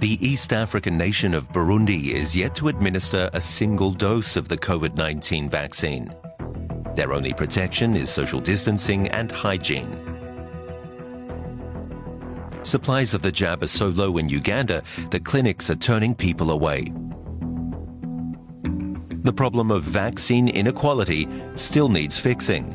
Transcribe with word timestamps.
The 0.00 0.26
East 0.26 0.54
African 0.54 0.96
nation 0.96 1.34
of 1.34 1.52
Burundi 1.52 2.14
is 2.14 2.34
yet 2.34 2.54
to 2.54 2.68
administer 2.68 3.28
a 3.34 3.40
single 3.40 3.92
dose 3.92 4.34
of 4.34 4.48
the 4.48 4.56
COVID 4.56 4.96
19 4.96 5.50
vaccine. 5.50 6.14
Their 6.96 7.12
only 7.12 7.34
protection 7.34 7.94
is 7.94 8.08
social 8.08 8.40
distancing 8.40 9.08
and 9.08 9.30
hygiene. 9.30 9.94
Supplies 12.62 13.12
of 13.12 13.20
the 13.20 13.30
jab 13.30 13.62
are 13.62 13.66
so 13.66 13.88
low 13.88 14.16
in 14.16 14.30
Uganda 14.30 14.82
that 15.10 15.26
clinics 15.26 15.68
are 15.68 15.76
turning 15.76 16.14
people 16.14 16.50
away. 16.50 16.90
The 19.22 19.34
problem 19.34 19.70
of 19.70 19.82
vaccine 19.82 20.48
inequality 20.48 21.28
still 21.56 21.90
needs 21.90 22.16
fixing. 22.16 22.74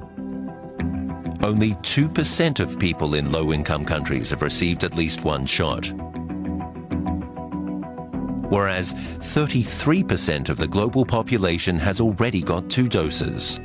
Only 1.41 1.71
2% 1.71 2.59
of 2.59 2.77
people 2.77 3.15
in 3.15 3.31
low 3.31 3.51
income 3.51 3.83
countries 3.83 4.29
have 4.29 4.43
received 4.43 4.83
at 4.83 4.95
least 4.95 5.23
one 5.23 5.47
shot 5.47 5.91
whereas 8.49 8.93
33% 8.93 10.49
of 10.49 10.57
the 10.57 10.67
global 10.67 11.05
population 11.05 11.77
has 11.77 11.99
already 11.99 12.41
got 12.41 12.69
two 12.69 12.87
doses. 12.87 13.59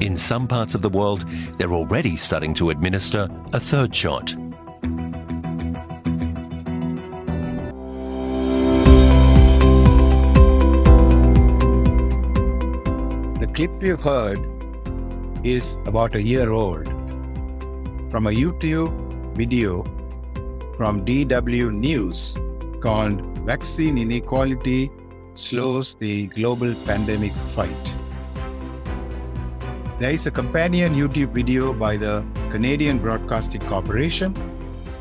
In 0.00 0.16
some 0.16 0.48
parts 0.48 0.74
of 0.74 0.80
the 0.80 0.88
world, 0.88 1.26
they're 1.58 1.74
already 1.74 2.16
starting 2.16 2.54
to 2.54 2.70
administer 2.70 3.28
a 3.52 3.60
third 3.60 3.94
shot. 3.94 4.34
The 13.40 13.50
clip 13.54 13.82
you 13.82 13.96
heard 13.96 14.38
is 15.44 15.76
about 15.86 16.14
a 16.14 16.22
year 16.22 16.50
old 16.50 16.86
from 18.10 18.26
a 18.26 18.30
YouTube 18.30 18.90
video 19.36 19.82
from 20.76 21.04
DW 21.04 21.72
News 21.72 22.38
called 22.80 23.20
Vaccine 23.40 23.98
Inequality 23.98 24.90
Slows 25.34 25.94
the 25.94 26.26
Global 26.28 26.74
Pandemic 26.86 27.32
Fight. 27.54 27.94
There 29.98 30.10
is 30.10 30.26
a 30.26 30.30
companion 30.30 30.94
YouTube 30.94 31.32
video 31.32 31.72
by 31.72 31.96
the 31.96 32.24
Canadian 32.50 32.98
Broadcasting 32.98 33.60
Corporation 33.60 34.34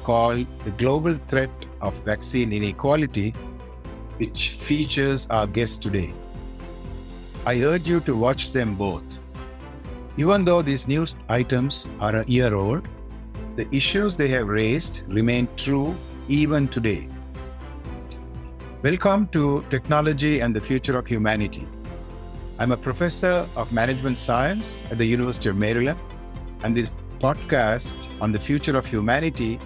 called 0.04 0.46
The 0.66 0.72
Global 0.72 1.14
Threat 1.28 1.50
of 1.82 1.94
Vaccine 2.04 2.52
Inequality, 2.52 3.34
which 4.18 4.58
features 4.60 5.26
our 5.30 5.48
guest 5.48 5.82
today. 5.82 6.14
I 7.46 7.62
urge 7.62 7.88
you 7.88 8.02
to 8.02 8.16
watch 8.16 8.52
them 8.52 8.76
both. 8.76 9.20
Even 10.18 10.44
though 10.44 10.62
these 10.62 10.88
news 10.88 11.16
items 11.30 11.88
are 12.02 12.18
a 12.18 12.26
year 12.26 12.54
old, 12.54 12.88
the 13.56 13.68
issues 13.74 14.16
they 14.16 14.28
have 14.30 14.48
raised 14.48 15.04
remain 15.08 15.48
true 15.56 15.96
even 16.28 16.68
today. 16.68 17.08
Welcome 18.82 19.28
to 19.34 19.62
Technology 19.70 20.40
and 20.40 20.56
the 20.56 20.62
Future 20.62 20.98
of 20.98 21.06
Humanity. 21.06 21.68
I'm 22.60 22.72
a 22.72 22.78
professor 22.78 23.46
of 23.58 23.74
management 23.74 24.18
science 24.18 24.84
at 24.90 24.98
the 24.98 25.04
University 25.04 25.50
of 25.50 25.58
Maryland, 25.58 26.00
and 26.64 26.78
this 26.78 26.90
podcast 27.20 27.94
on 28.22 28.32
the 28.32 28.40
future 28.40 28.78
of 28.78 28.86
humanity 28.86 29.60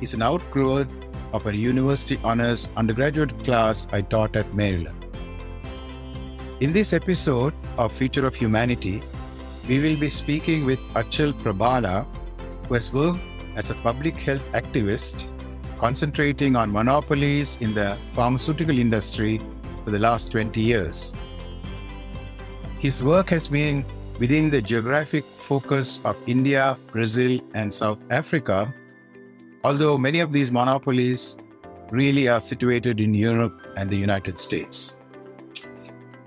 is 0.00 0.12
an 0.12 0.22
outgrowth 0.22 0.88
of 1.32 1.46
a 1.46 1.54
university 1.54 2.18
honors 2.24 2.72
undergraduate 2.76 3.32
class 3.44 3.86
I 3.92 4.00
taught 4.00 4.34
at 4.34 4.52
Maryland. 4.56 5.06
In 6.58 6.72
this 6.72 6.92
episode 6.92 7.54
of 7.76 7.92
Future 7.92 8.26
of 8.26 8.34
Humanity, 8.34 9.04
we 9.68 9.78
will 9.78 9.96
be 9.96 10.08
speaking 10.08 10.64
with 10.64 10.80
Achal 10.94 11.32
Prabhala, 11.44 12.04
who 12.66 12.74
has 12.74 12.92
worked 12.92 13.20
as 13.54 13.70
a 13.70 13.76
public 13.76 14.16
health 14.16 14.42
activist 14.50 15.26
concentrating 15.78 16.56
on 16.56 16.72
monopolies 16.72 17.56
in 17.60 17.72
the 17.74 17.96
pharmaceutical 18.14 18.78
industry 18.78 19.40
for 19.84 19.90
the 19.90 19.98
last 19.98 20.30
20 20.32 20.60
years. 20.60 21.16
His 22.78 23.02
work 23.02 23.30
has 23.30 23.48
been 23.48 23.84
within 24.18 24.50
the 24.50 24.60
geographic 24.60 25.24
focus 25.38 26.00
of 26.04 26.16
India, 26.26 26.78
Brazil, 26.92 27.40
and 27.54 27.72
South 27.72 27.98
Africa, 28.10 28.72
although 29.64 29.96
many 29.96 30.20
of 30.20 30.32
these 30.32 30.52
monopolies 30.52 31.38
really 31.90 32.28
are 32.28 32.40
situated 32.40 33.00
in 33.00 33.14
Europe 33.14 33.58
and 33.76 33.88
the 33.88 33.96
United 33.96 34.38
States. 34.38 34.98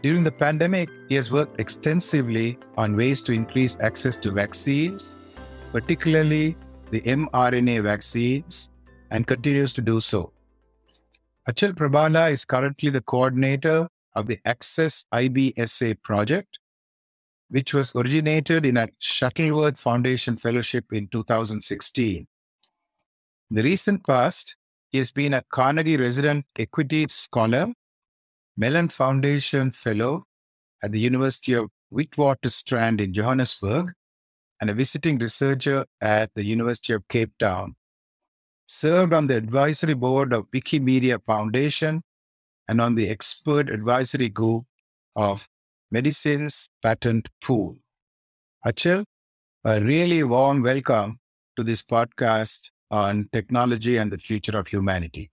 During 0.01 0.23
the 0.23 0.31
pandemic, 0.31 0.89
he 1.09 1.15
has 1.15 1.31
worked 1.31 1.59
extensively 1.59 2.57
on 2.75 2.95
ways 2.95 3.21
to 3.23 3.33
increase 3.33 3.77
access 3.79 4.17
to 4.17 4.31
vaccines, 4.31 5.17
particularly 5.71 6.57
the 6.89 7.01
mRNA 7.01 7.83
vaccines 7.83 8.70
and 9.11 9.27
continues 9.27 9.73
to 9.73 9.81
do 9.81 9.99
so. 9.99 10.31
Achal 11.47 11.73
Prabhala 11.73 12.31
is 12.31 12.45
currently 12.45 12.89
the 12.89 13.01
coordinator 13.01 13.87
of 14.15 14.27
the 14.27 14.39
Access 14.45 15.05
IBSA 15.13 16.01
project, 16.01 16.59
which 17.49 17.73
was 17.73 17.91
originated 17.93 18.65
in 18.65 18.77
a 18.77 18.87
Shuttleworth 18.99 19.79
Foundation 19.79 20.37
Fellowship 20.37 20.85
in 20.93 21.07
2016. 21.09 22.25
In 23.49 23.55
the 23.55 23.63
recent 23.63 24.05
past, 24.07 24.55
he 24.89 24.97
has 24.97 25.11
been 25.11 25.33
a 25.33 25.43
Carnegie 25.51 25.97
Resident 25.97 26.45
Equity 26.57 27.05
Scholar, 27.09 27.73
Mellon 28.55 28.87
Foundation 28.89 29.71
Fellow 29.71 30.23
at 30.83 30.91
the 30.91 30.99
University 30.99 31.53
of 31.53 31.69
Witwatersrand 31.93 33.01
in 33.01 33.13
Johannesburg, 33.13 33.91
and 34.61 34.69
a 34.69 34.73
visiting 34.73 35.17
researcher 35.17 35.85
at 35.99 36.29
the 36.35 36.45
University 36.45 36.93
of 36.93 37.07
Cape 37.09 37.31
Town 37.39 37.75
served 38.71 39.11
on 39.11 39.27
the 39.27 39.35
advisory 39.35 39.93
board 39.93 40.31
of 40.31 40.49
Wikimedia 40.51 41.21
Foundation 41.25 42.01
and 42.69 42.79
on 42.79 42.95
the 42.95 43.09
expert 43.09 43.69
advisory 43.69 44.29
group 44.29 44.63
of 45.13 45.45
Medicines 45.91 46.69
Patent 46.81 47.27
Pool. 47.43 47.79
Achal, 48.65 49.03
a 49.65 49.81
really 49.81 50.23
warm 50.23 50.63
welcome 50.63 51.19
to 51.57 51.63
this 51.65 51.83
podcast 51.83 52.69
on 52.89 53.27
technology 53.33 53.97
and 53.97 54.09
the 54.09 54.17
future 54.17 54.57
of 54.57 54.67
humanity. 54.67 55.31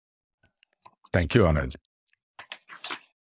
Thank 1.13 1.35
you, 1.35 1.43
Anand. 1.43 1.75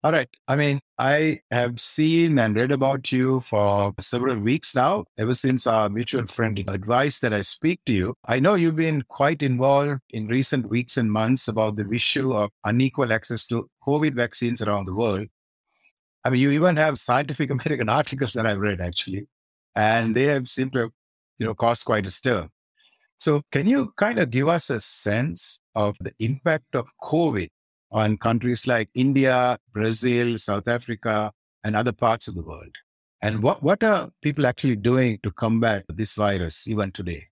All 0.03 0.11
right. 0.11 0.29
I 0.47 0.55
mean, 0.55 0.79
I 0.99 1.39
have 1.49 1.81
seen 1.81 2.37
and 2.37 2.55
read 2.55 2.71
about 2.71 3.11
you 3.11 3.39
for 3.39 3.93
several 3.99 4.37
weeks 4.37 4.75
now, 4.75 5.05
ever 5.17 5.33
since 5.33 5.65
our 5.65 5.89
mutual 5.89 6.27
friend 6.27 6.57
advised 6.69 7.23
that 7.23 7.33
I 7.33 7.41
speak 7.41 7.81
to 7.87 7.93
you. 7.93 8.13
I 8.23 8.39
know 8.39 8.53
you've 8.53 8.75
been 8.75 9.01
quite 9.09 9.41
involved 9.41 10.01
in 10.11 10.27
recent 10.27 10.69
weeks 10.69 10.97
and 10.97 11.11
months 11.11 11.47
about 11.47 11.77
the 11.77 11.89
issue 11.91 12.31
of 12.33 12.51
unequal 12.63 13.11
access 13.11 13.47
to 13.47 13.69
COVID 13.87 14.13
vaccines 14.13 14.61
around 14.61 14.85
the 14.85 14.93
world. 14.93 15.27
I 16.23 16.29
mean, 16.29 16.41
you 16.41 16.51
even 16.51 16.75
have 16.75 16.99
Scientific 16.99 17.49
American 17.57 17.89
articles 17.89 18.33
that 18.33 18.45
I've 18.45 18.59
read 18.59 18.79
actually, 18.79 19.27
and 19.75 20.15
they 20.15 20.25
have 20.25 20.47
seemed 20.47 20.73
to, 20.73 20.91
you 21.39 21.45
know, 21.47 21.55
caused 21.55 21.85
quite 21.85 22.05
a 22.05 22.11
stir. 22.11 22.47
So, 23.17 23.41
can 23.51 23.67
you 23.67 23.93
kind 23.97 24.19
of 24.19 24.29
give 24.29 24.47
us 24.47 24.69
a 24.69 24.79
sense 24.79 25.59
of 25.73 25.95
the 25.99 26.13
impact 26.19 26.75
of 26.75 26.87
COVID 27.01 27.49
on 27.91 28.17
countries 28.17 28.67
like 28.67 28.89
India, 28.93 29.57
Brazil, 29.73 30.37
South 30.37 30.67
Africa, 30.67 31.31
and 31.63 31.75
other 31.75 31.91
parts 31.91 32.27
of 32.27 32.35
the 32.35 32.43
world. 32.43 32.75
And 33.21 33.41
what, 33.41 33.63
what 33.63 33.83
are 33.83 34.09
people 34.21 34.45
actually 34.45 34.75
doing 34.75 35.19
to 35.23 35.31
combat 35.31 35.85
this 35.89 36.13
virus 36.13 36.67
even 36.67 36.91
today? 36.91 37.27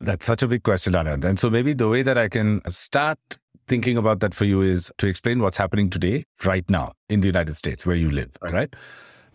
That's 0.00 0.26
such 0.26 0.42
a 0.42 0.48
big 0.48 0.64
question, 0.64 0.92
Anand. 0.94 1.24
And 1.24 1.38
so 1.38 1.48
maybe 1.48 1.72
the 1.72 1.88
way 1.88 2.02
that 2.02 2.18
I 2.18 2.28
can 2.28 2.60
start 2.68 3.18
thinking 3.66 3.96
about 3.96 4.20
that 4.20 4.34
for 4.34 4.44
you 4.44 4.60
is 4.60 4.92
to 4.98 5.06
explain 5.06 5.40
what's 5.40 5.56
happening 5.56 5.88
today, 5.88 6.24
right 6.44 6.68
now, 6.68 6.92
in 7.08 7.20
the 7.20 7.26
United 7.26 7.56
States, 7.56 7.86
where 7.86 7.96
you 7.96 8.10
live, 8.10 8.30
right? 8.42 8.52
right? 8.52 8.76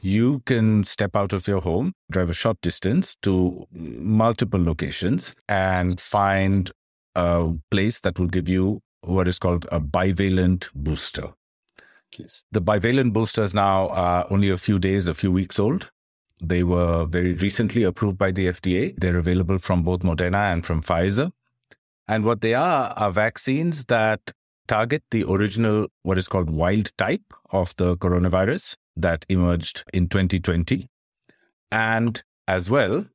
You 0.02 0.42
can 0.46 0.84
step 0.84 1.16
out 1.16 1.34
of 1.34 1.48
your 1.48 1.62
home, 1.62 1.94
drive 2.12 2.30
a 2.30 2.34
short 2.34 2.62
distance 2.62 3.16
to 3.24 3.66
multiple 3.72 4.64
locations, 4.64 5.34
and 5.48 6.00
find 6.00 6.72
a 7.16 7.52
place 7.72 8.00
that 8.02 8.20
will 8.20 8.28
give 8.28 8.48
you 8.48 8.81
what 9.01 9.28
is 9.28 9.40
called 9.40 9.66
a 9.72 9.80
bivalent 9.80 10.69
booster. 10.74 11.30
Yes. 12.18 12.44
The 12.51 12.62
bivalent 12.62 13.13
booster 13.13 13.44
is 13.44 13.54
now 13.54 13.88
uh, 13.88 14.28
only 14.30 14.50
a 14.50 14.57
few 14.57 14.80
days, 14.80 15.07
a 15.07 15.13
few 15.13 15.31
weeks 15.31 15.60
old. 15.60 15.90
They 16.42 16.63
were 16.63 17.06
very 17.06 17.34
recently 17.34 17.84
approved 17.84 18.18
by 18.18 18.31
the 18.31 18.48
FDA. 18.48 18.96
They're 18.98 19.18
available 19.18 19.60
from 19.60 19.84
both 19.84 20.01
Moderna 20.01 20.51
and 20.54 20.66
from 20.66 20.81
Pfizer. 20.81 21.31
And 22.07 22.24
what 22.24 22.42
they 22.42 22.54
are 22.54 22.94
are 22.96 23.12
vaccines 23.12 23.86
that 23.86 24.31
target 24.68 25.04
the 25.12 25.25
original, 25.30 25.88
what 26.04 26.18
is 26.18 26.28
called 26.28 26.50
wild 26.50 26.92
type 26.98 27.34
of 27.52 27.75
the 27.78 27.98
coronavirus 27.98 28.78
that 28.95 29.25
emerged 29.30 29.84
in 29.94 30.07
2020. 30.07 30.88
And 31.72 32.24
as 32.48 32.72
well, 32.72 33.06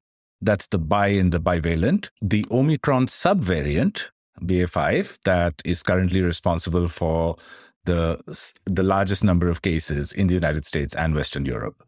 that's 0.41 0.67
the 0.67 0.79
bi 0.79 1.09
in 1.09 1.31
the 1.31 1.41
bivalent, 1.41 2.11
the 2.21 2.45
Omicron 2.51 3.07
subvariant, 3.07 4.11
BA5 4.41 5.19
that 5.25 5.55
is 5.65 5.83
currently 5.83 6.21
responsible 6.21 6.89
for 6.89 7.37
the 7.85 8.19
the 8.65 8.83
largest 8.83 9.23
number 9.23 9.49
of 9.49 9.63
cases 9.63 10.13
in 10.13 10.27
the 10.27 10.35
United 10.35 10.65
States 10.65 10.95
and 10.95 11.15
Western 11.15 11.45
Europe. 11.45 11.87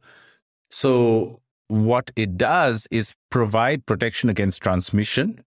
So 0.71 1.41
what 1.69 2.11
it 2.17 2.37
does 2.37 2.87
is 2.91 3.15
provide 3.31 3.87
protection 3.87 4.29
against 4.29 4.63
transmission 4.63 5.43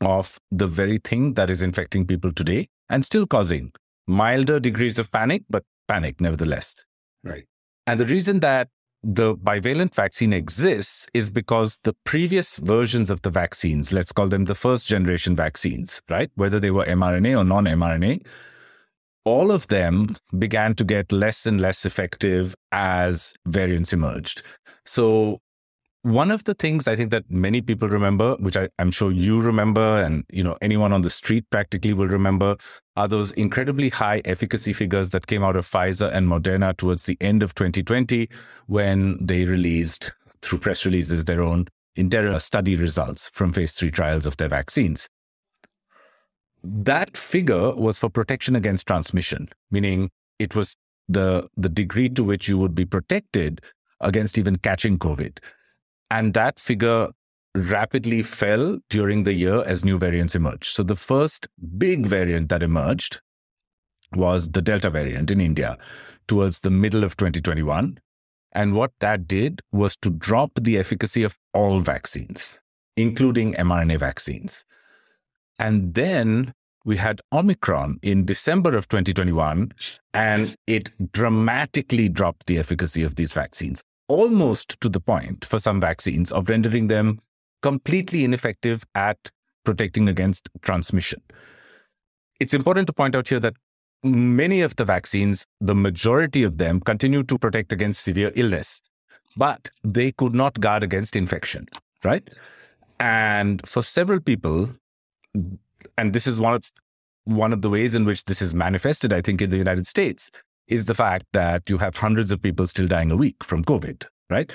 of 0.00 0.38
the 0.50 0.66
very 0.66 0.98
thing 0.98 1.34
that 1.34 1.50
is 1.50 1.62
infecting 1.62 2.06
people 2.06 2.32
today 2.32 2.68
and 2.88 3.04
still 3.04 3.26
causing 3.26 3.72
milder 4.06 4.60
degrees 4.60 4.98
of 4.98 5.10
panic, 5.10 5.42
but 5.48 5.64
panic 5.88 6.20
nevertheless. 6.20 6.74
Right. 7.24 7.46
And 7.86 7.98
the 7.98 8.06
reason 8.06 8.40
that 8.40 8.68
the 9.02 9.36
bivalent 9.36 9.94
vaccine 9.94 10.32
exists 10.32 11.06
is 11.14 11.30
because 11.30 11.78
the 11.84 11.94
previous 12.04 12.56
versions 12.56 13.10
of 13.10 13.22
the 13.22 13.30
vaccines, 13.30 13.92
let's 13.92 14.12
call 14.12 14.28
them 14.28 14.46
the 14.46 14.54
first 14.54 14.88
generation 14.88 15.36
vaccines, 15.36 16.02
right? 16.10 16.30
Whether 16.34 16.58
they 16.58 16.70
were 16.70 16.84
mRNA 16.84 17.38
or 17.38 17.44
non 17.44 17.66
mRNA, 17.66 18.26
all 19.24 19.50
of 19.50 19.66
them 19.68 20.16
began 20.38 20.74
to 20.74 20.84
get 20.84 21.12
less 21.12 21.46
and 21.46 21.60
less 21.60 21.84
effective 21.84 22.54
as 22.72 23.34
variants 23.46 23.92
emerged. 23.92 24.42
So 24.84 25.38
one 26.06 26.30
of 26.30 26.44
the 26.44 26.54
things 26.54 26.86
I 26.86 26.94
think 26.94 27.10
that 27.10 27.28
many 27.28 27.60
people 27.60 27.88
remember, 27.88 28.36
which 28.36 28.56
I, 28.56 28.68
am 28.78 28.92
sure 28.92 29.10
you 29.10 29.40
remember, 29.42 30.04
and 30.04 30.24
you 30.30 30.44
know 30.44 30.56
anyone 30.62 30.92
on 30.92 31.00
the 31.02 31.10
street 31.10 31.44
practically 31.50 31.92
will 31.92 32.06
remember, 32.06 32.56
are 32.96 33.08
those 33.08 33.32
incredibly 33.32 33.88
high 33.88 34.22
efficacy 34.24 34.72
figures 34.72 35.10
that 35.10 35.26
came 35.26 35.42
out 35.42 35.56
of 35.56 35.66
Pfizer 35.66 36.08
and 36.12 36.28
Moderna 36.28 36.76
towards 36.76 37.06
the 37.06 37.16
end 37.20 37.42
of 37.42 37.56
2020, 37.56 38.28
when 38.68 39.18
they 39.20 39.46
released 39.46 40.12
through 40.42 40.60
press 40.60 40.84
releases 40.86 41.24
their 41.24 41.42
own 41.42 41.66
interim 41.96 42.38
study 42.38 42.76
results 42.76 43.28
from 43.30 43.52
phase 43.52 43.74
three 43.74 43.90
trials 43.90 44.26
of 44.26 44.36
their 44.36 44.48
vaccines. 44.48 45.08
That 46.62 47.16
figure 47.16 47.74
was 47.74 47.98
for 47.98 48.10
protection 48.10 48.54
against 48.54 48.86
transmission, 48.86 49.48
meaning 49.72 50.10
it 50.38 50.54
was 50.54 50.76
the 51.08 51.48
the 51.56 51.68
degree 51.68 52.08
to 52.10 52.22
which 52.22 52.48
you 52.48 52.58
would 52.58 52.76
be 52.76 52.84
protected 52.84 53.60
against 54.00 54.38
even 54.38 54.56
catching 54.56 54.98
COVID. 54.98 55.38
And 56.10 56.34
that 56.34 56.58
figure 56.58 57.08
rapidly 57.56 58.22
fell 58.22 58.78
during 58.90 59.22
the 59.22 59.32
year 59.32 59.62
as 59.64 59.84
new 59.84 59.98
variants 59.98 60.34
emerged. 60.34 60.66
So 60.66 60.82
the 60.82 60.96
first 60.96 61.48
big 61.78 62.06
variant 62.06 62.48
that 62.50 62.62
emerged 62.62 63.20
was 64.14 64.50
the 64.50 64.62
Delta 64.62 64.90
variant 64.90 65.30
in 65.30 65.40
India 65.40 65.78
towards 66.28 66.60
the 66.60 66.70
middle 66.70 67.02
of 67.02 67.16
2021. 67.16 67.98
And 68.52 68.74
what 68.74 68.92
that 69.00 69.26
did 69.26 69.62
was 69.72 69.96
to 69.98 70.10
drop 70.10 70.52
the 70.60 70.78
efficacy 70.78 71.22
of 71.22 71.36
all 71.52 71.80
vaccines, 71.80 72.60
including 72.96 73.54
mRNA 73.54 73.98
vaccines. 73.98 74.64
And 75.58 75.94
then 75.94 76.52
we 76.84 76.96
had 76.96 77.20
Omicron 77.32 77.98
in 78.02 78.24
December 78.24 78.76
of 78.76 78.88
2021, 78.88 79.72
and 80.14 80.54
it 80.66 80.90
dramatically 81.12 82.08
dropped 82.08 82.46
the 82.46 82.58
efficacy 82.58 83.02
of 83.02 83.16
these 83.16 83.32
vaccines 83.32 83.82
almost 84.08 84.80
to 84.80 84.88
the 84.88 85.00
point 85.00 85.44
for 85.44 85.58
some 85.58 85.80
vaccines 85.80 86.30
of 86.32 86.48
rendering 86.48 86.86
them 86.86 87.18
completely 87.62 88.24
ineffective 88.24 88.84
at 88.94 89.30
protecting 89.64 90.08
against 90.08 90.48
transmission. 90.62 91.20
It's 92.38 92.54
important 92.54 92.86
to 92.86 92.92
point 92.92 93.14
out 93.16 93.28
here 93.28 93.40
that 93.40 93.54
many 94.04 94.62
of 94.62 94.76
the 94.76 94.84
vaccines, 94.84 95.46
the 95.60 95.74
majority 95.74 96.42
of 96.42 96.58
them, 96.58 96.80
continue 96.80 97.22
to 97.24 97.38
protect 97.38 97.72
against 97.72 98.02
severe 98.02 98.30
illness, 98.34 98.80
but 99.36 99.70
they 99.82 100.12
could 100.12 100.34
not 100.34 100.60
guard 100.60 100.82
against 100.82 101.16
infection, 101.16 101.66
right? 102.04 102.28
And 103.00 103.66
for 103.66 103.82
several 103.82 104.20
people, 104.20 104.70
and 105.98 106.12
this 106.12 106.26
is 106.26 106.38
one 106.38 106.54
of 106.54 106.70
one 107.24 107.52
of 107.52 107.60
the 107.60 107.68
ways 107.68 107.96
in 107.96 108.04
which 108.04 108.24
this 108.26 108.40
is 108.40 108.54
manifested, 108.54 109.12
I 109.12 109.20
think, 109.20 109.42
in 109.42 109.50
the 109.50 109.56
United 109.56 109.86
States, 109.88 110.30
is 110.68 110.86
the 110.86 110.94
fact 110.94 111.26
that 111.32 111.68
you 111.68 111.78
have 111.78 111.96
hundreds 111.96 112.32
of 112.32 112.42
people 112.42 112.66
still 112.66 112.88
dying 112.88 113.10
a 113.10 113.16
week 113.16 113.42
from 113.42 113.64
COVID, 113.64 114.04
right? 114.30 114.52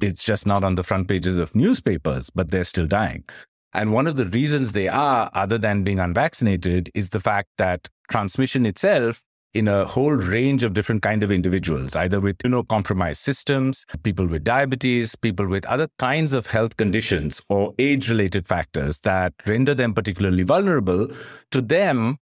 It's 0.00 0.24
just 0.24 0.46
not 0.46 0.64
on 0.64 0.74
the 0.74 0.82
front 0.82 1.08
pages 1.08 1.36
of 1.36 1.54
newspapers, 1.54 2.30
but 2.30 2.50
they're 2.50 2.64
still 2.64 2.86
dying. 2.86 3.24
And 3.72 3.92
one 3.92 4.06
of 4.06 4.16
the 4.16 4.26
reasons 4.26 4.72
they 4.72 4.88
are, 4.88 5.30
other 5.34 5.58
than 5.58 5.82
being 5.82 5.98
unvaccinated, 5.98 6.90
is 6.94 7.10
the 7.10 7.20
fact 7.20 7.48
that 7.58 7.88
transmission 8.08 8.66
itself 8.66 9.22
in 9.52 9.68
a 9.68 9.84
whole 9.84 10.12
range 10.12 10.64
of 10.64 10.74
different 10.74 11.02
kind 11.02 11.22
of 11.22 11.30
individuals, 11.30 11.94
either 11.94 12.20
with 12.20 12.36
you 12.44 12.50
know 12.50 12.62
compromised 12.64 13.20
systems, 13.20 13.86
people 14.02 14.26
with 14.26 14.42
diabetes, 14.42 15.14
people 15.14 15.46
with 15.46 15.64
other 15.66 15.88
kinds 15.98 16.32
of 16.32 16.46
health 16.46 16.76
conditions 16.76 17.40
or 17.48 17.72
age-related 17.78 18.48
factors 18.48 18.98
that 19.00 19.32
render 19.46 19.74
them 19.74 19.94
particularly 19.94 20.42
vulnerable, 20.42 21.08
to 21.52 21.60
them, 21.60 22.16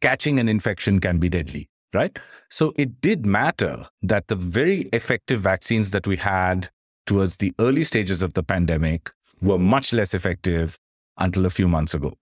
catching 0.00 0.38
an 0.38 0.48
infection 0.48 1.00
can 1.00 1.18
be 1.18 1.28
deadly 1.28 1.68
right? 1.94 2.18
So 2.48 2.72
it 2.76 3.00
did 3.00 3.26
matter 3.26 3.86
that 4.02 4.28
the 4.28 4.36
very 4.36 4.82
effective 4.92 5.40
vaccines 5.40 5.90
that 5.90 6.06
we 6.06 6.16
had 6.16 6.70
towards 7.06 7.36
the 7.36 7.52
early 7.58 7.84
stages 7.84 8.22
of 8.22 8.34
the 8.34 8.42
pandemic 8.42 9.10
were 9.42 9.58
much 9.58 9.92
less 9.92 10.14
effective 10.14 10.78
until 11.18 11.46
a 11.46 11.50
few 11.50 11.68
months 11.68 11.94
ago, 11.94 12.14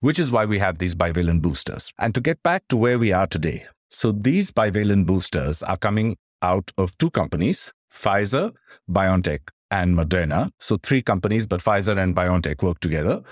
which 0.00 0.18
is 0.18 0.30
why 0.30 0.44
we 0.44 0.58
have 0.58 0.78
these 0.78 0.94
bivalent 0.94 1.42
boosters. 1.42 1.92
And 1.98 2.14
to 2.14 2.20
get 2.20 2.42
back 2.42 2.64
to 2.68 2.76
where 2.76 2.98
we 2.98 3.12
are 3.12 3.26
today, 3.26 3.66
so 3.90 4.12
these 4.12 4.50
bivalent 4.50 5.06
boosters 5.06 5.62
are 5.62 5.76
coming 5.76 6.16
out 6.42 6.70
of 6.76 6.96
two 6.98 7.10
companies, 7.10 7.72
Pfizer, 7.92 8.52
BioNTech, 8.90 9.40
and 9.70 9.96
Moderna. 9.96 10.50
So 10.60 10.76
three 10.76 11.02
companies, 11.02 11.46
but 11.46 11.60
Pfizer 11.60 11.96
and 11.98 12.14
BioNTech 12.14 12.62
work 12.62 12.80
together. 12.80 13.22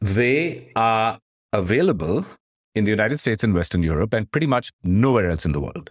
They 0.00 0.72
are 0.76 1.18
available 1.52 2.24
in 2.74 2.84
the 2.84 2.90
United 2.90 3.18
States 3.18 3.44
and 3.44 3.54
Western 3.54 3.82
Europe 3.82 4.14
and 4.14 4.30
pretty 4.30 4.46
much 4.46 4.72
nowhere 4.82 5.30
else 5.30 5.44
in 5.44 5.52
the 5.52 5.60
world. 5.60 5.90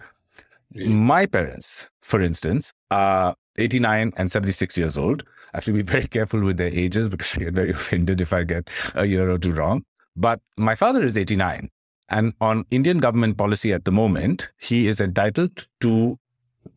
Really? 0.73 0.89
My 0.89 1.25
parents, 1.25 1.89
for 2.01 2.21
instance, 2.21 2.73
are 2.91 3.35
89 3.57 4.13
and 4.17 4.31
76 4.31 4.77
years 4.77 4.97
old. 4.97 5.23
I 5.53 5.57
have 5.57 5.65
to 5.65 5.73
be 5.73 5.81
very 5.81 6.07
careful 6.07 6.41
with 6.41 6.57
their 6.57 6.73
ages 6.73 7.09
because 7.09 7.35
I 7.35 7.45
get 7.45 7.53
very 7.53 7.69
offended 7.79 8.21
if 8.21 8.33
I 8.33 8.43
get 8.43 8.69
a 8.95 9.05
year 9.05 9.29
or 9.29 9.37
two 9.37 9.51
wrong. 9.51 9.83
But 10.15 10.41
my 10.57 10.75
father 10.75 11.01
is 11.01 11.17
89. 11.17 11.69
And 12.09 12.33
on 12.41 12.65
Indian 12.71 12.97
government 12.97 13.37
policy 13.37 13.71
at 13.71 13.85
the 13.85 13.91
moment, 13.91 14.51
he 14.57 14.87
is 14.87 14.99
entitled 14.99 15.67
to 15.81 16.17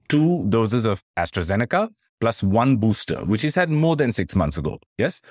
two 0.09 0.45
doses 0.49 0.85
of 0.85 1.03
AstraZeneca 1.17 1.89
plus 2.21 2.43
one 2.43 2.77
booster, 2.77 3.25
which 3.25 3.43
he's 3.43 3.55
had 3.55 3.71
more 3.71 3.97
than 3.97 4.13
six 4.13 4.37
months 4.37 4.57
ago. 4.59 4.79
Yes. 4.99 5.23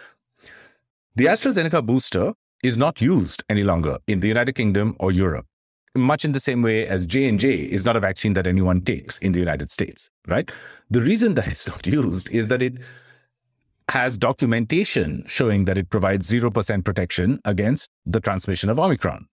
The 1.16 1.26
AstraZeneca 1.26 1.86
booster 1.86 2.34
is 2.64 2.78
not 2.78 3.02
used 3.02 3.44
any 3.50 3.64
longer 3.64 3.98
in 4.08 4.20
the 4.20 4.28
United 4.28 4.54
Kingdom 4.54 4.96
or 5.00 5.12
Europe. 5.12 5.46
Much 5.96 6.24
in 6.24 6.32
the 6.32 6.40
same 6.40 6.62
way 6.62 6.88
as 6.88 7.06
J&J 7.06 7.54
is 7.54 7.86
not 7.86 7.96
a 7.96 8.00
vaccine 8.00 8.34
that 8.34 8.48
anyone 8.48 8.82
takes 8.82 9.18
in 9.18 9.34
the 9.34 9.40
United 9.40 9.70
States, 9.70 10.10
right? 10.28 10.50
The 10.90 11.02
reason 11.02 11.34
that 11.34 11.48
it's 11.48 11.68
not 11.74 11.86
used 11.86 12.30
is 12.30 12.48
that 12.48 12.62
it 12.62 12.76
has 13.90 14.18
documentation 14.18 15.24
showing 15.28 15.66
that 15.66 15.78
it 15.78 15.90
provides 15.90 16.32
0% 16.32 16.86
protection 16.86 17.42
against 17.44 17.90
the 18.06 18.22
transmission 18.22 18.70
of 18.70 18.80
Omicron. 18.80 19.28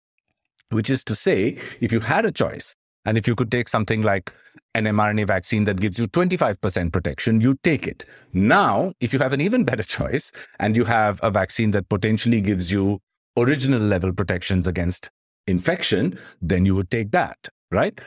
Which 0.69 0.89
is 0.89 1.03
to 1.05 1.15
say, 1.15 1.57
if 1.81 1.91
you 1.91 1.99
had 1.99 2.25
a 2.25 2.31
choice, 2.31 2.73
and 3.05 3.17
if 3.17 3.27
you 3.27 3.35
could 3.35 3.51
take 3.51 3.69
something 3.69 4.01
like 4.01 4.33
an 4.73 4.85
mRNA 4.85 5.27
vaccine 5.27 5.63
that 5.65 5.79
gives 5.79 5.99
you 5.99 6.07
25% 6.07 6.91
protection, 6.91 7.39
you 7.39 7.55
take 7.63 7.87
it. 7.87 8.03
Now, 8.33 8.93
if 8.99 9.13
you 9.13 9.19
have 9.19 9.31
an 9.31 9.41
even 9.41 9.63
better 9.63 9.83
choice 9.97 10.31
and 10.59 10.75
you 10.75 10.85
have 10.85 11.19
a 11.23 11.29
vaccine 11.29 11.71
that 11.71 11.87
potentially 11.87 12.41
gives 12.41 12.71
you 12.71 12.99
original 13.37 13.81
level 13.81 14.13
protections 14.13 14.67
against 14.67 15.09
infection, 15.47 16.17
then 16.41 16.65
you 16.65 16.75
would 16.75 16.89
take 16.89 17.11
that, 17.11 17.37
right? 17.71 17.99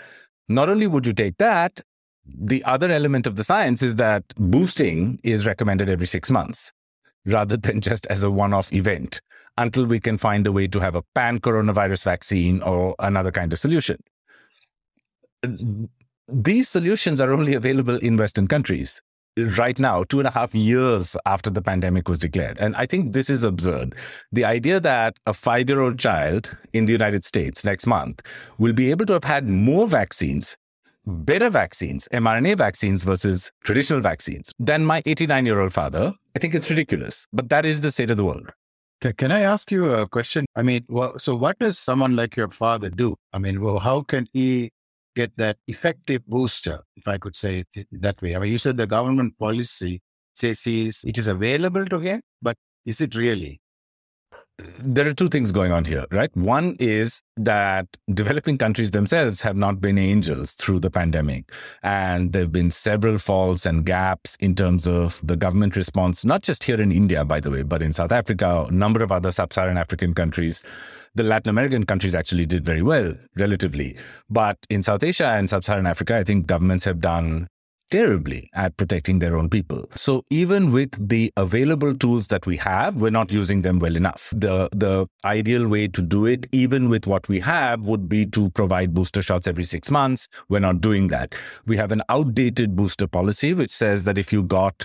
Not 0.48 0.68
only 0.68 0.86
would 0.86 1.06
you 1.06 1.12
take 1.12 1.36
that, 1.38 1.80
the 2.26 2.62
other 2.64 2.90
element 2.90 3.26
of 3.26 3.36
the 3.36 3.44
science 3.44 3.82
is 3.82 3.96
that 3.96 4.24
boosting 4.36 5.18
is 5.22 5.46
recommended 5.46 5.88
every 5.88 6.06
six 6.06 6.30
months 6.30 6.72
rather 7.26 7.56
than 7.66 7.80
just 7.80 8.06
as 8.06 8.22
a 8.22 8.30
one 8.30 8.54
off 8.54 8.72
event 8.72 9.20
until 9.56 9.84
we 9.84 9.98
can 9.98 10.16
find 10.16 10.46
a 10.46 10.52
way 10.52 10.68
to 10.68 10.78
have 10.78 10.94
a 10.94 11.02
pan 11.14 11.40
coronavirus 11.40 12.04
vaccine 12.04 12.62
or 12.62 12.94
another 12.98 13.32
kind 13.32 13.52
of 13.52 13.58
solution. 13.58 13.98
These 16.28 16.68
solutions 16.68 17.20
are 17.20 17.32
only 17.32 17.54
available 17.54 17.96
in 17.96 18.16
Western 18.16 18.46
countries 18.46 19.00
right 19.56 19.78
now, 19.78 20.04
two 20.04 20.18
and 20.18 20.28
a 20.28 20.30
half 20.30 20.54
years 20.54 21.16
after 21.26 21.50
the 21.50 21.62
pandemic 21.62 22.08
was 22.08 22.18
declared. 22.18 22.58
And 22.58 22.74
I 22.76 22.86
think 22.86 23.12
this 23.12 23.30
is 23.30 23.44
absurd. 23.44 23.94
The 24.32 24.44
idea 24.44 24.80
that 24.80 25.16
a 25.26 25.32
five 25.32 25.68
year 25.68 25.80
old 25.80 25.98
child 25.98 26.56
in 26.72 26.86
the 26.86 26.92
United 26.92 27.24
States 27.24 27.64
next 27.64 27.86
month 27.86 28.22
will 28.58 28.72
be 28.72 28.90
able 28.90 29.06
to 29.06 29.12
have 29.14 29.24
had 29.24 29.48
more 29.48 29.86
vaccines, 29.86 30.56
better 31.06 31.50
vaccines, 31.50 32.08
mRNA 32.12 32.58
vaccines 32.58 33.04
versus 33.04 33.50
traditional 33.64 34.00
vaccines 34.00 34.52
than 34.58 34.84
my 34.84 35.02
89 35.06 35.46
year 35.46 35.60
old 35.60 35.72
father, 35.72 36.14
I 36.36 36.38
think 36.38 36.54
it's 36.54 36.70
ridiculous. 36.70 37.26
But 37.32 37.48
that 37.48 37.64
is 37.64 37.80
the 37.80 37.90
state 37.90 38.10
of 38.10 38.16
the 38.16 38.24
world. 38.24 38.52
Can 39.16 39.30
I 39.30 39.40
ask 39.40 39.70
you 39.70 39.92
a 39.92 40.08
question? 40.08 40.44
I 40.56 40.64
mean, 40.64 40.84
well, 40.88 41.20
so 41.20 41.36
what 41.36 41.56
does 41.60 41.78
someone 41.78 42.16
like 42.16 42.36
your 42.36 42.50
father 42.50 42.90
do? 42.90 43.14
I 43.32 43.38
mean, 43.38 43.60
well, 43.60 43.78
how 43.78 44.02
can 44.02 44.26
he 44.32 44.72
get 45.20 45.32
that 45.44 45.56
effective 45.74 46.22
booster, 46.26 46.78
if 47.00 47.06
I 47.14 47.16
could 47.22 47.36
say 47.44 47.64
it 47.80 47.88
that 48.06 48.22
way. 48.22 48.32
I 48.36 48.38
mean, 48.40 48.52
you 48.54 48.60
said 48.64 48.76
the 48.76 48.86
government 48.96 49.32
policy 49.46 49.94
says 50.42 50.62
it 50.66 51.18
is 51.22 51.28
available 51.36 51.86
to 51.94 51.98
him, 52.08 52.20
but 52.48 52.56
is 52.92 53.00
it 53.06 53.14
really? 53.24 53.54
There 54.80 55.06
are 55.06 55.14
two 55.14 55.28
things 55.28 55.52
going 55.52 55.70
on 55.70 55.84
here, 55.84 56.04
right? 56.10 56.34
One 56.36 56.76
is 56.80 57.22
that 57.36 57.86
developing 58.12 58.58
countries 58.58 58.90
themselves 58.90 59.40
have 59.42 59.56
not 59.56 59.80
been 59.80 59.98
angels 59.98 60.54
through 60.54 60.80
the 60.80 60.90
pandemic. 60.90 61.52
And 61.82 62.32
there 62.32 62.42
have 62.42 62.52
been 62.52 62.70
several 62.70 63.18
faults 63.18 63.66
and 63.66 63.86
gaps 63.86 64.36
in 64.40 64.54
terms 64.54 64.86
of 64.86 65.20
the 65.24 65.36
government 65.36 65.76
response, 65.76 66.24
not 66.24 66.42
just 66.42 66.64
here 66.64 66.80
in 66.80 66.90
India, 66.90 67.24
by 67.24 67.40
the 67.40 67.50
way, 67.50 67.62
but 67.62 67.82
in 67.82 67.92
South 67.92 68.12
Africa, 68.12 68.66
a 68.68 68.72
number 68.72 69.02
of 69.02 69.12
other 69.12 69.30
sub 69.30 69.52
Saharan 69.52 69.78
African 69.78 70.14
countries. 70.14 70.64
The 71.14 71.22
Latin 71.22 71.50
American 71.50 71.84
countries 71.84 72.14
actually 72.14 72.46
did 72.46 72.64
very 72.64 72.82
well, 72.82 73.14
relatively. 73.36 73.96
But 74.28 74.58
in 74.70 74.82
South 74.82 75.02
Asia 75.02 75.28
and 75.28 75.48
sub 75.48 75.64
Saharan 75.64 75.86
Africa, 75.86 76.16
I 76.16 76.24
think 76.24 76.46
governments 76.46 76.84
have 76.84 77.00
done 77.00 77.48
terribly 77.90 78.50
at 78.54 78.76
protecting 78.76 79.18
their 79.18 79.36
own 79.36 79.48
people. 79.48 79.88
So 79.94 80.24
even 80.30 80.72
with 80.72 81.08
the 81.08 81.32
available 81.36 81.94
tools 81.94 82.28
that 82.28 82.46
we 82.46 82.56
have, 82.58 83.00
we're 83.00 83.10
not 83.10 83.32
using 83.32 83.62
them 83.62 83.78
well 83.78 83.96
enough. 83.96 84.32
The 84.36 84.68
the 84.72 85.06
ideal 85.24 85.68
way 85.68 85.88
to 85.88 86.02
do 86.02 86.26
it, 86.26 86.46
even 86.52 86.88
with 86.88 87.06
what 87.06 87.28
we 87.28 87.40
have, 87.40 87.82
would 87.82 88.08
be 88.08 88.26
to 88.26 88.50
provide 88.50 88.94
booster 88.94 89.22
shots 89.22 89.46
every 89.46 89.64
six 89.64 89.90
months. 89.90 90.28
We're 90.48 90.60
not 90.60 90.80
doing 90.80 91.08
that. 91.08 91.34
We 91.66 91.76
have 91.76 91.92
an 91.92 92.02
outdated 92.08 92.76
booster 92.76 93.06
policy 93.06 93.54
which 93.54 93.70
says 93.70 94.04
that 94.04 94.18
if 94.18 94.32
you 94.32 94.42
got 94.42 94.84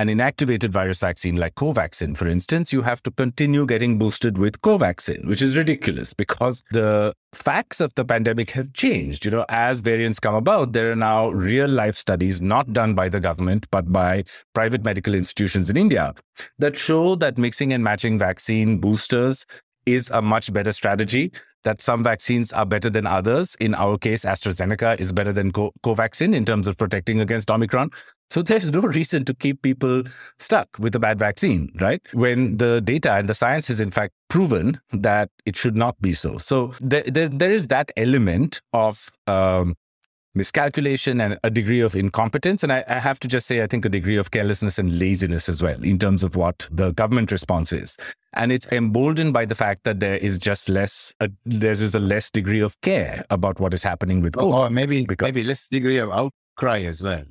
an 0.00 0.08
inactivated 0.08 0.70
virus 0.70 0.98
vaccine 0.98 1.36
like 1.36 1.54
Covaxin, 1.56 2.16
for 2.16 2.26
instance, 2.26 2.72
you 2.72 2.80
have 2.80 3.02
to 3.02 3.10
continue 3.10 3.66
getting 3.66 3.98
boosted 3.98 4.38
with 4.38 4.58
Covaxin, 4.62 5.26
which 5.26 5.42
is 5.42 5.58
ridiculous 5.58 6.14
because 6.14 6.64
the 6.70 7.12
facts 7.34 7.80
of 7.80 7.94
the 7.96 8.04
pandemic 8.04 8.48
have 8.50 8.72
changed. 8.72 9.26
You 9.26 9.30
know, 9.30 9.44
as 9.50 9.80
variants 9.80 10.18
come 10.18 10.34
about, 10.34 10.72
there 10.72 10.90
are 10.90 10.96
now 10.96 11.28
real 11.28 11.68
life 11.68 11.96
studies 11.96 12.40
not 12.40 12.72
done 12.72 12.94
by 12.94 13.10
the 13.10 13.20
government, 13.20 13.66
but 13.70 13.92
by 13.92 14.24
private 14.54 14.84
medical 14.84 15.14
institutions 15.14 15.68
in 15.68 15.76
India 15.76 16.14
that 16.58 16.76
show 16.76 17.14
that 17.16 17.36
mixing 17.36 17.74
and 17.74 17.84
matching 17.84 18.18
vaccine 18.18 18.78
boosters 18.78 19.44
is 19.84 20.08
a 20.08 20.22
much 20.22 20.50
better 20.50 20.72
strategy 20.72 21.30
that 21.64 21.82
some 21.82 22.02
vaccines 22.02 22.52
are 22.52 22.64
better 22.64 22.88
than 22.88 23.06
others. 23.06 23.54
In 23.60 23.74
our 23.74 23.98
case, 23.98 24.24
AstraZeneca 24.24 24.98
is 24.98 25.12
better 25.12 25.32
than 25.32 25.52
Co- 25.52 25.72
Covaxin 25.82 26.34
in 26.34 26.46
terms 26.46 26.66
of 26.66 26.78
protecting 26.78 27.20
against 27.20 27.50
Omicron. 27.50 27.90
So 28.30 28.42
there's 28.42 28.70
no 28.70 28.80
reason 28.82 29.24
to 29.24 29.34
keep 29.34 29.62
people 29.62 30.04
stuck 30.38 30.68
with 30.78 30.94
a 30.94 31.00
bad 31.00 31.18
vaccine, 31.18 31.72
right? 31.80 32.00
When 32.12 32.56
the 32.58 32.80
data 32.80 33.12
and 33.12 33.28
the 33.28 33.34
science 33.34 33.68
is 33.68 33.80
in 33.80 33.90
fact 33.90 34.14
proven 34.28 34.80
that 34.92 35.30
it 35.46 35.56
should 35.56 35.76
not 35.76 36.00
be 36.00 36.14
so. 36.14 36.38
So 36.38 36.72
there, 36.80 37.02
there, 37.02 37.28
there 37.28 37.52
is 37.52 37.66
that 37.66 37.90
element 37.96 38.60
of 38.72 39.10
um, 39.26 39.74
miscalculation 40.34 41.20
and 41.20 41.38
a 41.42 41.50
degree 41.50 41.80
of 41.80 41.96
incompetence. 41.96 42.62
And 42.62 42.72
I, 42.72 42.84
I, 42.86 43.00
have 43.00 43.18
to 43.20 43.28
just 43.28 43.48
say, 43.48 43.62
I 43.62 43.66
think 43.66 43.84
a 43.84 43.88
degree 43.88 44.16
of 44.16 44.30
carelessness 44.30 44.78
and 44.78 44.96
laziness 44.96 45.48
as 45.48 45.60
well 45.60 45.82
in 45.82 45.98
terms 45.98 46.22
of 46.22 46.36
what 46.36 46.68
the 46.70 46.92
government 46.92 47.32
response 47.32 47.72
is. 47.72 47.96
And 48.34 48.52
it's 48.52 48.68
emboldened 48.68 49.32
by 49.32 49.44
the 49.44 49.56
fact 49.56 49.82
that 49.84 49.98
there 49.98 50.16
is 50.16 50.38
just 50.38 50.68
less, 50.68 51.12
uh, 51.20 51.28
there 51.44 51.72
is 51.72 51.96
a 51.96 52.00
less 52.00 52.30
degree 52.30 52.60
of 52.60 52.80
care 52.80 53.24
about 53.30 53.58
what 53.58 53.74
is 53.74 53.82
happening 53.82 54.20
with 54.20 54.34
COVID. 54.34 54.54
Or 54.54 54.70
maybe, 54.70 55.04
because, 55.04 55.26
maybe 55.26 55.42
less 55.42 55.68
degree 55.68 55.98
of 55.98 56.10
outcry 56.10 56.82
as 56.82 57.02
well. 57.02 57.24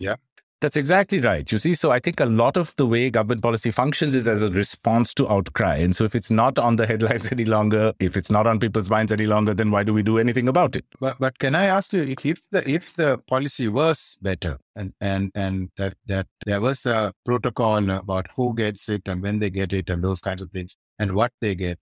Yeah. 0.00 0.16
That's 0.60 0.76
exactly 0.76 1.20
right. 1.20 1.50
You 1.50 1.56
see, 1.56 1.74
so 1.74 1.90
I 1.90 2.00
think 2.00 2.20
a 2.20 2.26
lot 2.26 2.58
of 2.58 2.76
the 2.76 2.86
way 2.86 3.08
government 3.08 3.42
policy 3.42 3.70
functions 3.70 4.14
is 4.14 4.28
as 4.28 4.42
a 4.42 4.50
response 4.50 5.14
to 5.14 5.26
outcry. 5.26 5.76
And 5.76 5.96
so 5.96 6.04
if 6.04 6.14
it's 6.14 6.30
not 6.30 6.58
on 6.58 6.76
the 6.76 6.86
headlines 6.90 7.32
any 7.32 7.46
longer, 7.46 7.94
if 7.98 8.14
it's 8.14 8.30
not 8.30 8.46
on 8.46 8.60
people's 8.60 8.90
minds 8.90 9.10
any 9.10 9.26
longer, 9.26 9.54
then 9.54 9.70
why 9.70 9.84
do 9.84 9.94
we 9.94 10.02
do 10.02 10.18
anything 10.18 10.48
about 10.48 10.76
it? 10.76 10.84
But 11.00 11.16
but 11.18 11.38
can 11.38 11.54
I 11.54 11.64
ask 11.64 11.94
you 11.94 12.14
if 12.22 12.42
the 12.50 12.68
if 12.68 12.94
the 12.94 13.16
policy 13.26 13.68
was 13.68 14.18
better 14.20 14.58
and 14.76 14.92
and 15.00 15.30
and 15.34 15.70
that 15.78 15.94
that 16.06 16.26
there 16.44 16.60
was 16.60 16.84
a 16.84 17.14
protocol 17.24 17.88
about 17.88 18.26
who 18.36 18.54
gets 18.54 18.90
it 18.90 19.02
and 19.06 19.22
when 19.22 19.38
they 19.38 19.48
get 19.48 19.72
it 19.72 19.88
and 19.88 20.04
those 20.04 20.20
kinds 20.20 20.42
of 20.42 20.50
things 20.50 20.76
and 20.98 21.12
what 21.12 21.32
they 21.40 21.54
get, 21.54 21.78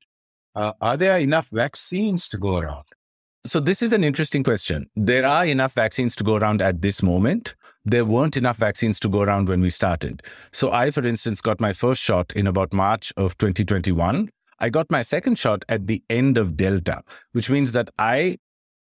uh, 0.55 0.73
are 0.81 0.97
there 0.97 1.19
enough 1.19 1.49
vaccines 1.51 2.29
to 2.29 2.39
go 2.39 2.59
around? 2.59 2.85
So 3.45 3.59
this 3.59 3.83
is 3.83 3.93
an 3.93 4.05
interesting 4.05 4.45
question. 4.45 4.89
There 4.95 5.27
are 5.27 5.47
enough 5.47 5.75
vaccines 5.75 6.15
to 6.17 6.25
go 6.25 6.37
around 6.37 6.63
at 6.63 6.83
this 6.83 7.03
moment 7.03 7.57
there 7.85 8.05
weren't 8.05 8.37
enough 8.37 8.57
vaccines 8.57 9.01
to 9.01 9.09
go 9.09 9.23
around 9.23 9.49
when 9.49 9.61
we 9.61 9.71
started. 9.71 10.23
So 10.53 10.73
I, 10.73 10.91
for 10.91 11.07
instance, 11.07 11.41
got 11.41 11.61
my 11.61 11.73
first 11.73 12.03
shot 12.03 12.33
in 12.33 12.47
about 12.47 12.73
March 12.73 13.13
of 13.17 13.37
2021. 13.39 14.31
I 14.61 14.71
got 14.71 14.91
my 14.91 15.03
second 15.03 15.39
shot 15.39 15.65
at 15.69 15.87
the 15.87 16.03
end 16.11 16.37
of 16.37 16.57
Delta, 16.57 17.03
which 17.33 17.49
means 17.49 17.73
that 17.73 17.91
I 17.99 18.39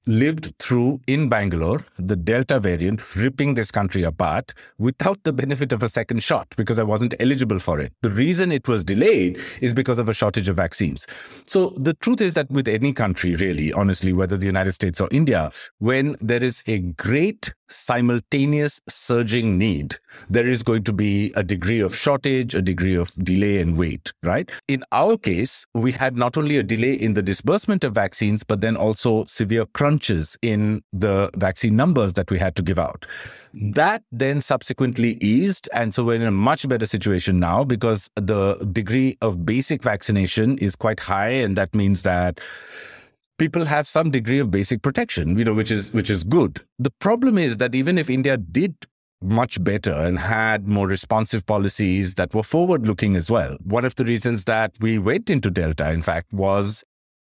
lived 0.08 0.54
through 0.58 1.00
in 1.06 1.28
Bangalore 1.28 1.84
the 1.98 2.16
Delta 2.16 2.58
variant 2.58 3.14
ripping 3.14 3.54
this 3.54 3.70
country 3.70 4.02
apart 4.02 4.54
without 4.78 5.22
the 5.22 5.32
benefit 5.32 5.70
of 5.70 5.82
a 5.82 5.88
second 5.88 6.22
shot 6.22 6.48
because 6.56 6.78
I 6.78 6.82
wasn't 6.82 7.14
eligible 7.20 7.58
for 7.58 7.78
it. 7.78 7.92
The 8.00 8.10
reason 8.10 8.50
it 8.50 8.66
was 8.66 8.82
delayed 8.82 9.38
is 9.60 9.74
because 9.74 9.98
of 9.98 10.08
a 10.08 10.14
shortage 10.14 10.48
of 10.48 10.56
vaccines. 10.56 11.06
So 11.44 11.74
the 11.76 11.92
truth 11.94 12.22
is 12.22 12.34
that 12.34 12.50
with 12.50 12.68
any 12.68 12.94
country, 12.94 13.36
really, 13.36 13.72
honestly, 13.72 14.14
whether 14.14 14.38
the 14.38 14.46
United 14.46 14.72
States 14.72 15.00
or 15.00 15.08
India, 15.10 15.50
when 15.78 16.16
there 16.20 16.42
is 16.42 16.64
a 16.66 16.78
great 16.78 17.52
simultaneous 17.68 18.80
surging 18.88 19.58
need, 19.58 19.96
there 20.28 20.48
is 20.48 20.62
going 20.62 20.84
to 20.84 20.92
be 20.92 21.32
a 21.36 21.42
degree 21.42 21.80
of 21.80 21.94
shortage, 21.94 22.54
a 22.54 22.62
degree 22.62 22.96
of 22.96 23.10
delay 23.24 23.58
and 23.58 23.76
wait, 23.76 24.12
right? 24.22 24.50
In 24.68 24.84
our 24.92 25.16
case, 25.16 25.66
we 25.74 25.92
had 25.92 26.16
not 26.16 26.36
only 26.36 26.56
a 26.56 26.62
delay 26.62 26.92
in 26.92 27.14
the 27.14 27.22
disbursement 27.22 27.84
of 27.84 27.94
vaccines, 27.94 28.42
but 28.42 28.60
then 28.60 28.76
also 28.76 29.24
severe 29.24 29.66
crunches 29.66 30.36
in 30.42 30.82
the 30.92 31.30
vaccine 31.36 31.76
numbers 31.76 32.14
that 32.14 32.30
we 32.30 32.38
had 32.38 32.56
to 32.56 32.62
give 32.62 32.78
out. 32.78 33.06
That 33.54 34.02
then 34.12 34.40
subsequently 34.40 35.18
eased. 35.20 35.68
And 35.72 35.94
so 35.94 36.04
we're 36.04 36.14
in 36.14 36.22
a 36.22 36.30
much 36.30 36.68
better 36.68 36.86
situation 36.86 37.40
now 37.40 37.64
because 37.64 38.10
the 38.16 38.56
degree 38.72 39.16
of 39.22 39.44
basic 39.44 39.82
vaccination 39.82 40.58
is 40.58 40.76
quite 40.76 41.00
high. 41.00 41.30
And 41.30 41.56
that 41.56 41.74
means 41.74 42.02
that 42.02 42.40
people 43.38 43.64
have 43.64 43.86
some 43.86 44.10
degree 44.10 44.38
of 44.38 44.50
basic 44.50 44.82
protection, 44.82 45.38
you 45.38 45.44
know, 45.44 45.54
which 45.54 45.70
is 45.70 45.92
which 45.92 46.10
is 46.10 46.24
good. 46.24 46.60
The 46.78 46.90
problem 46.90 47.38
is 47.38 47.56
that 47.58 47.74
even 47.74 47.98
if 47.98 48.10
India 48.10 48.36
did 48.36 48.74
much 49.20 49.62
better 49.64 49.92
and 49.92 50.18
had 50.18 50.68
more 50.68 50.86
responsive 50.86 51.44
policies 51.46 52.14
that 52.14 52.34
were 52.34 52.42
forward 52.42 52.86
looking 52.86 53.16
as 53.16 53.30
well. 53.30 53.56
One 53.64 53.84
of 53.84 53.96
the 53.96 54.04
reasons 54.04 54.44
that 54.44 54.76
we 54.80 54.98
went 54.98 55.28
into 55.28 55.50
Delta, 55.50 55.90
in 55.90 56.02
fact, 56.02 56.32
was 56.32 56.84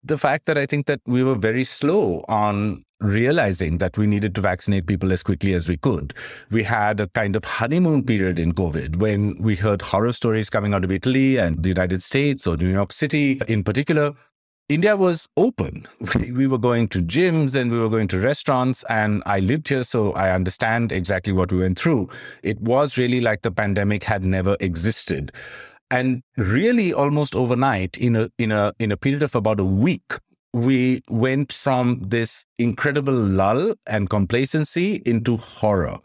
the 0.04 0.18
fact 0.18 0.46
that 0.46 0.58
I 0.58 0.66
think 0.66 0.86
that 0.88 1.02
we 1.06 1.24
were 1.24 1.36
very 1.36 1.64
slow 1.64 2.24
on 2.28 2.84
realizing 3.00 3.78
that 3.80 3.98
we 3.98 4.08
needed 4.08 4.34
to 4.36 4.42
vaccinate 4.42 4.86
people 4.86 5.12
as 5.12 5.24
quickly 5.24 5.54
as 5.54 5.68
we 5.68 5.78
could. 5.78 6.14
We 6.52 6.64
had 6.64 7.02
a 7.02 7.08
kind 7.10 7.36
of 7.36 7.44
honeymoon 7.44 8.04
period 8.04 8.40
in 8.40 8.54
COVID 8.54 8.98
when 8.98 9.38
we 9.42 9.56
heard 9.56 9.82
horror 9.82 10.14
stories 10.14 10.50
coming 10.50 10.74
out 10.74 10.86
of 10.86 10.92
Italy 10.92 11.38
and 11.38 11.62
the 11.62 11.70
United 11.70 12.02
States 12.02 12.48
or 12.48 12.56
New 12.56 12.72
York 12.72 12.94
City 12.94 13.42
in 13.48 13.64
particular 13.64 14.14
India 14.70 14.96
was 14.96 15.28
open. 15.36 15.88
We 16.34 16.48
were 16.48 16.58
going 16.58 16.88
to 16.90 17.02
gyms 17.02 17.56
and 17.60 17.72
we 17.72 17.80
were 17.80 17.90
going 17.90 18.08
to 18.10 18.20
restaurants, 18.20 18.84
and 18.90 19.22
I 19.26 19.40
lived 19.40 19.70
here, 19.70 19.84
so 19.84 20.14
I 20.14 20.32
understand 20.32 20.92
exactly 20.92 21.34
what 21.34 21.52
we 21.52 21.60
went 21.60 21.78
through. 21.78 22.10
It 22.44 22.60
was 22.62 22.98
really 22.98 23.22
like 23.22 23.42
the 23.42 23.52
pandemic 23.52 24.04
had 24.04 24.24
never 24.24 24.56
existed. 24.60 25.32
And 25.92 26.24
really 26.38 26.94
almost 26.94 27.36
overnight, 27.36 27.98
in 27.98 28.16
a 28.16 28.30
in 28.38 28.52
a 28.52 28.74
in 28.80 28.92
a 28.92 28.98
period 28.98 29.22
of 29.22 29.36
about 29.36 29.60
a 29.60 29.66
week, 29.66 30.14
we 30.54 31.02
went 31.10 31.52
from 31.52 32.00
this 32.02 32.46
incredible 32.58 33.14
lull 33.14 33.76
and 33.86 34.10
complacency 34.10 35.04
into 35.06 35.38
horror. 35.38 36.00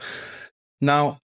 Now, 0.81 1.19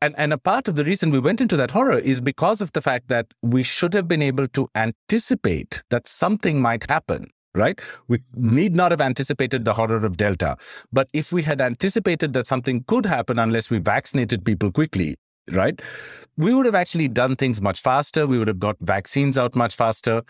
and, 0.00 0.14
and 0.18 0.32
a 0.32 0.38
part 0.38 0.68
of 0.68 0.76
the 0.76 0.84
reason 0.84 1.10
we 1.10 1.18
went 1.18 1.40
into 1.40 1.56
that 1.56 1.70
horror 1.70 1.98
is 1.98 2.20
because 2.20 2.60
of 2.60 2.72
the 2.72 2.82
fact 2.82 3.08
that 3.08 3.26
we 3.42 3.62
should 3.62 3.94
have 3.94 4.06
been 4.06 4.22
able 4.22 4.48
to 4.48 4.68
anticipate 4.74 5.82
that 5.90 6.06
something 6.06 6.60
might 6.60 6.88
happen 6.88 7.30
right? 7.54 7.80
We 8.08 8.18
need 8.34 8.74
not 8.74 8.90
have 8.90 9.00
anticipated 9.00 9.64
the 9.64 9.74
horror 9.74 10.04
of 10.04 10.16
Delta. 10.16 10.56
But 10.92 11.08
if 11.12 11.32
we 11.32 11.42
had 11.42 11.60
anticipated 11.60 12.32
that 12.32 12.46
something 12.48 12.84
could 12.88 13.06
happen 13.06 13.38
unless 13.38 13.70
we 13.70 13.78
vaccinated 13.78 14.44
people 14.44 14.72
quickly, 14.72 15.16
right? 15.52 15.80
We 16.36 16.52
would 16.52 16.66
have 16.66 16.74
actually 16.74 17.08
done 17.08 17.36
things 17.36 17.62
much 17.62 17.80
faster. 17.80 18.26
We 18.26 18.38
would 18.38 18.48
have 18.48 18.58
got 18.58 18.76
vaccines 18.80 19.38
out 19.38 19.54
much 19.54 19.76
faster. 19.76 20.22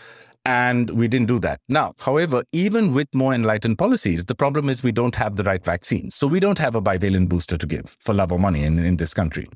And 0.46 0.90
we 0.90 1.08
didn't 1.08 1.28
do 1.28 1.38
that. 1.40 1.60
Now, 1.68 1.94
however, 1.98 2.44
even 2.52 2.92
with 2.92 3.08
more 3.14 3.32
enlightened 3.32 3.78
policies, 3.78 4.26
the 4.26 4.34
problem 4.34 4.68
is 4.68 4.82
we 4.82 4.92
don't 4.92 5.14
have 5.14 5.36
the 5.36 5.42
right 5.42 5.64
vaccines. 5.64 6.14
So 6.14 6.26
we 6.26 6.38
don't 6.38 6.58
have 6.58 6.74
a 6.74 6.82
bivalent 6.82 7.30
booster 7.30 7.56
to 7.56 7.66
give 7.66 7.96
for 7.98 8.12
love 8.12 8.30
or 8.30 8.38
money 8.38 8.62
in, 8.62 8.78
in 8.78 8.96
this 8.98 9.14
country. 9.14 9.48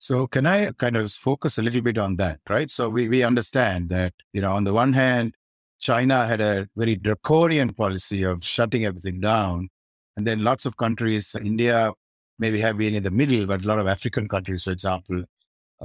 So 0.00 0.26
can 0.26 0.46
I 0.46 0.72
kind 0.72 0.96
of 0.96 1.12
focus 1.12 1.58
a 1.58 1.62
little 1.62 1.82
bit 1.82 1.98
on 1.98 2.16
that, 2.16 2.40
right? 2.48 2.70
So 2.70 2.88
we, 2.88 3.08
we 3.08 3.22
understand 3.22 3.90
that, 3.90 4.12
you 4.32 4.40
know, 4.40 4.52
on 4.52 4.64
the 4.64 4.72
one 4.72 4.92
hand, 4.92 5.34
China 5.80 6.26
had 6.26 6.40
a 6.40 6.68
very 6.76 6.96
draconian 6.96 7.72
policy 7.74 8.24
of 8.24 8.44
shutting 8.44 8.84
everything 8.84 9.20
down. 9.20 9.68
And 10.16 10.26
then 10.26 10.42
lots 10.42 10.66
of 10.66 10.76
countries, 10.76 11.36
India 11.40 11.92
maybe 12.40 12.60
have 12.60 12.76
been 12.78 12.94
in 12.94 13.02
the 13.04 13.10
middle, 13.10 13.46
but 13.46 13.64
a 13.64 13.68
lot 13.68 13.78
of 13.78 13.86
African 13.86 14.28
countries, 14.28 14.64
for 14.64 14.72
example, 14.72 15.22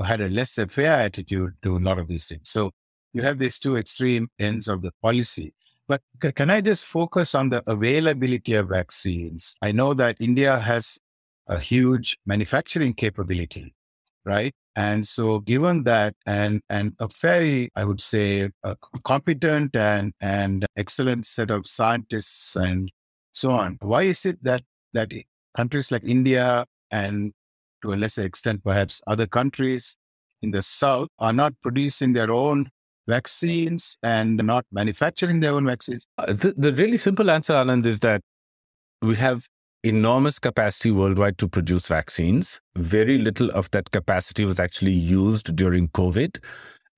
had 0.06 0.22
a 0.22 0.30
less 0.30 0.56
fair 0.70 0.94
attitude 0.94 1.54
to 1.62 1.78
a 1.78 1.80
lot 1.80 2.00
of 2.00 2.08
these 2.08 2.26
things. 2.26 2.50
So 2.50 2.72
you 3.14 3.22
have 3.22 3.40
these 3.40 3.60
two 3.60 3.78
extreme 3.78 4.30
ends 4.40 4.68
of 4.68 4.82
the 4.82 4.92
policy. 5.02 5.54
But 5.88 6.02
can 6.36 6.50
I 6.50 6.62
just 6.62 6.86
focus 6.86 7.36
on 7.36 7.50
the 7.50 7.62
availability 7.70 8.54
of 8.54 8.70
vaccines? 8.70 9.56
I 9.62 9.72
know 9.72 9.94
that 9.94 10.18
India 10.20 10.58
has 10.58 10.98
a 11.48 11.60
huge 11.60 12.18
manufacturing 12.26 12.94
capability 12.94 13.76
right? 14.26 14.54
And 14.76 15.08
so, 15.08 15.40
given 15.40 15.84
that, 15.84 16.16
and 16.26 16.62
and 16.70 16.94
a 17.00 17.08
very, 17.22 17.70
I 17.76 17.86
would 17.86 18.02
say, 18.02 18.50
competent 19.04 19.76
and 19.76 20.14
and 20.22 20.66
excellent 20.76 21.26
set 21.28 21.52
of 21.52 21.68
scientists 21.68 22.56
and 22.56 22.92
so 23.32 23.52
on, 23.52 23.78
why 23.82 24.04
is 24.04 24.26
it 24.26 24.44
that 24.44 24.64
that 24.94 25.12
countries 25.56 25.92
like 25.92 26.04
India 26.04 26.66
and 26.92 27.34
to 27.84 27.94
a 27.94 27.96
lesser 27.96 28.24
extent, 28.24 28.64
perhaps 28.64 29.02
other 29.08 29.28
countries 29.28 29.98
in 30.42 30.52
the 30.52 30.62
south 30.62 31.10
are 31.20 31.34
not 31.34 31.54
producing 31.62 32.14
their 32.14 32.32
own 32.32 32.70
vaccines 33.08 33.98
and 34.04 34.38
not 34.38 34.66
manufacturing 34.72 35.40
their 35.40 35.54
own 35.54 35.66
vaccines? 35.66 36.06
Uh, 36.18 36.28
the, 36.28 36.54
the 36.58 36.74
really 36.74 36.98
simple 36.98 37.30
answer, 37.30 37.54
Anand, 37.54 37.86
is 37.86 38.00
that 38.00 38.22
we 39.02 39.16
have 39.16 39.48
enormous 39.84 40.40
capacity 40.40 40.92
worldwide 40.92 41.38
to 41.38 41.48
produce 41.48 41.88
vaccines. 41.90 42.62
Very 42.78 43.18
little 43.18 43.50
of 43.52 43.70
that 43.72 43.92
capacity 43.92 44.46
was 44.46 44.60
actually 44.60 44.94
used 44.94 45.56
during 45.56 45.90
COVID. 45.90 46.40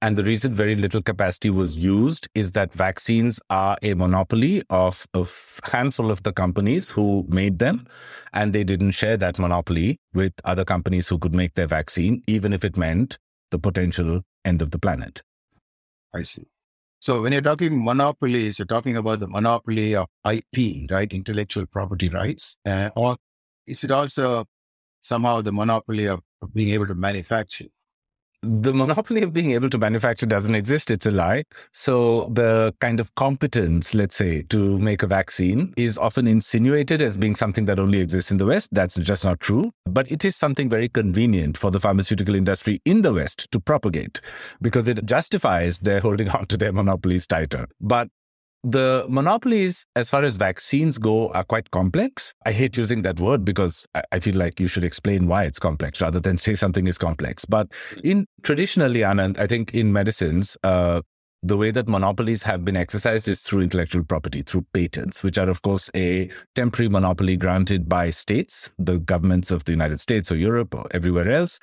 And 0.02 0.18
the 0.18 0.24
reason 0.24 0.54
very 0.54 0.76
little 0.76 1.02
capacity 1.02 1.50
was 1.50 1.78
used 1.78 2.28
is 2.36 2.52
that 2.52 2.74
vaccines 2.74 3.40
are 3.50 3.76
a 3.82 3.96
monopoly 3.96 4.62
of 4.70 5.08
a 5.16 5.26
handful 5.72 6.12
of 6.12 6.22
the 6.22 6.34
companies 6.34 6.92
who 6.92 7.26
made 7.28 7.58
them. 7.58 7.88
And 8.34 8.54
they 8.54 8.64
didn't 8.64 8.92
share 8.92 9.18
that 9.18 9.40
monopoly 9.40 9.98
with 10.14 10.34
other 10.44 10.66
companies 10.66 11.08
who 11.08 11.18
could 11.18 11.34
make 11.34 11.56
their 11.56 11.66
vaccine, 11.66 12.22
even 12.28 12.54
if 12.54 12.64
it 12.64 12.78
meant 12.78 13.18
the 13.50 13.58
potential 13.58 14.22
end 14.44 14.62
of 14.62 14.70
the 14.70 14.78
planet. 14.78 15.24
I 16.16 16.24
see. 16.24 16.46
So 17.00 17.22
when 17.22 17.34
you're 17.34 17.42
talking 17.42 17.84
monopolies, 17.84 18.58
you're 18.58 18.66
talking 18.66 18.98
about 18.98 19.20
the 19.20 19.28
monopoly 19.28 19.96
of 19.96 20.08
IP, 20.28 20.90
right? 20.90 21.12
Intellectual 21.12 21.68
property 21.68 22.10
rights. 22.10 22.58
Uh, 22.66 22.90
or 22.96 23.18
is 23.68 23.84
it 23.84 23.92
also 23.92 24.46
somehow 25.02 25.42
the 25.42 25.52
monopoly 25.52 26.06
of, 26.06 26.22
of 26.42 26.54
being 26.54 26.74
able 26.74 26.88
to 26.88 26.96
manufacture? 26.96 27.66
The 28.46 28.74
monopoly 28.74 29.24
of 29.24 29.34
being 29.34 29.52
able 29.52 29.70
to 29.70 29.78
manufacture 29.78 30.26
doesn't 30.26 30.56
exist. 30.56 30.92
It's 30.92 31.06
a 31.06 31.12
lie. 31.12 31.44
So 31.72 32.30
the 32.32 32.74
kind 32.80 33.00
of 33.00 33.14
competence, 33.16 33.94
let's 33.94 34.16
say, 34.16 34.44
to 34.44 34.80
make 34.80 35.04
a 35.04 35.08
vaccine 35.08 35.74
is 35.78 35.98
often 35.98 36.28
insinuated 36.28 37.02
as 37.02 37.18
being 37.18 37.36
something 37.36 37.66
that 37.66 37.80
only 37.80 38.00
exists 38.00 38.32
in 38.32 38.38
the 38.38 38.46
West. 38.46 38.70
That's 38.72 38.96
just 38.96 39.26
not 39.26 39.40
true. 39.40 39.72
But 39.86 40.10
it 40.12 40.24
is 40.24 40.36
something 40.36 40.70
very 40.70 40.90
convenient 40.90 41.58
for 41.58 41.72
the 41.72 41.80
pharmaceutical 41.80 42.36
industry 42.36 42.82
in 42.86 43.02
the 43.02 43.14
West 43.14 43.52
to 43.52 43.60
propagate 43.60 44.22
because 44.62 44.88
it 44.88 45.06
justifies 45.06 45.80
their 45.80 46.00
holding 46.00 46.30
on 46.38 46.46
to 46.48 46.58
their 46.58 46.72
monopolies 46.72 47.28
tighter. 47.28 47.68
But 47.82 48.10
the 48.66 49.06
monopolies, 49.08 49.86
as 49.96 50.10
far 50.10 50.24
as 50.24 50.38
vaccines 50.38 50.98
go, 50.98 51.30
are 51.30 51.44
quite 51.44 51.70
complex. 51.70 52.34
I 52.46 52.52
hate 52.52 52.76
using 52.76 53.04
that 53.04 53.20
word 53.20 53.46
because 53.46 53.86
I 54.12 54.20
feel 54.20 54.36
like 54.36 54.60
you 54.60 54.68
should 54.68 54.84
explain 54.84 55.28
why 55.28 55.44
it's 55.44 55.60
complex 55.60 56.02
rather 56.02 56.20
than 56.20 56.38
say 56.38 56.56
something 56.56 56.88
is 56.88 56.98
complex. 56.98 57.46
But 57.46 57.72
in 58.04 58.26
traditionally, 58.42 59.02
Anand, 59.02 59.38
I 59.38 59.46
think 59.46 59.74
in 59.76 59.94
medicines, 59.94 60.58
uh, 60.64 61.02
the 61.46 61.58
way 61.58 61.70
that 61.70 61.88
monopolies 61.88 62.42
have 62.42 62.66
been 62.66 62.76
exercised 62.76 63.28
is 63.28 63.42
through 63.42 63.62
intellectual 63.62 64.04
property, 64.04 64.42
through 64.42 64.66
patents, 64.74 65.24
which 65.24 65.38
are, 65.38 65.48
of 65.48 65.62
course, 65.62 65.92
a 65.96 66.28
temporary 66.56 66.90
monopoly 66.90 67.38
granted 67.38 67.88
by 67.88 68.10
states, 68.10 68.72
the 68.80 68.98
governments 68.98 69.52
of 69.52 69.64
the 69.66 69.72
United 69.72 70.00
States 70.00 70.32
or 70.32 70.38
Europe 70.38 70.74
or 70.74 70.88
everywhere 70.90 71.30
else, 71.30 71.60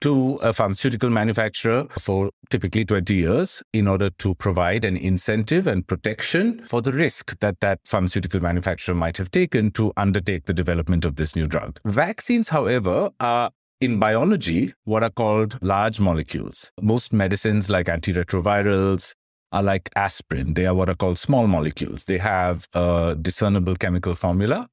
to 0.00 0.36
a 0.42 0.52
pharmaceutical 0.52 1.10
manufacturer 1.10 1.88
for 1.98 2.30
typically 2.50 2.84
20 2.84 3.14
years 3.14 3.64
in 3.72 3.88
order 3.88 4.10
to 4.10 4.32
provide 4.36 4.84
an 4.84 4.96
incentive 4.96 5.66
and 5.66 5.88
protection 5.88 6.60
for 6.68 6.80
the 6.80 6.92
risk 6.92 7.36
that 7.40 7.58
that 7.58 7.80
pharmaceutical 7.84 8.38
manufacturer 8.40 8.94
might 8.94 9.16
have 9.16 9.32
taken 9.32 9.72
to 9.72 9.92
undertake 9.96 10.44
the 10.44 10.54
development 10.54 11.04
of 11.04 11.16
this 11.16 11.34
new 11.34 11.48
drug. 11.48 11.80
Vaccines, 11.84 12.48
however, 12.48 13.10
are 13.18 13.50
in 13.80 13.98
biology 13.98 14.74
what 14.84 15.02
are 15.02 15.10
called 15.10 15.58
large 15.62 16.00
molecules. 16.00 16.72
Most 16.80 17.12
medicines, 17.12 17.68
like 17.68 17.86
antiretrovirals, 17.86 19.14
are 19.52 19.62
like 19.62 19.90
aspirin. 19.96 20.54
They 20.54 20.66
are 20.66 20.74
what 20.74 20.88
are 20.88 20.94
called 20.94 21.18
small 21.18 21.46
molecules. 21.46 22.04
They 22.04 22.18
have 22.18 22.66
a 22.74 23.16
discernible 23.20 23.76
chemical 23.76 24.14
formula 24.14 24.68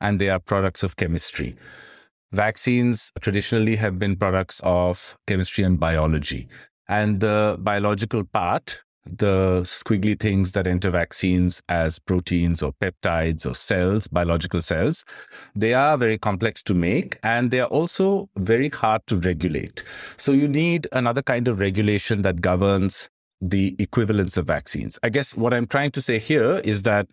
and 0.00 0.18
they 0.18 0.28
are 0.28 0.40
products 0.40 0.82
of 0.82 0.96
chemistry. 0.96 1.56
Vaccines 2.32 3.10
traditionally 3.20 3.76
have 3.76 3.98
been 3.98 4.16
products 4.16 4.60
of 4.62 5.16
chemistry 5.26 5.64
and 5.64 5.80
biology. 5.80 6.48
And 6.88 7.20
the 7.20 7.56
biological 7.58 8.24
part 8.24 8.82
the 9.16 9.62
squiggly 9.64 10.18
things 10.18 10.52
that 10.52 10.66
enter 10.66 10.90
vaccines 10.90 11.62
as 11.68 11.98
proteins 11.98 12.62
or 12.62 12.72
peptides 12.72 13.46
or 13.46 13.54
cells, 13.54 14.08
biological 14.08 14.60
cells, 14.60 15.04
they 15.54 15.74
are 15.74 15.96
very 15.96 16.18
complex 16.18 16.62
to 16.64 16.74
make 16.74 17.18
and 17.22 17.50
they 17.50 17.60
are 17.60 17.68
also 17.68 18.28
very 18.36 18.68
hard 18.68 19.06
to 19.06 19.16
regulate. 19.16 19.82
So 20.16 20.32
you 20.32 20.48
need 20.48 20.86
another 20.92 21.22
kind 21.22 21.48
of 21.48 21.60
regulation 21.60 22.22
that 22.22 22.40
governs 22.40 23.08
the 23.40 23.76
equivalence 23.78 24.36
of 24.36 24.46
vaccines. 24.46 24.98
I 25.02 25.10
guess 25.10 25.36
what 25.36 25.54
I'm 25.54 25.66
trying 25.66 25.92
to 25.92 26.02
say 26.02 26.18
here 26.18 26.60
is 26.64 26.82
that 26.82 27.06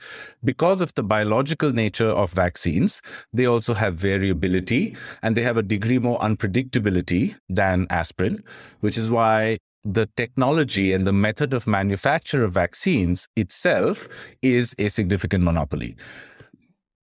because 0.44 0.82
of 0.82 0.94
the 0.96 1.04
biological 1.04 1.72
nature 1.72 2.10
of 2.10 2.32
vaccines, 2.32 3.02
they 3.32 3.46
also 3.46 3.74
have 3.74 3.96
variability 3.96 4.96
and 5.22 5.38
they 5.38 5.44
have 5.44 5.58
a 5.58 5.64
degree 5.64 6.00
more 6.00 6.18
unpredictability 6.20 7.38
than 7.48 7.86
aspirin, 7.90 8.44
which 8.80 8.98
is 8.98 9.12
why 9.12 9.58
the 9.86 10.08
technology 10.18 10.92
and 10.92 11.06
the 11.06 11.14
method 11.14 11.54
of 11.54 11.68
manufacture 11.68 12.44
of 12.44 12.54
vaccines 12.54 13.28
itself 13.36 14.08
is 14.42 14.76
a 14.80 14.90
significant 14.90 15.44
monopoly. 15.44 15.96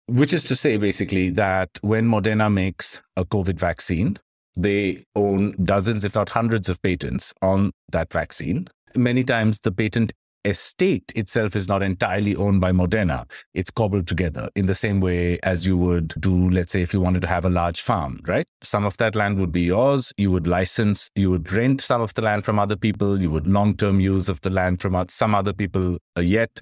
Which 0.09 0.33
is 0.33 0.43
to 0.45 0.57
say, 0.57 0.79
basically, 0.79 1.29
that 1.31 1.71
when 1.83 2.09
Moderna 2.09 2.53
makes 2.53 3.03
a 3.17 3.25
COVID 3.25 3.59
vaccine, 3.59 4.19
they 4.57 5.05
own 5.15 5.55
dozens, 5.65 6.05
if 6.05 6.15
not 6.15 6.31
hundreds, 6.31 6.69
of 6.69 6.81
patents 6.83 7.33
on 7.43 7.73
that 7.91 8.13
vaccine. 8.13 8.69
Many 8.97 9.23
times, 9.23 9.61
the 9.61 9.73
patent 9.73 10.13
estate 10.45 11.13
itself 11.15 11.55
is 11.55 11.69
not 11.69 11.83
entirely 11.83 12.35
owned 12.37 12.61
by 12.61 12.73
Moderna. 12.73 13.31
It's 13.55 13.71
cobbled 13.71 14.07
together 14.07 14.49
in 14.55 14.67
the 14.67 14.75
same 14.75 15.01
way 15.01 15.39
as 15.43 15.67
you 15.67 15.77
would 15.77 16.15
do, 16.21 16.51
let's 16.51 16.73
say, 16.73 16.83
if 16.83 16.93
you 16.93 17.01
wanted 17.01 17.23
to 17.23 17.29
have 17.29 17.45
a 17.45 17.51
large 17.51 17.81
farm, 17.81 18.21
right? 18.27 18.47
Some 18.63 18.85
of 18.85 18.97
that 18.99 19.15
land 19.15 19.39
would 19.39 19.53
be 19.53 19.63
yours. 19.63 20.13
You 20.17 20.31
would 20.31 20.47
license, 20.47 21.11
you 21.15 21.31
would 21.31 21.51
rent 21.53 21.81
some 21.81 22.01
of 22.01 22.15
the 22.15 22.23
land 22.23 22.45
from 22.45 22.59
other 22.59 22.77
people. 22.77 23.21
You 23.21 23.31
would 23.31 23.47
long 23.47 23.77
term 23.77 24.01
use 24.01 24.29
of 24.29 24.41
the 24.41 24.51
land 24.51 24.81
from 24.81 25.05
some 25.09 25.35
other 25.35 25.53
people 25.53 25.99
uh, 26.17 26.21
yet. 26.21 26.61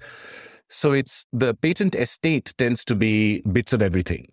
So 0.68 0.92
it's 0.92 1.24
the 1.32 1.54
patent 1.54 1.94
estate 1.94 2.52
tends 2.56 2.84
to 2.84 2.94
be 2.94 3.42
bits 3.52 3.72
of 3.72 3.82
everything. 3.82 4.28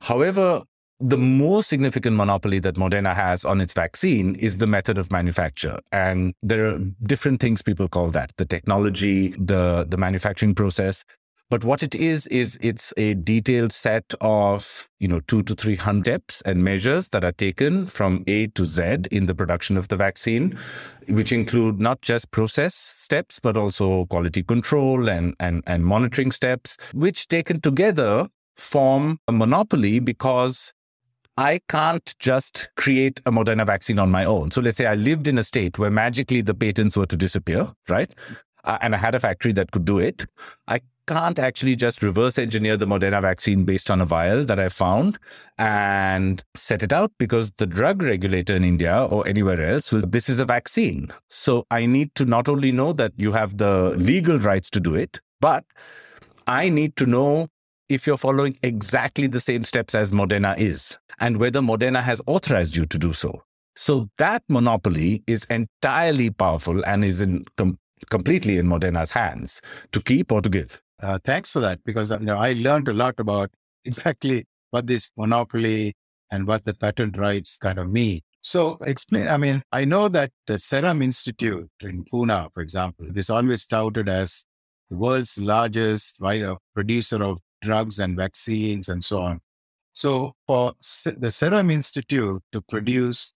However, 0.00 0.62
the 1.00 1.18
more 1.18 1.62
significant 1.62 2.16
monopoly 2.16 2.58
that 2.60 2.76
Moderna 2.76 3.14
has 3.14 3.44
on 3.44 3.60
its 3.60 3.72
vaccine 3.72 4.34
is 4.36 4.58
the 4.58 4.66
method 4.66 4.96
of 4.96 5.10
manufacture. 5.10 5.78
And 5.92 6.34
there 6.42 6.66
are 6.66 6.78
different 7.02 7.40
things 7.40 7.62
people 7.62 7.88
call 7.88 8.10
that 8.10 8.32
the 8.36 8.44
technology, 8.44 9.30
the, 9.30 9.86
the 9.88 9.96
manufacturing 9.96 10.54
process. 10.54 11.04
But 11.50 11.62
what 11.62 11.82
it 11.82 11.94
is, 11.94 12.26
is 12.28 12.58
it's 12.60 12.92
a 12.96 13.14
detailed 13.14 13.70
set 13.70 14.14
of, 14.20 14.88
you 14.98 15.06
know, 15.06 15.20
two 15.20 15.42
to 15.42 15.54
300 15.54 16.04
steps 16.04 16.42
and 16.46 16.64
measures 16.64 17.08
that 17.08 17.22
are 17.22 17.32
taken 17.32 17.84
from 17.86 18.24
A 18.26 18.46
to 18.48 18.64
Z 18.64 18.82
in 19.10 19.26
the 19.26 19.34
production 19.34 19.76
of 19.76 19.88
the 19.88 19.96
vaccine, 19.96 20.58
which 21.08 21.32
include 21.32 21.80
not 21.80 22.00
just 22.00 22.30
process 22.30 22.74
steps, 22.74 23.38
but 23.40 23.56
also 23.56 24.06
quality 24.06 24.42
control 24.42 25.08
and, 25.08 25.34
and, 25.38 25.62
and 25.66 25.84
monitoring 25.84 26.32
steps, 26.32 26.76
which 26.92 27.28
taken 27.28 27.60
together 27.60 28.26
form 28.56 29.18
a 29.28 29.32
monopoly 29.32 30.00
because 30.00 30.72
I 31.36 31.60
can't 31.68 32.14
just 32.18 32.68
create 32.76 33.20
a 33.26 33.32
Moderna 33.32 33.66
vaccine 33.66 33.98
on 33.98 34.10
my 34.10 34.24
own. 34.24 34.50
So 34.50 34.60
let's 34.60 34.76
say 34.76 34.86
I 34.86 34.94
lived 34.94 35.26
in 35.26 35.38
a 35.38 35.42
state 35.42 35.78
where 35.78 35.90
magically 35.90 36.42
the 36.42 36.54
patents 36.54 36.96
were 36.96 37.06
to 37.06 37.16
disappear, 37.16 37.72
right? 37.88 38.14
Uh, 38.62 38.78
and 38.80 38.94
I 38.94 38.98
had 38.98 39.14
a 39.14 39.20
factory 39.20 39.52
that 39.54 39.72
could 39.72 39.84
do 39.84 39.98
it. 39.98 40.26
I 40.68 40.80
can't 41.06 41.38
actually 41.38 41.76
just 41.76 42.02
reverse 42.02 42.38
engineer 42.38 42.76
the 42.76 42.86
Moderna 42.86 43.20
vaccine 43.20 43.64
based 43.64 43.90
on 43.90 44.00
a 44.00 44.04
vial 44.04 44.44
that 44.44 44.58
I 44.58 44.68
found 44.68 45.18
and 45.58 46.42
set 46.54 46.82
it 46.82 46.92
out 46.92 47.12
because 47.18 47.52
the 47.58 47.66
drug 47.66 48.00
regulator 48.00 48.54
in 48.54 48.64
India 48.64 49.04
or 49.10 49.26
anywhere 49.26 49.60
else 49.60 49.92
will, 49.92 50.00
this 50.00 50.28
is 50.28 50.40
a 50.40 50.44
vaccine. 50.44 51.12
So 51.28 51.66
I 51.70 51.86
need 51.86 52.14
to 52.14 52.24
not 52.24 52.48
only 52.48 52.72
know 52.72 52.92
that 52.94 53.12
you 53.16 53.32
have 53.32 53.58
the 53.58 53.90
legal 53.98 54.38
rights 54.38 54.70
to 54.70 54.80
do 54.80 54.94
it, 54.94 55.20
but 55.40 55.64
I 56.46 56.68
need 56.68 56.96
to 56.96 57.06
know 57.06 57.48
if 57.88 58.06
you're 58.06 58.16
following 58.16 58.56
exactly 58.62 59.26
the 59.26 59.40
same 59.40 59.64
steps 59.64 59.94
as 59.94 60.12
Moderna 60.12 60.56
is 60.58 60.98
and 61.20 61.36
whether 61.38 61.60
Moderna 61.60 62.02
has 62.02 62.20
authorized 62.26 62.76
you 62.76 62.86
to 62.86 62.98
do 62.98 63.12
so. 63.12 63.42
So 63.76 64.08
that 64.18 64.42
monopoly 64.48 65.22
is 65.26 65.44
entirely 65.46 66.30
powerful 66.30 66.84
and 66.84 67.04
is 67.04 67.20
in 67.20 67.44
com- 67.56 67.78
completely 68.10 68.58
in 68.58 68.66
Moderna's 68.66 69.10
hands 69.10 69.60
to 69.92 70.00
keep 70.00 70.30
or 70.30 70.40
to 70.40 70.48
give. 70.48 70.80
Uh, 71.02 71.18
thanks 71.24 71.52
for 71.52 71.60
that 71.60 71.80
because 71.84 72.10
you 72.10 72.20
know 72.20 72.38
I 72.38 72.52
learned 72.52 72.88
a 72.88 72.92
lot 72.92 73.18
about 73.18 73.50
exactly 73.84 74.46
what 74.70 74.86
this 74.86 75.10
monopoly 75.16 75.94
and 76.30 76.46
what 76.46 76.64
the 76.64 76.74
patent 76.74 77.18
rights 77.18 77.58
kind 77.58 77.78
of 77.78 77.90
mean. 77.90 78.20
So 78.42 78.78
explain. 78.82 79.28
I 79.28 79.38
mean, 79.38 79.62
I 79.72 79.84
know 79.84 80.08
that 80.08 80.30
the 80.46 80.58
Serum 80.58 81.02
Institute 81.02 81.70
in 81.80 82.04
Pune, 82.04 82.52
for 82.52 82.60
example, 82.60 83.06
is 83.16 83.30
always 83.30 83.66
touted 83.66 84.08
as 84.08 84.44
the 84.90 84.96
world's 84.98 85.38
largest 85.38 86.20
producer 86.74 87.22
of 87.22 87.38
drugs 87.64 87.98
and 87.98 88.16
vaccines 88.16 88.88
and 88.88 89.04
so 89.04 89.22
on. 89.22 89.40
So 89.92 90.34
for 90.46 90.74
the 91.04 91.30
Serum 91.30 91.70
Institute 91.70 92.42
to 92.52 92.60
produce 92.60 93.32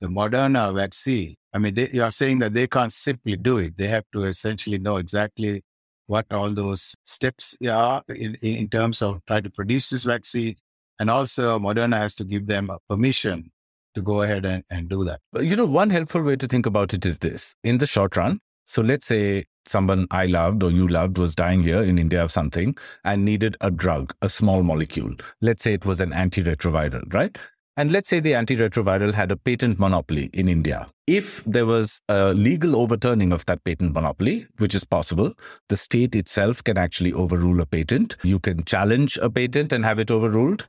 the 0.00 0.08
Moderna 0.08 0.74
vaccine, 0.74 1.34
I 1.52 1.58
mean, 1.58 1.74
they, 1.74 1.90
you 1.90 2.02
are 2.02 2.10
saying 2.10 2.38
that 2.40 2.54
they 2.54 2.66
can't 2.66 2.92
simply 2.92 3.36
do 3.36 3.58
it. 3.58 3.76
They 3.76 3.88
have 3.88 4.04
to 4.12 4.24
essentially 4.24 4.78
know 4.78 4.96
exactly 4.98 5.62
what 6.06 6.26
all 6.30 6.50
those 6.50 6.94
steps 7.04 7.56
are 7.68 8.02
in, 8.08 8.36
in 8.42 8.68
terms 8.68 9.02
of 9.02 9.20
trying 9.26 9.42
to 9.42 9.50
produce 9.50 9.90
this 9.90 10.04
vaccine. 10.04 10.56
And 11.00 11.10
also, 11.10 11.58
Moderna 11.58 11.98
has 11.98 12.14
to 12.16 12.24
give 12.24 12.46
them 12.46 12.70
permission 12.88 13.50
to 13.94 14.02
go 14.02 14.22
ahead 14.22 14.44
and, 14.46 14.62
and 14.70 14.88
do 14.88 15.04
that. 15.04 15.20
You 15.34 15.56
know, 15.56 15.66
one 15.66 15.90
helpful 15.90 16.22
way 16.22 16.36
to 16.36 16.46
think 16.46 16.66
about 16.66 16.94
it 16.94 17.04
is 17.04 17.18
this 17.18 17.54
in 17.64 17.78
the 17.78 17.86
short 17.86 18.16
run. 18.16 18.40
So 18.66 18.82
let's 18.82 19.06
say 19.06 19.44
someone 19.68 20.06
I 20.10 20.26
loved 20.26 20.62
or 20.62 20.70
you 20.70 20.88
loved 20.88 21.18
was 21.18 21.34
dying 21.34 21.62
here 21.62 21.82
in 21.82 21.98
India 21.98 22.22
of 22.22 22.32
something 22.32 22.76
and 23.04 23.24
needed 23.24 23.56
a 23.60 23.70
drug, 23.70 24.14
a 24.22 24.28
small 24.28 24.62
molecule. 24.62 25.14
Let's 25.40 25.62
say 25.62 25.74
it 25.74 25.86
was 25.86 26.00
an 26.00 26.10
antiretroviral, 26.10 27.12
right? 27.12 27.36
And 27.78 27.92
let's 27.92 28.08
say 28.08 28.20
the 28.20 28.32
antiretroviral 28.32 29.12
had 29.12 29.30
a 29.30 29.36
patent 29.36 29.78
monopoly 29.78 30.30
in 30.32 30.48
India. 30.48 30.86
If 31.06 31.44
there 31.44 31.66
was 31.66 32.00
a 32.08 32.32
legal 32.32 32.74
overturning 32.74 33.34
of 33.34 33.44
that 33.46 33.64
patent 33.64 33.92
monopoly, 33.92 34.46
which 34.56 34.74
is 34.74 34.84
possible, 34.84 35.34
the 35.68 35.76
state 35.76 36.14
itself 36.14 36.64
can 36.64 36.78
actually 36.78 37.12
overrule 37.12 37.60
a 37.60 37.66
patent. 37.66 38.16
You 38.22 38.38
can 38.38 38.64
challenge 38.64 39.18
a 39.20 39.28
patent 39.28 39.74
and 39.74 39.84
have 39.84 39.98
it 39.98 40.10
overruled. 40.10 40.66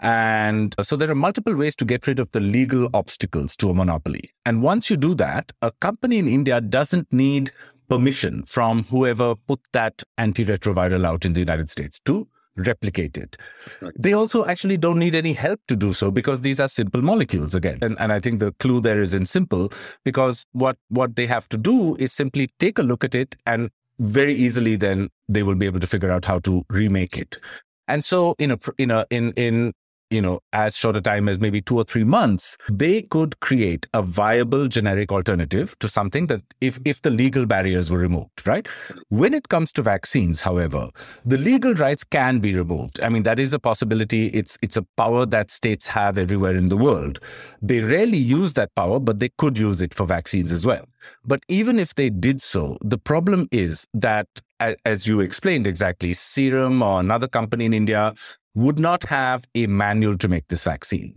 And 0.00 0.74
uh, 0.78 0.82
so 0.82 0.96
there 0.96 1.10
are 1.10 1.14
multiple 1.14 1.54
ways 1.54 1.76
to 1.76 1.84
get 1.84 2.06
rid 2.08 2.18
of 2.18 2.30
the 2.32 2.40
legal 2.40 2.88
obstacles 2.92 3.56
to 3.56 3.70
a 3.70 3.74
monopoly. 3.74 4.30
And 4.44 4.62
once 4.62 4.90
you 4.90 4.96
do 4.96 5.14
that, 5.14 5.52
a 5.62 5.70
company 5.80 6.18
in 6.18 6.28
India 6.28 6.60
doesn't 6.60 7.12
need 7.12 7.52
permission 7.88 8.44
from 8.44 8.84
whoever 8.84 9.34
put 9.34 9.60
that 9.72 10.02
antiretroviral 10.18 11.06
out 11.06 11.24
in 11.24 11.32
the 11.32 11.40
United 11.40 11.70
States 11.70 11.98
to 12.04 12.28
replicate 12.56 13.16
it. 13.16 13.36
Right. 13.80 13.92
They 13.96 14.12
also 14.12 14.44
actually 14.44 14.76
don't 14.76 14.98
need 14.98 15.14
any 15.14 15.32
help 15.32 15.60
to 15.68 15.76
do 15.76 15.92
so 15.92 16.10
because 16.10 16.40
these 16.40 16.60
are 16.60 16.68
simple 16.68 17.02
molecules 17.02 17.54
again. 17.54 17.78
And, 17.82 17.96
and 18.00 18.12
I 18.12 18.20
think 18.20 18.40
the 18.40 18.52
clue 18.52 18.80
there 18.80 19.00
is 19.00 19.14
in 19.14 19.26
simple 19.26 19.70
because 20.04 20.44
what, 20.52 20.76
what 20.88 21.16
they 21.16 21.26
have 21.26 21.48
to 21.50 21.56
do 21.56 21.96
is 21.96 22.12
simply 22.12 22.50
take 22.58 22.78
a 22.78 22.82
look 22.82 23.04
at 23.04 23.14
it 23.14 23.36
and 23.46 23.70
very 24.00 24.34
easily 24.34 24.76
then 24.76 25.08
they 25.28 25.42
will 25.42 25.54
be 25.54 25.66
able 25.66 25.80
to 25.80 25.86
figure 25.86 26.10
out 26.10 26.24
how 26.24 26.38
to 26.40 26.64
remake 26.70 27.16
it. 27.16 27.38
And 27.86 28.04
so 28.04 28.34
in 28.38 28.50
a, 28.50 28.58
in 28.76 28.90
a, 28.90 29.06
in, 29.10 29.32
in 29.32 29.72
you 30.10 30.22
know, 30.22 30.40
as 30.52 30.76
short 30.76 30.96
a 30.96 31.00
time 31.00 31.28
as 31.28 31.38
maybe 31.38 31.60
two 31.60 31.76
or 31.76 31.84
three 31.84 32.04
months, 32.04 32.56
they 32.70 33.02
could 33.02 33.38
create 33.40 33.86
a 33.92 34.02
viable 34.02 34.68
generic 34.68 35.12
alternative 35.12 35.78
to 35.80 35.88
something 35.88 36.26
that 36.28 36.42
if, 36.60 36.78
if 36.84 37.02
the 37.02 37.10
legal 37.10 37.46
barriers 37.46 37.90
were 37.90 37.98
removed, 37.98 38.46
right? 38.46 38.66
When 39.08 39.34
it 39.34 39.48
comes 39.48 39.72
to 39.72 39.82
vaccines, 39.82 40.40
however, 40.40 40.88
the 41.24 41.38
legal 41.38 41.74
rights 41.74 42.04
can 42.04 42.38
be 42.38 42.54
removed. 42.54 43.00
I 43.02 43.08
mean, 43.08 43.24
that 43.24 43.38
is 43.38 43.52
a 43.52 43.58
possibility. 43.58 44.26
It's, 44.28 44.56
it's 44.62 44.76
a 44.76 44.82
power 44.96 45.26
that 45.26 45.50
states 45.50 45.86
have 45.88 46.16
everywhere 46.16 46.56
in 46.56 46.68
the 46.68 46.76
world. 46.76 47.20
They 47.60 47.80
rarely 47.80 48.18
use 48.18 48.54
that 48.54 48.74
power, 48.74 48.98
but 49.00 49.20
they 49.20 49.30
could 49.36 49.58
use 49.58 49.82
it 49.82 49.94
for 49.94 50.06
vaccines 50.06 50.52
as 50.52 50.64
well. 50.64 50.86
But 51.24 51.40
even 51.48 51.78
if 51.78 51.94
they 51.94 52.10
did 52.10 52.40
so, 52.40 52.78
the 52.82 52.98
problem 52.98 53.48
is 53.52 53.86
that 53.94 54.26
as 54.60 55.06
you 55.06 55.20
explained 55.20 55.66
exactly, 55.66 56.14
Serum 56.14 56.82
or 56.82 57.00
another 57.00 57.28
company 57.28 57.64
in 57.64 57.74
India 57.74 58.12
would 58.54 58.78
not 58.78 59.04
have 59.04 59.44
a 59.54 59.66
manual 59.66 60.16
to 60.18 60.28
make 60.28 60.48
this 60.48 60.64
vaccine. 60.64 61.14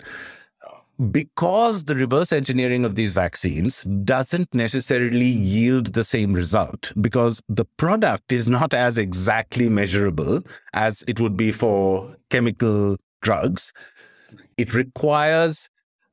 Because 1.10 1.86
the 1.86 1.95
reverse 1.95 2.32
engineering 2.32 2.86
of 2.86 2.93
these 2.93 3.13
vaccines 3.13 3.84
doesn't 4.04 4.54
necessarily 4.54 5.25
yield 5.25 5.93
the 5.93 6.04
same 6.04 6.34
result, 6.34 6.91
because 7.01 7.41
the 7.49 7.65
product 7.77 8.32
is 8.32 8.47
not 8.47 8.75
as 8.75 8.99
exactly 8.99 9.67
measurable 9.67 10.41
as 10.73 11.04
it 11.08 11.19
would 11.19 11.36
be 11.36 11.51
for 11.51 12.15
chemical 12.30 12.97
drugs. 13.23 13.73
It 14.58 14.75
requires 14.75 15.69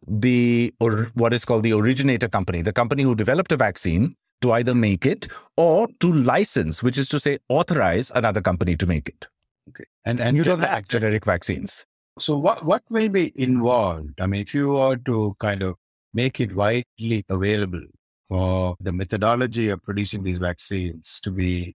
the 0.07 0.73
or 0.81 1.11
what 1.15 1.35
is 1.35 1.45
called 1.45 1.65
the 1.65 1.75
originator 1.75 2.29
company, 2.29 2.63
the 2.63 2.73
company 2.73 3.03
who 3.03 3.15
developed 3.15 3.53
a 3.53 3.59
vaccine, 3.59 4.17
to 4.41 4.53
either 4.53 4.75
make 4.75 5.07
it 5.07 5.29
or 5.57 5.89
to 6.01 6.13
license, 6.13 6.83
which 6.83 6.99
is 6.99 7.09
to 7.09 7.21
say 7.21 7.39
authorize 7.49 8.11
another 8.15 8.41
company 8.41 8.77
to 8.77 8.87
make 8.87 9.09
it. 9.09 9.27
Okay. 9.69 9.85
And 10.05 10.21
and 10.21 10.37
you 10.37 10.45
don't 10.45 10.61
have 10.61 10.89
generic 10.89 11.25
vaccines. 11.25 11.85
So 12.19 12.39
what 12.39 12.65
what 12.65 12.83
will 12.91 13.09
be 13.09 13.33
involved? 13.41 14.21
I 14.21 14.27
mean, 14.27 14.41
if 14.41 14.55
you 14.55 14.71
were 14.71 14.97
to 14.97 15.37
kind 15.41 15.63
of 15.63 15.77
make 16.15 16.41
it 16.41 16.55
widely 16.55 17.25
available 17.29 17.87
for 18.29 18.77
the 18.81 18.93
methodology 18.93 19.69
of 19.71 19.83
producing 19.83 20.23
these 20.23 20.39
vaccines 20.39 21.21
to 21.23 21.31
be 21.31 21.75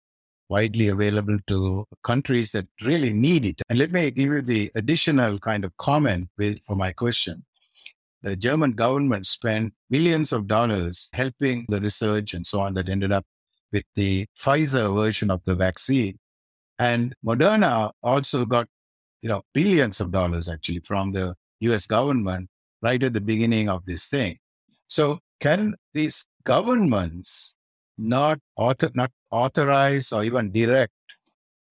widely 0.49 0.88
available 0.88 1.38
to 1.47 1.86
countries 2.04 2.52
that 2.52 2.67
really 2.84 3.12
need 3.12 3.45
it. 3.45 3.62
And 3.69 3.80
let 3.80 3.91
me 3.91 4.12
give 4.12 4.32
you 4.34 4.41
the 4.41 4.71
additional 4.76 5.39
kind 5.39 5.65
of 5.65 5.76
comment 5.78 6.30
with, 6.38 6.60
for 6.67 6.76
my 6.76 6.91
question. 6.91 7.43
The 8.24 8.38
German 8.38 8.72
government 8.72 9.28
spent 9.28 9.74
millions 9.90 10.32
of 10.32 10.48
dollars 10.48 11.10
helping 11.14 11.66
the 11.68 11.82
research 11.82 12.34
and 12.34 12.48
so 12.48 12.62
on 12.62 12.74
that 12.76 12.88
ended 12.88 13.12
up 13.12 13.26
with 13.74 13.84
the 13.96 14.28
Pfizer 14.40 14.96
version 14.96 15.30
of 15.30 15.42
the 15.46 15.56
vaccine. 15.56 16.20
And 16.80 17.16
Moderna 17.26 17.92
also 18.02 18.46
got, 18.46 18.68
you 19.22 19.28
know, 19.30 19.42
billions 19.54 20.00
of 20.00 20.12
dollars 20.12 20.48
actually 20.48 20.80
from 20.80 21.12
the 21.12 21.36
US 21.60 21.86
government 21.86 22.50
right 22.82 23.04
at 23.04 23.14
the 23.14 23.22
beginning 23.22 23.68
of 23.68 23.86
this 23.86 24.08
thing. 24.08 24.38
So 24.88 25.20
can 25.42 25.76
these 25.94 26.26
governments 26.46 27.56
not 27.98 28.40
author, 28.56 28.90
not 28.94 29.12
authorize 29.32 30.12
or 30.14 30.24
even 30.24 30.52
direct 30.52 30.94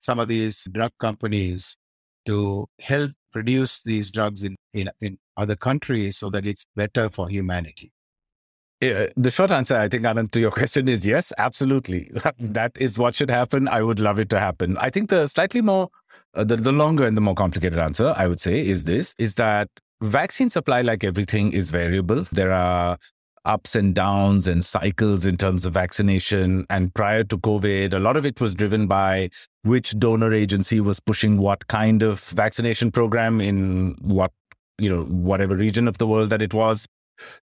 some 0.01 0.19
of 0.19 0.29
these 0.29 0.69
drug 0.73 0.93
companies 1.01 1.77
to 2.27 2.67
help 2.81 3.12
produce 3.33 3.83
these 3.83 4.11
drugs 4.11 4.43
in, 4.43 4.57
in, 4.75 4.91
in 5.01 5.19
other 5.37 5.57
countries 5.57 6.18
so 6.18 6.31
that 6.31 6.47
it's 6.47 6.66
better 6.77 7.09
for 7.11 7.29
humanity? 7.29 7.92
Uh, 8.83 9.07
the 9.16 9.31
short 9.31 9.53
answer, 9.53 9.77
I 9.77 9.88
think, 9.88 10.03
Anand, 10.03 10.33
to 10.33 10.40
your 10.40 10.51
question 10.61 10.88
is 10.88 11.07
yes, 11.07 11.33
absolutely. 11.38 12.11
that 12.38 12.73
is 12.79 12.99
what 12.99 13.14
should 13.14 13.31
happen. 13.31 13.68
I 13.68 13.83
would 13.83 14.01
love 14.01 14.18
it 14.18 14.29
to 14.31 14.38
happen. 14.38 14.77
I 14.79 14.90
think 14.90 15.11
the 15.11 15.27
slightly 15.29 15.61
more, 15.61 15.88
uh, 16.35 16.45
the, 16.45 16.57
the 16.57 16.73
longer 16.73 17.07
and 17.07 17.16
the 17.16 17.21
more 17.21 17.35
complicated 17.35 17.79
answer, 17.79 18.12
I 18.16 18.27
would 18.27 18.40
say, 18.40 18.66
is 18.66 18.83
this, 18.83 19.14
is 19.18 19.37
that 19.37 19.68
vaccine 20.01 20.51
supply, 20.51 20.83
like 20.83 21.05
everything, 21.05 21.53
is 21.53 21.71
variable. 21.71 22.27
There 22.33 22.51
are 22.51 22.99
ups 23.45 23.75
and 23.75 23.95
downs 23.95 24.47
and 24.47 24.64
cycles 24.64 25.25
in 25.25 25.37
terms 25.37 25.64
of 25.64 25.75
vaccination. 25.75 26.66
And 26.71 26.95
prior 26.95 27.25
to 27.25 27.38
COVID, 27.38 27.92
a 27.92 27.99
lot 27.99 28.16
of 28.16 28.25
it 28.25 28.40
was 28.40 28.55
driven 28.55 28.87
by 28.87 29.31
which 29.62 29.99
donor 29.99 30.33
agency 30.33 30.81
was 30.81 31.01
pushing 31.01 31.38
what 31.38 31.66
kind 31.68 32.03
of 32.03 32.21
vaccination 32.21 32.90
program 32.90 33.40
in 33.40 33.97
what, 34.01 34.33
you 34.78 34.88
know, 34.88 35.04
whatever 35.04 35.56
region 35.56 35.88
of 35.88 35.98
the 35.98 36.06
world 36.06 36.30
that 36.30 36.42
it 36.42 36.54
was 36.54 36.87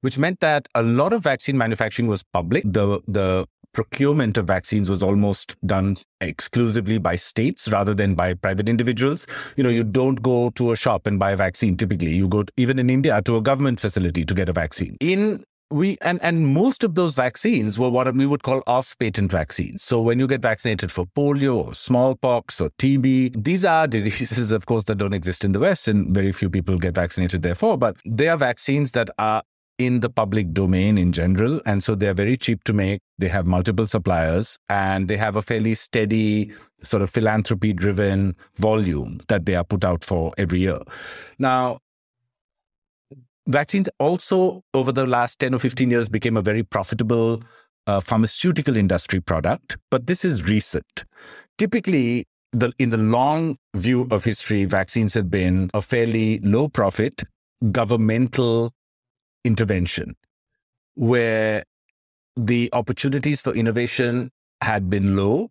which 0.05 0.19
meant 0.19 0.39
that 0.39 0.67
a 0.75 0.83
lot 0.83 1.13
of 1.13 1.23
vaccine 1.23 1.57
manufacturing 1.57 2.07
was 2.07 2.21
public. 2.21 2.61
The, 2.63 3.01
the 3.07 3.47
procurement 3.73 4.37
of 4.37 4.45
vaccines 4.45 4.87
was 4.87 5.01
almost 5.01 5.55
done 5.65 5.97
exclusively 6.21 6.99
by 6.99 7.15
states 7.15 7.67
rather 7.69 7.95
than 7.95 8.13
by 8.13 8.35
private 8.35 8.69
individuals. 8.69 9.25
You 9.57 9.63
know, 9.63 9.71
you 9.71 9.83
don't 9.83 10.21
go 10.21 10.51
to 10.51 10.71
a 10.71 10.75
shop 10.75 11.07
and 11.07 11.17
buy 11.17 11.31
a 11.31 11.35
vaccine 11.35 11.75
typically. 11.75 12.11
You 12.11 12.27
go, 12.27 12.43
to, 12.43 12.53
even 12.55 12.77
in 12.77 12.91
India, 12.91 13.19
to 13.23 13.37
a 13.37 13.41
government 13.41 13.79
facility 13.79 14.23
to 14.25 14.33
get 14.35 14.47
a 14.47 14.53
vaccine. 14.53 14.95
In 14.99 15.43
we 15.71 15.97
and 16.01 16.21
and 16.21 16.47
most 16.47 16.83
of 16.83 16.95
those 16.95 17.15
vaccines 17.15 17.79
were 17.79 17.89
what 17.89 18.13
we 18.15 18.25
would 18.25 18.43
call 18.43 18.61
off 18.67 18.95
patent 18.99 19.31
vaccines 19.31 19.83
so 19.83 20.01
when 20.01 20.19
you 20.19 20.27
get 20.27 20.41
vaccinated 20.41 20.91
for 20.91 21.05
polio 21.17 21.65
or 21.65 21.73
smallpox 21.73 22.61
or 22.61 22.69
tb 22.77 23.31
these 23.43 23.65
are 23.65 23.87
diseases 23.97 24.51
of 24.51 24.65
course 24.67 24.83
that 24.83 24.97
don't 24.97 25.13
exist 25.13 25.43
in 25.43 25.53
the 25.53 25.59
west 25.59 25.87
and 25.87 26.13
very 26.13 26.31
few 26.31 26.49
people 26.49 26.77
get 26.77 26.93
vaccinated 26.93 27.41
therefore 27.41 27.77
but 27.77 27.97
they 28.05 28.27
are 28.27 28.37
vaccines 28.37 28.91
that 28.91 29.09
are 29.17 29.41
in 29.77 29.99
the 29.99 30.09
public 30.09 30.53
domain 30.53 30.97
in 30.97 31.11
general. 31.11 31.61
And 31.65 31.83
so 31.83 31.95
they're 31.95 32.13
very 32.13 32.37
cheap 32.37 32.63
to 32.65 32.73
make. 32.73 33.01
They 33.17 33.27
have 33.27 33.45
multiple 33.45 33.87
suppliers 33.87 34.57
and 34.69 35.07
they 35.07 35.17
have 35.17 35.35
a 35.35 35.41
fairly 35.41 35.75
steady 35.75 36.53
sort 36.81 37.01
of 37.01 37.09
philanthropy 37.09 37.73
driven 37.73 38.35
volume 38.55 39.19
that 39.27 39.45
they 39.45 39.55
are 39.55 39.63
put 39.63 39.83
out 39.83 40.03
for 40.03 40.33
every 40.37 40.59
year. 40.59 40.79
Now, 41.39 41.79
vaccines 43.47 43.89
also 43.99 44.63
over 44.73 44.91
the 44.91 45.05
last 45.05 45.39
10 45.39 45.53
or 45.53 45.59
15 45.59 45.91
years 45.91 46.09
became 46.09 46.37
a 46.37 46.41
very 46.41 46.63
profitable 46.63 47.41
uh, 47.87 47.99
pharmaceutical 47.99 48.75
industry 48.75 49.19
product, 49.19 49.77
but 49.91 50.07
this 50.07 50.25
is 50.25 50.47
recent. 50.47 51.05
Typically, 51.57 52.25
the, 52.51 52.71
in 52.79 52.89
the 52.89 52.97
long 52.97 53.57
view 53.75 54.07
of 54.11 54.23
history, 54.23 54.65
vaccines 54.65 55.13
have 55.13 55.29
been 55.29 55.69
a 55.73 55.81
fairly 55.81 56.39
low 56.39 56.67
profit 56.67 57.23
governmental 57.71 58.73
intervention 59.43 60.15
where 60.95 61.63
the 62.35 62.69
opportunities 62.73 63.41
for 63.41 63.53
innovation 63.53 64.31
had 64.61 64.89
been 64.89 65.15
low, 65.15 65.49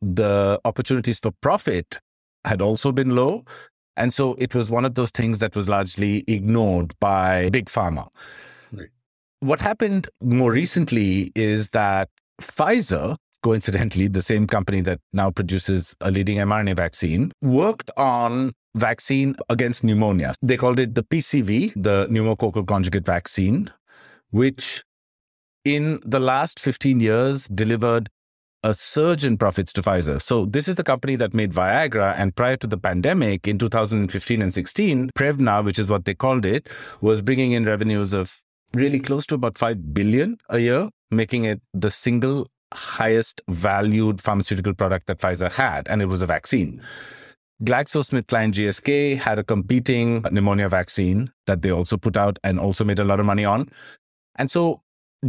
the 0.00 0.60
opportunities 0.64 1.18
for 1.18 1.32
profit 1.40 1.98
had 2.44 2.62
also 2.62 2.92
been 2.92 3.14
low. 3.14 3.44
And 3.96 4.12
so 4.12 4.34
it 4.34 4.54
was 4.54 4.70
one 4.70 4.84
of 4.84 4.94
those 4.94 5.10
things 5.10 5.38
that 5.38 5.56
was 5.56 5.68
largely 5.68 6.24
ignored 6.26 6.94
by 7.00 7.50
big 7.50 7.66
pharma. 7.66 8.08
Right. 8.72 8.88
What 9.40 9.60
happened 9.60 10.08
more 10.20 10.52
recently 10.52 11.32
is 11.34 11.68
that 11.68 12.08
Pfizer, 12.40 13.16
coincidentally, 13.42 14.08
the 14.08 14.22
same 14.22 14.46
company 14.46 14.80
that 14.82 15.00
now 15.12 15.30
produces 15.30 15.94
a 16.00 16.10
leading 16.10 16.38
mRNA 16.38 16.76
vaccine, 16.76 17.32
worked 17.42 17.90
on 17.96 18.52
vaccine 18.74 19.34
against 19.48 19.82
pneumonia. 19.82 20.34
They 20.42 20.56
called 20.56 20.78
it 20.78 20.94
the 20.94 21.02
PCV, 21.02 21.72
the 21.74 22.06
pneumococcal 22.08 22.66
conjugate 22.66 23.06
vaccine, 23.06 23.70
which 24.30 24.82
in 25.64 25.98
the 26.04 26.20
last 26.20 26.60
15 26.60 27.00
years 27.00 27.48
delivered 27.48 28.08
a 28.66 28.74
surge 28.74 29.24
in 29.24 29.38
profits 29.38 29.72
to 29.72 29.80
Pfizer. 29.80 30.20
So 30.20 30.46
this 30.46 30.66
is 30.66 30.74
the 30.74 30.82
company 30.82 31.14
that 31.16 31.32
made 31.34 31.52
Viagra. 31.52 32.14
And 32.18 32.34
prior 32.34 32.56
to 32.56 32.66
the 32.66 32.76
pandemic 32.76 33.46
in 33.46 33.58
2015 33.58 34.42
and 34.42 34.52
16, 34.52 35.10
Prevnar, 35.16 35.64
which 35.64 35.78
is 35.78 35.88
what 35.88 36.04
they 36.04 36.14
called 36.14 36.44
it, 36.44 36.68
was 37.00 37.22
bringing 37.22 37.52
in 37.52 37.64
revenues 37.64 38.12
of 38.12 38.42
really 38.74 38.98
close 38.98 39.24
to 39.26 39.36
about 39.36 39.56
5 39.56 39.94
billion 39.94 40.36
a 40.48 40.58
year, 40.58 40.88
making 41.12 41.44
it 41.44 41.60
the 41.74 41.92
single 41.92 42.50
highest 42.74 43.40
valued 43.48 44.20
pharmaceutical 44.20 44.74
product 44.74 45.06
that 45.06 45.18
Pfizer 45.18 45.52
had. 45.52 45.86
And 45.88 46.02
it 46.02 46.06
was 46.06 46.22
a 46.22 46.26
vaccine. 46.26 46.82
GlaxoSmithKline 47.62 48.52
GSK 48.52 49.16
had 49.16 49.38
a 49.38 49.44
competing 49.44 50.22
pneumonia 50.32 50.68
vaccine 50.68 51.30
that 51.46 51.62
they 51.62 51.70
also 51.70 51.96
put 51.96 52.16
out 52.16 52.38
and 52.42 52.58
also 52.58 52.84
made 52.84 52.98
a 52.98 53.04
lot 53.04 53.20
of 53.20 53.26
money 53.26 53.44
on. 53.44 53.68
And 54.34 54.50
so 54.50 54.82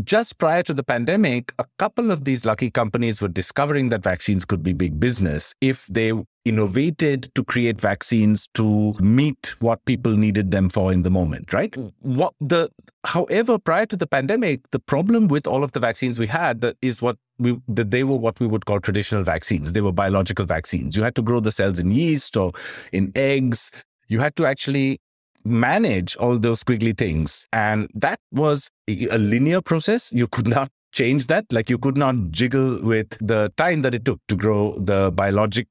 just 0.04 0.38
prior 0.38 0.64
to 0.64 0.74
the 0.74 0.84
pandemic, 0.84 1.54
a 1.60 1.66
couple 1.80 2.12
of 2.12 2.26
these 2.26 2.46
lucky 2.46 2.70
companies 2.70 3.22
were 3.22 3.28
discovering 3.28 3.90
that 3.90 4.04
vaccines 4.04 4.46
could 4.46 4.62
be 4.64 4.74
big 4.74 5.00
business 5.00 5.54
if 5.62 5.86
they 5.88 6.14
innovated 6.46 7.30
to 7.36 7.44
create 7.44 7.80
vaccines 7.80 8.48
to 8.54 8.94
meet 9.00 9.54
what 9.60 9.84
people 9.86 10.16
needed 10.16 10.52
them 10.52 10.70
for 10.70 10.94
in 10.94 11.04
the 11.04 11.10
moment, 11.10 11.54
right? 11.54 11.72
Mm. 11.72 11.92
What 12.02 12.34
the 12.40 12.70
however, 13.06 13.58
prior 13.58 13.86
to 13.86 13.98
the 13.98 14.08
pandemic, 14.08 14.70
the 14.72 14.80
problem 14.80 15.28
with 15.28 15.48
all 15.48 15.64
of 15.64 15.74
the 15.74 15.80
vaccines 15.80 16.20
we 16.20 16.28
had 16.28 16.62
that 16.62 16.78
is 16.82 17.02
what 17.02 17.18
we 17.38 17.60
that 17.68 17.92
they 17.92 18.04
were 18.04 18.18
what 18.18 18.40
we 18.40 18.48
would 18.48 18.66
call 18.66 18.80
traditional 18.80 19.24
vaccines. 19.24 19.74
They 19.74 19.82
were 19.82 19.92
biological 19.92 20.46
vaccines. 20.46 20.96
You 20.96 21.04
had 21.04 21.16
to 21.16 21.22
grow 21.22 21.40
the 21.40 21.52
cells 21.52 21.80
in 21.80 21.92
yeast 21.92 22.38
or 22.38 22.54
in 22.92 23.12
eggs. 23.16 23.72
You 24.08 24.20
had 24.20 24.36
to 24.38 24.46
actually 24.46 25.00
manage 25.48 26.16
all 26.18 26.38
those 26.38 26.64
squiggly 26.64 26.98
things. 26.98 27.48
And 27.54 27.90
that 27.94 28.20
was 28.32 28.70
a 28.88 29.18
linear 29.18 29.62
process. 29.62 30.12
You 30.12 30.28
could 30.28 30.48
not 30.48 30.70
change 30.92 31.28
that. 31.28 31.46
Like 31.52 31.70
you 31.70 31.78
could 31.78 31.98
not 31.98 32.16
jiggle 32.32 32.82
with 32.82 33.18
the 33.20 33.52
time 33.58 33.82
that 33.82 33.94
it 33.94 34.06
took 34.06 34.20
to 34.28 34.36
grow 34.36 34.78
the 34.80 35.12
biologic 35.12 35.68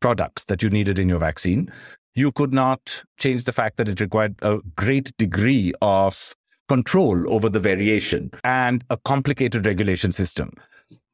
products 0.00 0.44
that 0.44 0.62
you 0.62 0.70
needed 0.70 0.98
in 0.98 1.08
your 1.08 1.18
vaccine. 1.18 1.70
You 2.14 2.32
could 2.32 2.52
not 2.52 3.02
change 3.18 3.44
the 3.44 3.52
fact 3.52 3.76
that 3.76 3.88
it 3.88 4.00
required 4.00 4.36
a 4.42 4.60
great 4.76 5.12
degree 5.18 5.72
of 5.82 6.34
control 6.68 7.32
over 7.32 7.48
the 7.48 7.60
variation 7.60 8.30
and 8.44 8.84
a 8.90 8.96
complicated 8.96 9.66
regulation 9.66 10.12
system. 10.12 10.50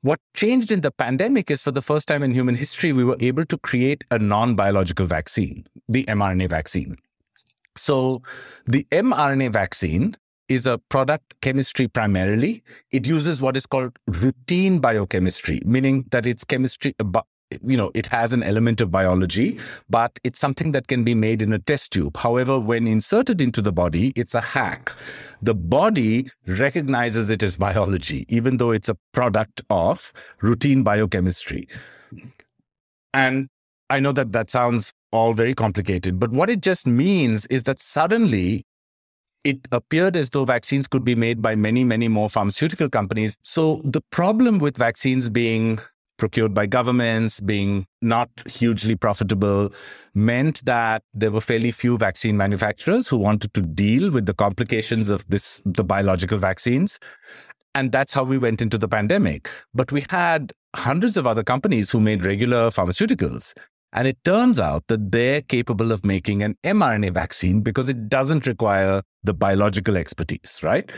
What 0.03 0.19
changed 0.35 0.73
in 0.73 0.81
the 0.81 0.91
pandemic 0.91 1.51
is 1.51 1.63
for 1.63 1.71
the 1.71 1.83
first 1.83 2.09
time 2.09 2.23
in 2.23 2.33
human 2.33 2.57
history, 2.57 2.93
we 2.93 3.05
were 3.05 3.17
able 3.21 3.45
to 3.47 3.59
create 3.59 4.03
a 4.11 4.19
non 4.19 4.57
biological 4.57 5.07
vaccine, 5.07 5.65
the 5.89 6.05
mRNA 6.05 6.49
vaccine. 6.49 6.97
So 7.77 8.23
the 8.67 8.87
mRNA 8.91 9.53
vaccine 9.53 10.17
is 10.49 10.67
a 10.67 10.79
product 10.79 11.35
chemistry 11.41 11.89
primarily. 11.89 12.63
It 12.91 13.07
uses 13.07 13.41
what 13.41 13.57
is 13.57 13.67
called 13.67 13.97
routine 14.07 14.79
biochemistry, 14.79 15.61
meaning 15.65 16.05
that 16.11 16.27
it's 16.27 16.45
chemistry, 16.45 16.95
you 17.63 17.77
know, 17.77 17.91
it 17.95 18.07
has 18.07 18.33
an 18.33 18.43
element 18.43 18.81
of 18.81 18.91
biology, 18.91 19.59
but 19.89 20.19
it's 20.25 20.39
something 20.39 20.73
that 20.73 20.89
can 20.89 21.05
be 21.05 21.15
made 21.15 21.43
in 21.43 21.53
a 21.53 21.59
test 21.59 21.93
tube. 21.93 22.17
However, 22.17 22.59
when 22.59 22.87
inserted 22.87 23.41
into 23.41 23.61
the 23.61 23.73
body, 23.73 24.13
it's 24.17 24.35
a 24.35 24.41
hack. 24.41 24.93
The 25.43 25.55
body 25.55 26.31
recognizes 26.47 27.31
it 27.31 27.43
as 27.43 27.57
biology, 27.57 28.25
even 28.29 28.57
though 28.57 28.71
it's 28.71 28.89
a 28.89 28.97
product 29.13 29.63
of 29.71 30.13
routine 30.41 30.83
biochemistry. 30.83 31.69
And 33.13 33.49
I 33.91 34.01
know 34.01 34.13
that 34.13 34.33
that 34.33 34.51
sounds 34.51 34.93
all 35.13 35.35
very 35.35 35.55
complicated, 35.55 36.19
but 36.19 36.31
what 36.31 36.49
it 36.49 36.61
just 36.61 36.87
means 36.87 37.47
is 37.47 37.65
that 37.65 37.81
suddenly 37.81 38.65
it 39.45 39.59
appeared 39.73 40.17
as 40.17 40.31
though 40.31 40.45
vaccines 40.45 40.87
could 40.87 41.05
be 41.05 41.15
made 41.15 41.43
by 41.43 41.55
many, 41.55 41.85
many 41.85 42.09
more 42.09 42.31
pharmaceutical 42.31 42.89
companies. 42.89 43.37
So 43.43 43.81
the 43.85 44.01
problem 44.11 44.59
with 44.59 44.77
vaccines 44.77 45.29
being 45.29 45.81
procured 46.17 46.55
by 46.55 46.67
governments, 46.67 47.41
being 47.41 47.85
not 48.01 48.31
hugely 48.47 48.95
profitable, 48.95 49.73
meant 50.15 50.65
that 50.65 51.03
there 51.15 51.33
were 51.33 51.41
fairly 51.41 51.73
few 51.73 51.99
vaccine 51.99 52.37
manufacturers 52.37 53.09
who 53.09 53.19
wanted 53.19 53.53
to 53.55 53.61
deal 53.61 54.11
with 54.11 54.27
the 54.27 54.35
complications 54.35 55.09
of 55.09 55.25
this, 55.29 55.61
the 55.65 55.83
biological 55.83 56.39
vaccines. 56.39 57.01
And 57.75 57.91
that's 57.91 58.13
how 58.13 58.23
we 58.23 58.39
went 58.39 58.63
into 58.63 58.79
the 58.79 58.87
pandemic. 58.87 59.49
But 59.75 59.91
we 59.91 60.05
had 60.11 60.53
hundreds 60.77 61.17
of 61.17 61.27
other 61.27 61.43
companies 61.43 61.91
who 61.91 62.01
made 62.01 62.25
regular 62.25 62.69
pharmaceuticals. 62.69 63.55
And 63.93 64.09
it 64.09 64.19
turns 64.25 64.59
out 64.59 64.87
that 64.89 65.13
they're 65.13 65.43
capable 65.43 65.93
of 65.93 66.05
making 66.05 66.43
an 66.43 66.57
mRNA 66.65 67.13
vaccine 67.13 67.61
because 67.61 67.89
it 67.89 68.09
doesn't 68.09 68.47
require 68.47 69.03
the 69.23 69.35
biological 69.35 69.97
expertise, 69.97 70.61
right? 70.63 70.91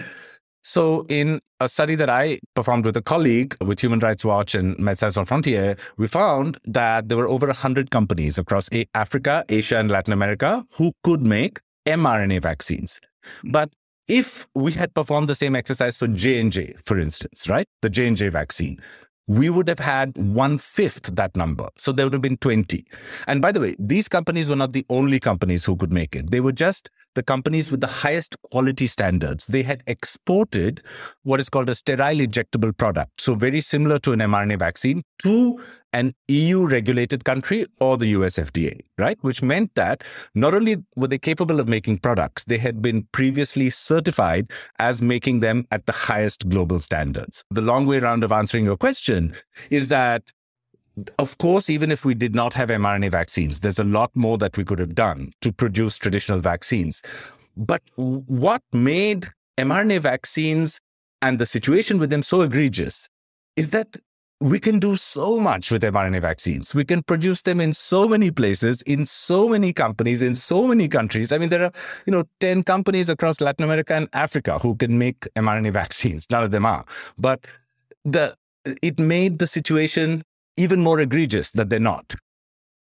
So, 0.66 1.04
in 1.11 1.40
a 1.61 1.68
study 1.68 1.94
that 1.96 2.09
I 2.09 2.38
performed 2.54 2.87
with 2.87 2.96
a 2.96 3.02
colleague 3.02 3.54
with 3.61 3.80
Human 3.80 3.98
Rights 3.98 4.24
Watch 4.24 4.54
and 4.54 4.74
Médecins 4.78 5.12
Sans 5.12 5.28
Frontières, 5.28 5.78
we 5.98 6.07
found 6.07 6.59
that 6.64 7.09
there 7.09 7.18
were 7.18 7.28
over 7.28 7.46
100 7.46 7.90
companies 7.90 8.38
across 8.38 8.70
Africa, 8.94 9.44
Asia, 9.50 9.78
and 9.78 9.90
Latin 9.90 10.14
America 10.14 10.64
who 10.72 10.92
could 11.02 11.20
make 11.20 11.61
mRNA 11.87 12.40
vaccines. 12.40 12.98
But 13.44 13.74
if 14.09 14.46
we 14.54 14.72
had 14.72 14.94
performed 14.94 15.28
the 15.28 15.35
same 15.35 15.54
exercise 15.54 15.98
for 15.98 16.09
J&J, 16.09 16.76
for 16.83 16.98
instance, 16.98 17.48
right? 17.48 17.66
The 17.83 17.90
J&J 17.90 18.28
vaccine, 18.30 18.80
we 19.27 19.49
would 19.49 19.69
have 19.69 19.79
had 19.79 20.17
one 20.19 20.59
fifth 20.59 21.15
that 21.17 21.37
number. 21.37 21.69
So 21.77 21.93
there 21.93 22.07
would 22.07 22.13
have 22.13 22.23
been 22.23 22.37
20. 22.37 22.85
And 23.27 23.41
by 23.41 23.53
the 23.53 23.61
way, 23.61 23.77
these 23.79 24.09
companies 24.09 24.51
were 24.51 24.57
not 24.57 24.73
the 24.73 24.85
only 24.91 25.19
companies 25.19 25.65
who 25.65 25.77
could 25.77 25.93
make 25.93 26.15
it. 26.15 26.31
They 26.31 26.41
were 26.41 26.53
just 26.53 26.91
the 27.15 27.23
companies 27.23 27.71
with 27.71 27.81
the 27.81 27.87
highest 27.87 28.37
quality 28.43 28.87
standards. 28.87 29.47
They 29.47 29.63
had 29.63 29.83
exported 29.87 30.83
what 31.23 31.41
is 31.41 31.49
called 31.49 31.69
a 31.69 31.75
sterile 31.75 32.19
injectable 32.19 32.77
product. 32.77 33.21
So 33.21 33.35
very 33.35 33.61
similar 33.61 33.99
to 34.01 34.13
an 34.13 34.19
mRNA 34.19 34.59
vaccine 34.59 35.03
to 35.23 35.61
an 35.94 36.12
EU 36.26 36.66
regulated 36.66 37.24
country 37.24 37.64
or 37.78 37.96
the 37.96 38.09
US 38.09 38.37
FDA, 38.37 38.80
right? 38.98 39.16
Which 39.20 39.42
meant 39.42 39.74
that 39.76 40.02
not 40.35 40.52
only 40.52 40.78
were 40.96 41.07
they 41.07 41.18
capable 41.18 41.61
of 41.61 41.68
making 41.68 41.98
products, 41.98 42.42
they 42.44 42.59
had 42.59 42.83
been 42.83 43.07
previously 43.12 43.70
certified 43.70 44.50
as 44.80 45.00
making 45.00 45.38
them 45.38 45.66
at 45.70 45.87
the 45.87 45.92
highest 45.92 46.48
global 46.48 46.80
standards. 46.80 47.44
The 47.50 47.62
long 47.62 47.87
way 47.87 47.98
around 47.98 48.24
of 48.24 48.33
answering 48.33 48.64
your 48.64 48.76
question 48.76 49.35
is 49.70 49.88
that 49.88 50.33
of 51.18 51.38
course, 51.38 51.68
even 51.68 51.90
if 51.90 52.04
we 52.04 52.14
did 52.14 52.37
not 52.37 52.54
have 52.54 52.68
mRNA 52.68 53.11
vaccines, 53.11 53.61
there's 53.61 53.80
a 53.80 53.85
lot 53.85 54.12
more 54.14 54.38
that 54.38 54.57
we 54.57 54.64
could 54.64 54.78
have 54.78 54.94
done 54.94 55.33
to 55.40 55.52
produce 55.52 55.98
traditional 55.98 56.38
vaccines. 56.38 57.02
But 57.57 57.83
what 57.96 58.62
made 58.72 59.28
mRNA 59.59 60.02
vaccines 60.02 60.80
and 61.20 61.40
the 61.40 61.46
situation 61.46 61.98
with 61.98 62.11
them 62.11 62.22
so 62.22 62.42
egregious 62.42 63.09
is 63.57 63.70
that 63.70 63.96
we 64.44 64.61
can 64.61 64.78
do 64.78 64.94
so 64.94 65.40
much 65.40 65.70
with 65.70 65.83
mRNA 65.83 66.20
vaccines. 66.20 66.74
We 66.74 66.85
can 66.85 67.02
produce 67.02 67.40
them 67.40 67.62
in 67.62 67.72
so 67.72 68.07
many 68.07 68.30
places, 68.30 68.83
in 68.83 69.07
so 69.07 69.48
many 69.48 69.72
companies, 69.72 70.20
in 70.20 70.35
so 70.35 70.66
many 70.66 70.87
countries. 70.87 71.33
I 71.33 71.38
mean, 71.38 71.48
there 71.48 71.64
are, 71.64 71.72
you 72.04 72.11
know, 72.11 72.24
10 72.40 72.62
companies 72.64 73.09
across 73.09 73.40
Latin 73.40 73.64
America 73.64 73.94
and 73.94 74.07
Africa 74.12 74.59
who 74.59 74.76
can 74.76 74.98
make 74.98 75.20
mRNA 75.35 75.72
vaccines. 75.83 76.26
None 76.30 76.44
of 76.44 76.50
them 76.50 76.66
are. 76.66 76.85
But 77.16 77.46
the 78.04 78.37
it 78.83 78.98
made 78.98 79.38
the 79.38 79.46
situation 79.46 80.22
even 80.59 80.83
more 80.83 81.00
egregious 81.00 81.50
that 81.52 81.70
they're 81.70 81.80
not. 81.80 82.14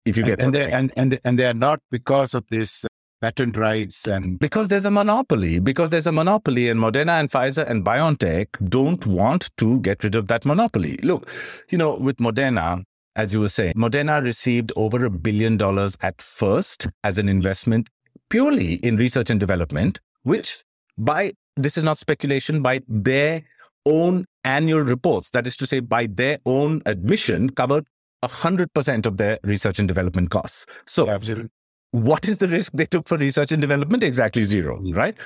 If 0.06 0.16
you 0.16 0.24
get 0.24 0.40
and, 0.40 0.46
and 0.46 0.56
they 0.56 0.72
and 0.72 0.94
and 0.96 1.20
and 1.26 1.38
they 1.38 1.46
are 1.46 1.54
not 1.54 1.82
because 1.92 2.34
of 2.34 2.46
this 2.50 2.86
patent 3.22 3.58
rights 3.58 4.08
and 4.08 4.40
because 4.40 4.68
there's 4.68 4.86
a 4.86 4.92
monopoly 4.92 5.60
because 5.60 5.90
there's 5.90 6.08
a 6.08 6.12
monopoly 6.12 6.70
and 6.70 6.80
moderna 6.80 7.20
and 7.20 7.30
pfizer 7.30 7.70
and 7.70 7.84
biontech 7.86 8.48
don't 8.70 9.06
want 9.06 9.50
to 9.58 9.80
get 9.82 10.04
rid 10.04 10.16
of 10.16 10.28
that 10.28 10.46
monopoly 10.46 10.98
look 11.04 11.30
you 11.70 11.78
know 11.78 11.98
with 11.98 12.18
moderna 12.18 12.84
as 13.16 13.34
you 13.34 13.40
were 13.40 13.50
saying 13.50 13.74
moderna 13.74 14.24
received 14.24 14.72
over 14.76 15.04
a 15.06 15.10
billion 15.10 15.58
dollars 15.58 15.98
at 16.02 16.22
first 16.22 16.88
as 17.04 17.18
an 17.18 17.28
investment 17.28 17.90
purely 18.30 18.76
in 18.76 18.96
research 18.96 19.30
and 19.30 19.40
development 19.40 20.00
which 20.24 20.64
by 20.98 21.32
this 21.56 21.78
is 21.78 21.84
not 21.84 21.98
speculation 21.98 22.62
by 22.62 22.82
their 22.88 23.44
own 23.86 24.26
annual 24.44 24.82
reports, 24.82 25.30
that 25.32 25.48
is 25.48 25.58
to 25.58 25.66
say, 25.66 25.80
by 25.80 26.08
their 26.08 26.40
own 26.46 26.82
admission, 26.86 27.50
covered 27.50 27.86
100% 28.24 29.06
of 29.06 29.18
their 29.18 29.40
research 29.44 29.80
and 29.80 29.88
development 29.88 30.30
costs. 30.30 30.66
So, 30.86 31.10
Absolutely. 31.10 31.50
What 31.92 32.28
is 32.28 32.38
the 32.38 32.48
risk 32.48 32.74
they 32.74 32.86
took 32.86 33.08
for 33.08 33.18
research 33.18 33.52
and 33.52 33.62
development? 33.62 34.04
Exactly 34.04 34.44
zero, 34.44 34.80
mm. 34.80 34.96
right? 34.96 35.18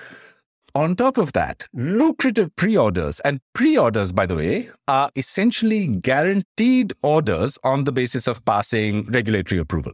On 0.76 0.96
top 0.96 1.18
of 1.18 1.34
that, 1.34 1.68
lucrative 1.74 2.56
pre 2.56 2.76
orders, 2.76 3.20
and 3.20 3.40
pre 3.54 3.78
orders, 3.78 4.12
by 4.12 4.26
the 4.26 4.36
way, 4.36 4.70
are 4.88 5.12
essentially 5.16 5.88
guaranteed 5.88 6.94
orders 7.04 7.60
on 7.64 7.84
the 7.84 7.92
basis 7.92 8.28
of 8.28 8.44
passing 8.46 9.04
regulatory 9.06 9.60
approval 9.60 9.94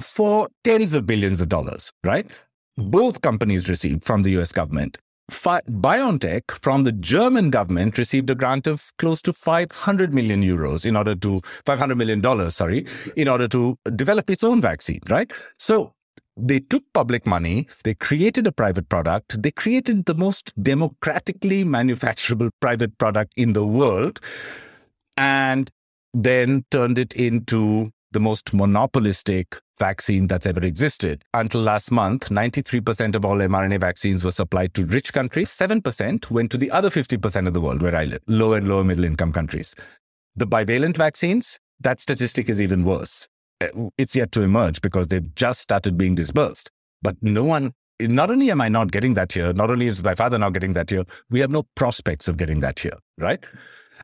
for 0.00 0.48
tens 0.64 0.94
of 0.94 1.06
billions 1.06 1.40
of 1.40 1.48
dollars, 1.48 1.92
right? 2.04 2.28
Both 2.76 3.22
companies 3.22 3.68
received 3.68 4.04
from 4.04 4.22
the 4.22 4.30
US 4.38 4.52
government. 4.52 4.98
BioNTech 5.30 6.50
from 6.62 6.84
the 6.84 6.92
German 6.92 7.50
government 7.50 7.98
received 7.98 8.30
a 8.30 8.34
grant 8.34 8.66
of 8.66 8.92
close 8.98 9.20
to 9.22 9.32
500 9.32 10.14
million 10.14 10.42
euros 10.42 10.86
in 10.86 10.96
order 10.96 11.14
to 11.16 11.40
500 11.64 11.96
million 11.96 12.20
dollars, 12.20 12.56
sorry, 12.56 12.86
in 13.16 13.28
order 13.28 13.48
to 13.48 13.78
develop 13.96 14.30
its 14.30 14.44
own 14.44 14.60
vaccine, 14.60 15.00
right? 15.08 15.32
So 15.58 15.92
they 16.36 16.60
took 16.60 16.84
public 16.92 17.26
money, 17.26 17.66
they 17.82 17.94
created 17.94 18.46
a 18.46 18.52
private 18.52 18.88
product, 18.88 19.42
they 19.42 19.50
created 19.50 20.04
the 20.04 20.14
most 20.14 20.52
democratically 20.62 21.64
manufacturable 21.64 22.50
private 22.60 22.96
product 22.98 23.32
in 23.36 23.52
the 23.52 23.66
world, 23.66 24.20
and 25.16 25.70
then 26.12 26.64
turned 26.70 26.98
it 26.98 27.12
into 27.14 27.90
the 28.12 28.20
most 28.20 28.54
monopolistic 28.54 29.58
vaccine 29.78 30.26
that's 30.26 30.46
ever 30.46 30.64
existed. 30.64 31.22
Until 31.34 31.62
last 31.62 31.90
month, 31.90 32.28
93% 32.28 33.14
of 33.14 33.24
all 33.24 33.36
mRNA 33.36 33.80
vaccines 33.80 34.24
were 34.24 34.30
supplied 34.30 34.74
to 34.74 34.86
rich 34.86 35.12
countries. 35.12 35.50
7% 35.50 36.30
went 36.30 36.50
to 36.50 36.58
the 36.58 36.70
other 36.70 36.90
50% 36.90 37.46
of 37.46 37.54
the 37.54 37.60
world 37.60 37.82
where 37.82 37.94
I 37.94 38.04
live, 38.04 38.22
low 38.26 38.54
and 38.54 38.68
lower 38.68 38.84
middle 38.84 39.04
income 39.04 39.32
countries. 39.32 39.74
The 40.36 40.46
bivalent 40.46 40.96
vaccines, 40.96 41.58
that 41.80 42.00
statistic 42.00 42.48
is 42.48 42.60
even 42.60 42.84
worse. 42.84 43.28
Uh, 43.60 43.88
it's 43.96 44.14
yet 44.14 44.32
to 44.32 44.42
emerge 44.42 44.80
because 44.80 45.08
they've 45.08 45.34
just 45.34 45.60
started 45.60 45.96
being 45.96 46.14
disbursed. 46.14 46.70
But 47.02 47.16
no 47.22 47.44
one, 47.44 47.72
not 48.00 48.30
only 48.30 48.50
am 48.50 48.60
I 48.60 48.68
not 48.68 48.92
getting 48.92 49.14
that 49.14 49.32
here, 49.32 49.52
not 49.52 49.70
only 49.70 49.86
is 49.86 50.02
my 50.02 50.14
father 50.14 50.38
not 50.38 50.52
getting 50.52 50.74
that 50.74 50.90
here, 50.90 51.04
we 51.30 51.40
have 51.40 51.50
no 51.50 51.62
prospects 51.74 52.28
of 52.28 52.36
getting 52.36 52.60
that 52.60 52.78
here, 52.78 52.98
right? 53.18 53.44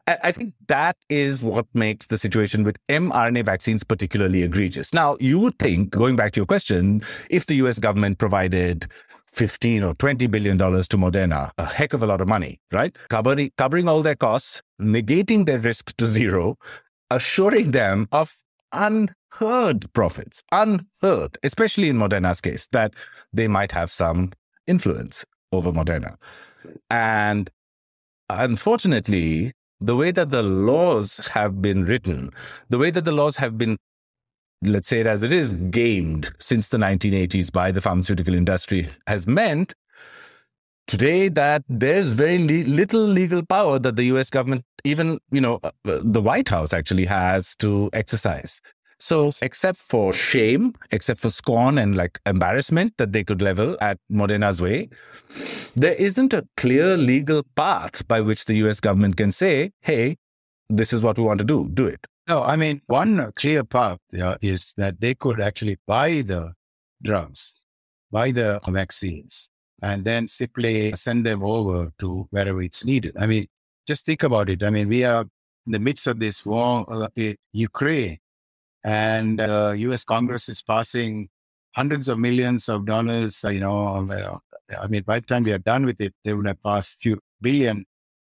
I 0.06 0.32
think 0.32 0.54
that 0.68 0.96
is 1.08 1.42
what 1.42 1.66
makes 1.74 2.06
the 2.06 2.18
situation 2.18 2.64
with 2.64 2.78
mRNA 2.88 3.46
vaccines 3.46 3.84
particularly 3.84 4.42
egregious. 4.42 4.92
Now, 4.92 5.16
you 5.20 5.38
would 5.40 5.58
think, 5.58 5.90
going 5.90 6.16
back 6.16 6.32
to 6.32 6.40
your 6.40 6.46
question, 6.46 7.02
if 7.30 7.46
the 7.46 7.54
US 7.56 7.78
government 7.78 8.18
provided 8.18 8.90
15 9.32 9.82
or 9.82 9.94
20 9.94 10.26
billion 10.26 10.56
dollars 10.56 10.88
to 10.88 10.98
Moderna, 10.98 11.50
a 11.58 11.64
heck 11.64 11.92
of 11.92 12.02
a 12.02 12.06
lot 12.06 12.20
of 12.20 12.28
money, 12.28 12.60
right? 12.72 12.96
Covering, 13.08 13.50
covering 13.56 13.88
all 13.88 14.02
their 14.02 14.16
costs, 14.16 14.62
negating 14.80 15.46
their 15.46 15.58
risk 15.58 15.96
to 15.96 16.06
zero, 16.06 16.56
assuring 17.10 17.70
them 17.70 18.08
of 18.12 18.36
unheard 18.72 19.92
profits, 19.92 20.42
unheard, 20.52 21.38
especially 21.42 21.88
in 21.88 21.96
Moderna's 21.96 22.40
case, 22.40 22.66
that 22.72 22.94
they 23.32 23.48
might 23.48 23.72
have 23.72 23.90
some 23.90 24.32
influence 24.66 25.24
over 25.52 25.72
Moderna. 25.72 26.16
And 26.90 27.50
unfortunately, 28.28 29.52
the 29.82 29.96
way 29.96 30.12
that 30.12 30.30
the 30.30 30.42
laws 30.42 31.18
have 31.32 31.60
been 31.60 31.84
written, 31.84 32.30
the 32.68 32.78
way 32.78 32.90
that 32.90 33.04
the 33.04 33.12
laws 33.12 33.36
have 33.36 33.58
been, 33.58 33.76
let's 34.62 34.88
say 34.88 35.00
it 35.00 35.06
as 35.06 35.22
it 35.22 35.32
is, 35.32 35.54
gamed 35.54 36.30
since 36.38 36.68
the 36.68 36.78
1980s 36.78 37.52
by 37.52 37.72
the 37.72 37.80
pharmaceutical 37.80 38.34
industry 38.34 38.88
has 39.06 39.26
meant 39.26 39.74
today 40.86 41.28
that 41.28 41.62
there's 41.68 42.12
very 42.12 42.38
li- 42.38 42.64
little 42.64 43.02
legal 43.02 43.44
power 43.44 43.78
that 43.78 43.96
the 43.96 44.04
US 44.04 44.30
government, 44.30 44.62
even, 44.84 45.18
you 45.30 45.40
know, 45.40 45.58
uh, 45.64 45.70
uh, 45.86 46.00
the 46.02 46.20
White 46.20 46.48
House 46.48 46.72
actually 46.72 47.06
has 47.06 47.54
to 47.56 47.90
exercise. 47.92 48.60
So, 49.02 49.32
except 49.42 49.80
for 49.80 50.12
shame, 50.12 50.74
except 50.92 51.18
for 51.18 51.28
scorn 51.28 51.76
and 51.76 51.96
like 51.96 52.20
embarrassment 52.24 52.98
that 52.98 53.10
they 53.10 53.24
could 53.24 53.42
level 53.42 53.76
at 53.80 53.98
Moderna's 54.08 54.62
way, 54.62 54.90
there 55.74 55.94
isn't 55.94 56.32
a 56.32 56.46
clear 56.56 56.96
legal 56.96 57.42
path 57.56 58.06
by 58.06 58.20
which 58.20 58.44
the 58.44 58.54
US 58.64 58.78
government 58.78 59.16
can 59.16 59.32
say, 59.32 59.72
hey, 59.80 60.18
this 60.68 60.92
is 60.92 61.02
what 61.02 61.18
we 61.18 61.24
want 61.24 61.40
to 61.40 61.44
do, 61.44 61.68
do 61.70 61.84
it. 61.86 62.06
No, 62.28 62.44
I 62.44 62.54
mean, 62.54 62.80
one 62.86 63.32
clear 63.34 63.64
path 63.64 63.98
yeah, 64.12 64.36
is 64.40 64.72
that 64.76 65.00
they 65.00 65.16
could 65.16 65.40
actually 65.40 65.78
buy 65.84 66.22
the 66.22 66.52
drugs, 67.02 67.56
buy 68.12 68.30
the 68.30 68.60
vaccines, 68.68 69.50
and 69.82 70.04
then 70.04 70.28
simply 70.28 70.94
send 70.94 71.26
them 71.26 71.42
over 71.42 71.90
to 71.98 72.28
wherever 72.30 72.62
it's 72.62 72.84
needed. 72.84 73.16
I 73.18 73.26
mean, 73.26 73.48
just 73.84 74.06
think 74.06 74.22
about 74.22 74.48
it. 74.48 74.62
I 74.62 74.70
mean, 74.70 74.86
we 74.86 75.02
are 75.02 75.22
in 75.66 75.72
the 75.72 75.80
midst 75.80 76.06
of 76.06 76.20
this 76.20 76.46
war 76.46 76.86
uh, 76.88 77.08
in 77.16 77.34
Ukraine 77.52 78.18
and 78.84 79.40
uh, 79.40 79.74
U.S. 79.76 80.04
Congress 80.04 80.48
is 80.48 80.62
passing 80.62 81.28
hundreds 81.74 82.08
of 82.08 82.18
millions 82.18 82.68
of 82.68 82.84
dollars. 82.86 83.44
You 83.44 83.60
know, 83.60 84.10
uh, 84.10 84.38
I 84.80 84.86
mean, 84.88 85.02
by 85.02 85.20
the 85.20 85.26
time 85.26 85.44
we 85.44 85.52
are 85.52 85.58
done 85.58 85.86
with 85.86 86.00
it, 86.00 86.14
they 86.24 86.34
would 86.34 86.46
have 86.46 86.62
passed 86.62 87.00
few 87.00 87.18
billion 87.40 87.84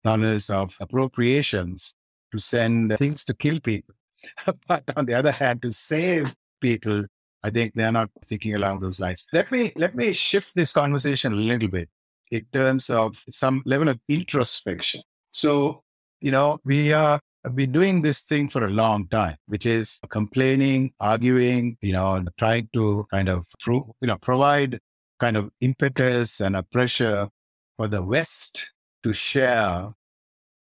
dollars 0.03 0.51
of 0.51 0.77
appropriations 0.81 1.95
to 2.33 2.39
send 2.39 2.97
things 2.99 3.25
to 3.25 3.35
kill 3.35 3.61
people. 3.61 3.95
but 4.69 4.85
on 4.97 5.07
the 5.07 5.15
other 5.15 5.33
hand, 5.33 5.63
to 5.63 5.73
save 5.73 6.35
people, 6.61 7.05
I 7.43 7.51
think 7.51 7.75
they're 7.75 7.93
not 7.93 8.11
thinking 8.27 8.55
along 8.55 8.81
those 8.81 9.01
lines. 9.01 9.27
Let 9.33 9.51
me 9.53 9.73
let 9.77 9.95
me 9.95 10.13
shift 10.13 10.55
this 10.55 10.73
conversation 10.73 11.33
a 11.33 11.37
little 11.37 11.69
bit 11.69 11.89
in 12.31 12.47
terms 12.53 12.89
of 12.91 13.23
some 13.31 13.63
level 13.67 13.89
of 13.89 14.01
introspection. 14.09 15.03
So, 15.31 15.83
you 16.21 16.31
know, 16.31 16.59
we 16.65 16.93
are 16.93 17.21
I've 17.47 17.55
been 17.55 17.73
doing 17.73 18.01
this 18.01 18.21
thing 18.21 18.49
for 18.49 18.65
a 18.65 18.71
long 18.71 19.07
time, 19.09 19.37
which 19.47 19.67
is 19.67 20.01
complaining, 20.09 20.93
arguing, 20.99 21.77
you 21.83 21.93
know, 21.93 22.25
trying 22.39 22.71
to 22.73 23.07
kind 23.11 23.29
of, 23.29 23.47
you 23.67 23.95
know, 24.03 24.17
provide 24.17 24.81
kind 25.21 25.37
of 25.37 25.51
impetus 25.61 26.41
and 26.41 26.57
a 26.57 26.63
pressure 26.63 27.29
for 27.77 27.87
the 27.87 28.03
West 28.03 28.73
to 29.03 29.13
share 29.13 29.91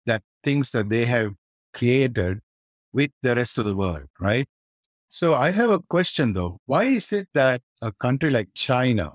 that 0.06 0.22
things 0.42 0.70
that 0.70 0.88
they 0.88 1.04
have 1.04 1.34
created 1.74 2.40
with 2.94 3.10
the 3.22 3.36
rest 3.36 3.58
of 3.58 3.66
the 3.66 3.76
world, 3.76 4.06
right? 4.18 4.48
So 5.08 5.34
I 5.34 5.50
have 5.50 5.70
a 5.70 5.80
question 5.80 6.32
though. 6.32 6.60
Why 6.64 6.84
is 6.84 7.12
it 7.12 7.28
that 7.34 7.60
a 7.82 7.92
country 7.92 8.30
like 8.30 8.48
China 8.54 9.14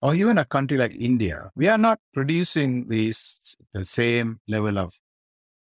or 0.00 0.14
even 0.14 0.38
a 0.38 0.44
country 0.44 0.78
like 0.78 0.94
India, 0.94 1.50
we 1.56 1.68
are 1.68 1.78
not 1.78 1.98
producing 2.14 2.88
these 2.88 3.56
the 3.72 3.84
same 3.84 4.40
level 4.46 4.78
of 4.78 4.94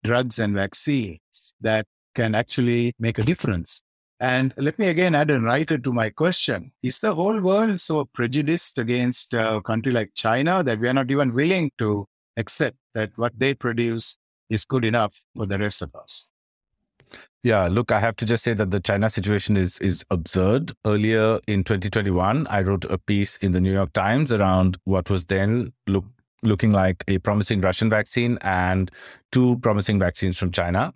drugs 0.03 0.39
and 0.39 0.55
vaccines 0.55 1.53
that 1.61 1.85
can 2.15 2.35
actually 2.35 2.93
make 2.99 3.17
a 3.17 3.23
difference. 3.23 3.81
And 4.19 4.53
let 4.57 4.77
me 4.77 4.87
again 4.87 5.15
add 5.15 5.31
a 5.31 5.39
writer 5.39 5.77
to 5.77 5.93
my 5.93 6.09
question. 6.09 6.71
Is 6.83 6.99
the 6.99 7.15
whole 7.15 7.39
world 7.39 7.79
so 7.79 8.05
prejudiced 8.05 8.77
against 8.77 9.33
uh, 9.33 9.57
a 9.57 9.61
country 9.61 9.93
like 9.93 10.11
China 10.13 10.61
that 10.63 10.79
we 10.79 10.89
are 10.89 10.93
not 10.93 11.09
even 11.09 11.33
willing 11.33 11.71
to 11.77 12.05
accept 12.35 12.77
that 12.95 13.11
what 13.15 13.39
they 13.39 13.53
produce 13.53 14.17
is 14.49 14.65
good 14.65 14.83
enough 14.83 15.23
for 15.35 15.45
the 15.45 15.57
rest 15.57 15.81
of 15.81 15.95
us? 15.95 16.29
Yeah, 17.43 17.69
look, 17.69 17.91
I 17.91 18.01
have 18.01 18.17
to 18.17 18.25
just 18.25 18.43
say 18.43 18.53
that 18.53 18.71
the 18.71 18.81
China 18.81 19.09
situation 19.09 19.55
is 19.55 19.79
is 19.79 20.03
absurd. 20.11 20.73
Earlier 20.85 21.39
in 21.47 21.63
2021, 21.63 22.45
I 22.47 22.61
wrote 22.61 22.85
a 22.85 22.97
piece 22.97 23.37
in 23.37 23.53
the 23.53 23.61
New 23.61 23.71
York 23.71 23.93
Times 23.93 24.33
around 24.33 24.77
what 24.83 25.09
was 25.09 25.25
then 25.25 25.71
look 25.87 26.05
looking 26.43 26.71
like 26.71 27.03
a 27.07 27.17
promising 27.19 27.61
Russian 27.61 27.89
vaccine 27.89 28.37
and 28.41 28.91
two 29.31 29.57
promising 29.59 29.99
vaccines 29.99 30.37
from 30.37 30.51
China. 30.51 30.93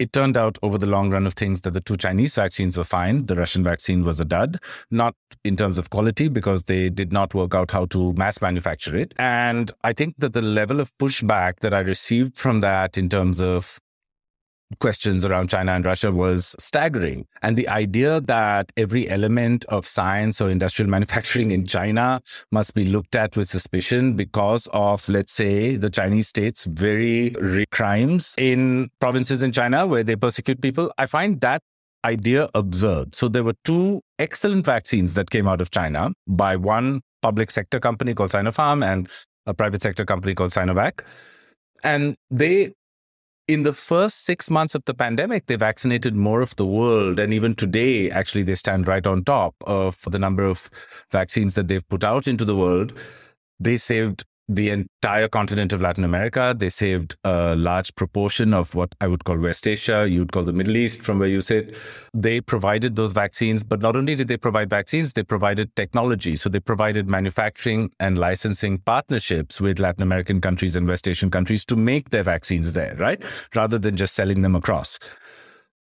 It 0.00 0.12
turned 0.12 0.36
out 0.36 0.58
over 0.62 0.76
the 0.76 0.86
long 0.86 1.10
run 1.10 1.24
of 1.24 1.34
things 1.34 1.60
that 1.60 1.70
the 1.70 1.80
two 1.80 1.96
Chinese 1.96 2.34
vaccines 2.34 2.76
were 2.76 2.84
fine. 2.84 3.26
The 3.26 3.36
Russian 3.36 3.62
vaccine 3.62 4.04
was 4.04 4.18
a 4.18 4.24
dud, 4.24 4.58
not 4.90 5.14
in 5.44 5.56
terms 5.56 5.78
of 5.78 5.90
quality, 5.90 6.28
because 6.28 6.64
they 6.64 6.90
did 6.90 7.12
not 7.12 7.32
work 7.32 7.54
out 7.54 7.70
how 7.70 7.86
to 7.86 8.12
mass 8.14 8.42
manufacture 8.42 8.96
it. 8.96 9.14
And 9.18 9.70
I 9.84 9.92
think 9.92 10.16
that 10.18 10.32
the 10.32 10.42
level 10.42 10.80
of 10.80 10.90
pushback 10.98 11.60
that 11.60 11.72
I 11.72 11.78
received 11.78 12.36
from 12.36 12.60
that 12.60 12.98
in 12.98 13.08
terms 13.08 13.40
of 13.40 13.78
questions 14.80 15.24
around 15.24 15.50
China 15.50 15.72
and 15.72 15.84
Russia 15.84 16.10
was 16.10 16.54
staggering. 16.58 17.26
And 17.42 17.56
the 17.56 17.68
idea 17.68 18.20
that 18.22 18.72
every 18.76 19.08
element 19.08 19.64
of 19.66 19.86
science 19.86 20.40
or 20.40 20.50
industrial 20.50 20.90
manufacturing 20.96 21.50
in 21.50 21.66
China 21.66 22.20
must 22.50 22.74
be 22.74 22.84
looked 22.84 23.16
at 23.16 23.36
with 23.36 23.48
suspicion 23.48 24.14
because 24.14 24.68
of, 24.72 25.08
let's 25.08 25.32
say, 25.32 25.76
the 25.76 25.90
Chinese 25.90 26.28
state's 26.28 26.64
very 26.64 27.34
crimes 27.70 28.34
in 28.38 28.90
provinces 29.00 29.42
in 29.42 29.52
China 29.52 29.86
where 29.86 30.02
they 30.02 30.16
persecute 30.16 30.60
people, 30.60 30.92
I 30.98 31.06
find 31.06 31.40
that 31.40 31.62
idea 32.04 32.48
absurd. 32.54 33.14
So 33.14 33.28
there 33.28 33.44
were 33.44 33.54
two 33.64 34.02
excellent 34.18 34.66
vaccines 34.66 35.14
that 35.14 35.30
came 35.30 35.48
out 35.48 35.60
of 35.60 35.70
China 35.70 36.12
by 36.26 36.56
one 36.56 37.00
public 37.22 37.50
sector 37.50 37.80
company 37.80 38.14
called 38.14 38.30
Sinopharm 38.30 38.84
and 38.84 39.08
a 39.46 39.54
private 39.54 39.82
sector 39.82 40.04
company 40.04 40.34
called 40.34 40.50
Sinovac. 40.50 41.00
And 41.82 42.16
they 42.30 42.72
in 43.46 43.62
the 43.62 43.72
first 43.72 44.24
six 44.24 44.50
months 44.50 44.74
of 44.74 44.84
the 44.86 44.94
pandemic, 44.94 45.46
they 45.46 45.56
vaccinated 45.56 46.16
more 46.16 46.40
of 46.40 46.56
the 46.56 46.66
world. 46.66 47.18
And 47.18 47.34
even 47.34 47.54
today, 47.54 48.10
actually, 48.10 48.42
they 48.42 48.54
stand 48.54 48.88
right 48.88 49.06
on 49.06 49.22
top 49.22 49.54
of 49.66 50.00
the 50.10 50.18
number 50.18 50.44
of 50.44 50.70
vaccines 51.10 51.54
that 51.54 51.68
they've 51.68 51.86
put 51.88 52.04
out 52.04 52.26
into 52.26 52.44
the 52.44 52.56
world. 52.56 52.98
They 53.60 53.76
saved 53.76 54.24
the 54.48 54.70
entire 54.70 55.26
continent 55.26 55.72
of 55.72 55.80
Latin 55.80 56.04
America. 56.04 56.54
They 56.56 56.68
saved 56.68 57.16
a 57.24 57.56
large 57.56 57.94
proportion 57.94 58.52
of 58.52 58.74
what 58.74 58.94
I 59.00 59.06
would 59.06 59.24
call 59.24 59.38
West 59.38 59.66
Asia, 59.66 60.06
you'd 60.08 60.32
call 60.32 60.42
the 60.42 60.52
Middle 60.52 60.76
East 60.76 61.00
from 61.00 61.18
where 61.18 61.28
you 61.28 61.40
sit. 61.40 61.76
They 62.12 62.40
provided 62.40 62.96
those 62.96 63.12
vaccines, 63.12 63.62
but 63.64 63.80
not 63.80 63.96
only 63.96 64.14
did 64.14 64.28
they 64.28 64.36
provide 64.36 64.68
vaccines, 64.68 65.14
they 65.14 65.22
provided 65.22 65.74
technology. 65.76 66.36
So 66.36 66.48
they 66.48 66.60
provided 66.60 67.08
manufacturing 67.08 67.90
and 68.00 68.18
licensing 68.18 68.78
partnerships 68.78 69.60
with 69.60 69.78
Latin 69.78 70.02
American 70.02 70.40
countries 70.40 70.76
and 70.76 70.86
West 70.86 71.08
Asian 71.08 71.30
countries 71.30 71.64
to 71.66 71.76
make 71.76 72.10
their 72.10 72.22
vaccines 72.22 72.74
there, 72.74 72.94
right? 72.96 73.24
Rather 73.54 73.78
than 73.78 73.96
just 73.96 74.14
selling 74.14 74.42
them 74.42 74.54
across. 74.54 74.98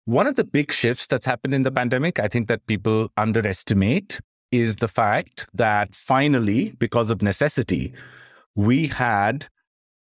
One 0.05 0.27
of 0.27 0.35
the 0.35 0.43
big 0.43 0.71
shifts 0.71 1.07
that's 1.07 1.25
happened 1.25 1.53
in 1.53 1.63
the 1.63 1.71
pandemic, 1.71 2.19
I 2.19 2.27
think 2.27 2.47
that 2.47 2.67
people 2.67 3.11
underestimate 3.17 4.21
is 4.51 4.77
the 4.77 4.87
fact 4.87 5.47
that 5.53 5.95
finally, 5.95 6.73
because 6.77 7.09
of 7.09 7.21
necessity, 7.21 7.93
we 8.55 8.87
had 8.87 9.47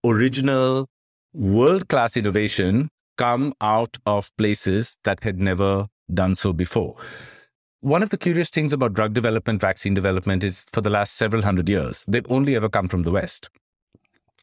original 0.05 0.87
world 1.33 1.87
class 1.87 2.17
innovation 2.17 2.89
come 3.17 3.53
out 3.61 3.97
of 4.05 4.29
places 4.37 4.97
that 5.03 5.23
had 5.23 5.41
never 5.41 5.87
done 6.13 6.35
so 6.35 6.53
before. 6.53 6.95
one 7.81 8.01
of 8.01 8.09
the 8.09 8.17
curious 8.17 8.49
things 8.49 8.71
about 8.71 8.93
drug 8.93 9.13
development, 9.13 9.59
vaccine 9.59 9.93
development 9.93 10.41
is 10.41 10.65
for 10.71 10.79
the 10.79 10.89
last 10.89 11.15
several 11.15 11.41
hundred 11.41 11.67
years, 11.67 12.05
they've 12.07 12.25
only 12.29 12.55
ever 12.55 12.69
come 12.69 12.87
from 12.87 13.03
the 13.03 13.11
West. 13.11 13.49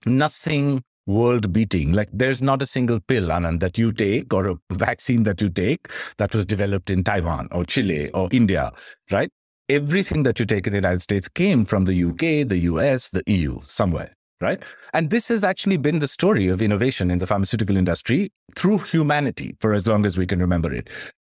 Nothing 0.05 0.83
world 1.07 1.51
beating. 1.51 1.93
Like 1.93 2.11
there's 2.13 2.43
not 2.43 2.63
a 2.63 2.67
single 2.67 3.01
pill, 3.01 3.29
Anand, 3.29 3.61
that 3.61 3.79
you 3.79 3.93
take 3.93 4.35
or 4.35 4.47
a 4.47 4.57
vaccine 4.73 5.23
that 5.23 5.41
you 5.41 5.49
take 5.49 5.89
that 6.19 6.35
was 6.35 6.45
developed 6.45 6.91
in 6.91 7.03
Taiwan 7.03 7.49
or 7.51 7.65
Chile 7.65 8.11
or 8.11 8.29
India, 8.31 8.73
right? 9.11 9.31
Everything 9.71 10.25
that 10.25 10.41
you 10.41 10.47
take 10.47 10.67
in 10.67 10.73
the 10.73 10.79
United 10.79 11.01
States 11.01 11.29
came 11.29 11.65
from 11.65 11.85
the 11.85 12.05
UK, 12.05 12.49
the 12.49 12.59
US, 12.71 13.09
the 13.11 13.23
EU, 13.27 13.61
somewhere 13.65 14.11
right? 14.41 14.65
And 14.95 15.11
this 15.11 15.29
has 15.29 15.45
actually 15.45 15.77
been 15.77 15.99
the 15.99 16.09
story 16.09 16.49
of 16.49 16.63
innovation 16.63 17.11
in 17.11 17.19
the 17.19 17.27
pharmaceutical 17.27 17.77
industry 17.77 18.33
through 18.57 18.79
humanity 18.79 19.55
for 19.61 19.75
as 19.75 19.87
long 19.87 20.07
as 20.07 20.17
we 20.17 20.27
can 20.27 20.41
remember 20.41 20.73
it. 20.73 20.89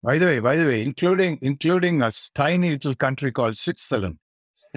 By 0.03 0.17
the 0.17 0.25
way, 0.25 0.39
by 0.39 0.55
the 0.55 0.65
way, 0.65 0.81
including 0.81 1.39
including 1.41 2.01
a 2.01 2.11
tiny 2.33 2.71
little 2.71 2.95
country 2.95 3.31
called 3.31 3.57
Switzerland, 3.57 4.17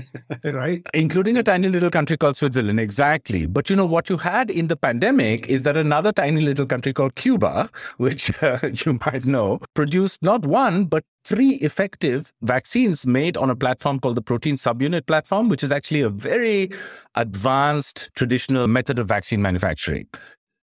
right? 0.44 0.86
Including 0.94 1.36
a 1.36 1.42
tiny 1.42 1.68
little 1.68 1.90
country 1.90 2.16
called 2.16 2.36
Switzerland, 2.36 2.80
exactly. 2.80 3.46
But 3.46 3.70
you 3.70 3.76
know 3.76 3.86
what 3.86 4.09
you 4.09 4.16
had 4.16 4.51
in 4.51 4.68
the 4.68 4.76
pandemic 4.76 5.46
is 5.49 5.62
that 5.62 5.76
another 5.76 6.12
tiny 6.12 6.40
little 6.40 6.66
country 6.66 6.92
called 6.92 7.14
Cuba, 7.14 7.70
which 7.96 8.42
uh, 8.42 8.59
you 8.86 8.99
might 9.07 9.24
know, 9.24 9.59
produced 9.74 10.22
not 10.22 10.44
one 10.44 10.84
but 10.84 11.05
three 11.24 11.57
effective 11.57 12.32
vaccines 12.40 13.07
made 13.07 13.36
on 13.36 13.51
a 13.51 13.57
platform 13.57 14.01
called 14.01 14.16
the 14.16 14.22
protein 14.22 14.57
subunit 14.57 15.07
platform, 15.07 15.49
which 15.49 15.62
is 15.62 15.70
actually 15.70 16.01
a 16.01 16.09
very 16.09 16.70
advanced 17.16 18.11
traditional 18.14 18.66
method 18.66 18.99
of 18.99 19.07
vaccine 19.07 19.42
manufacturing. 19.42 20.07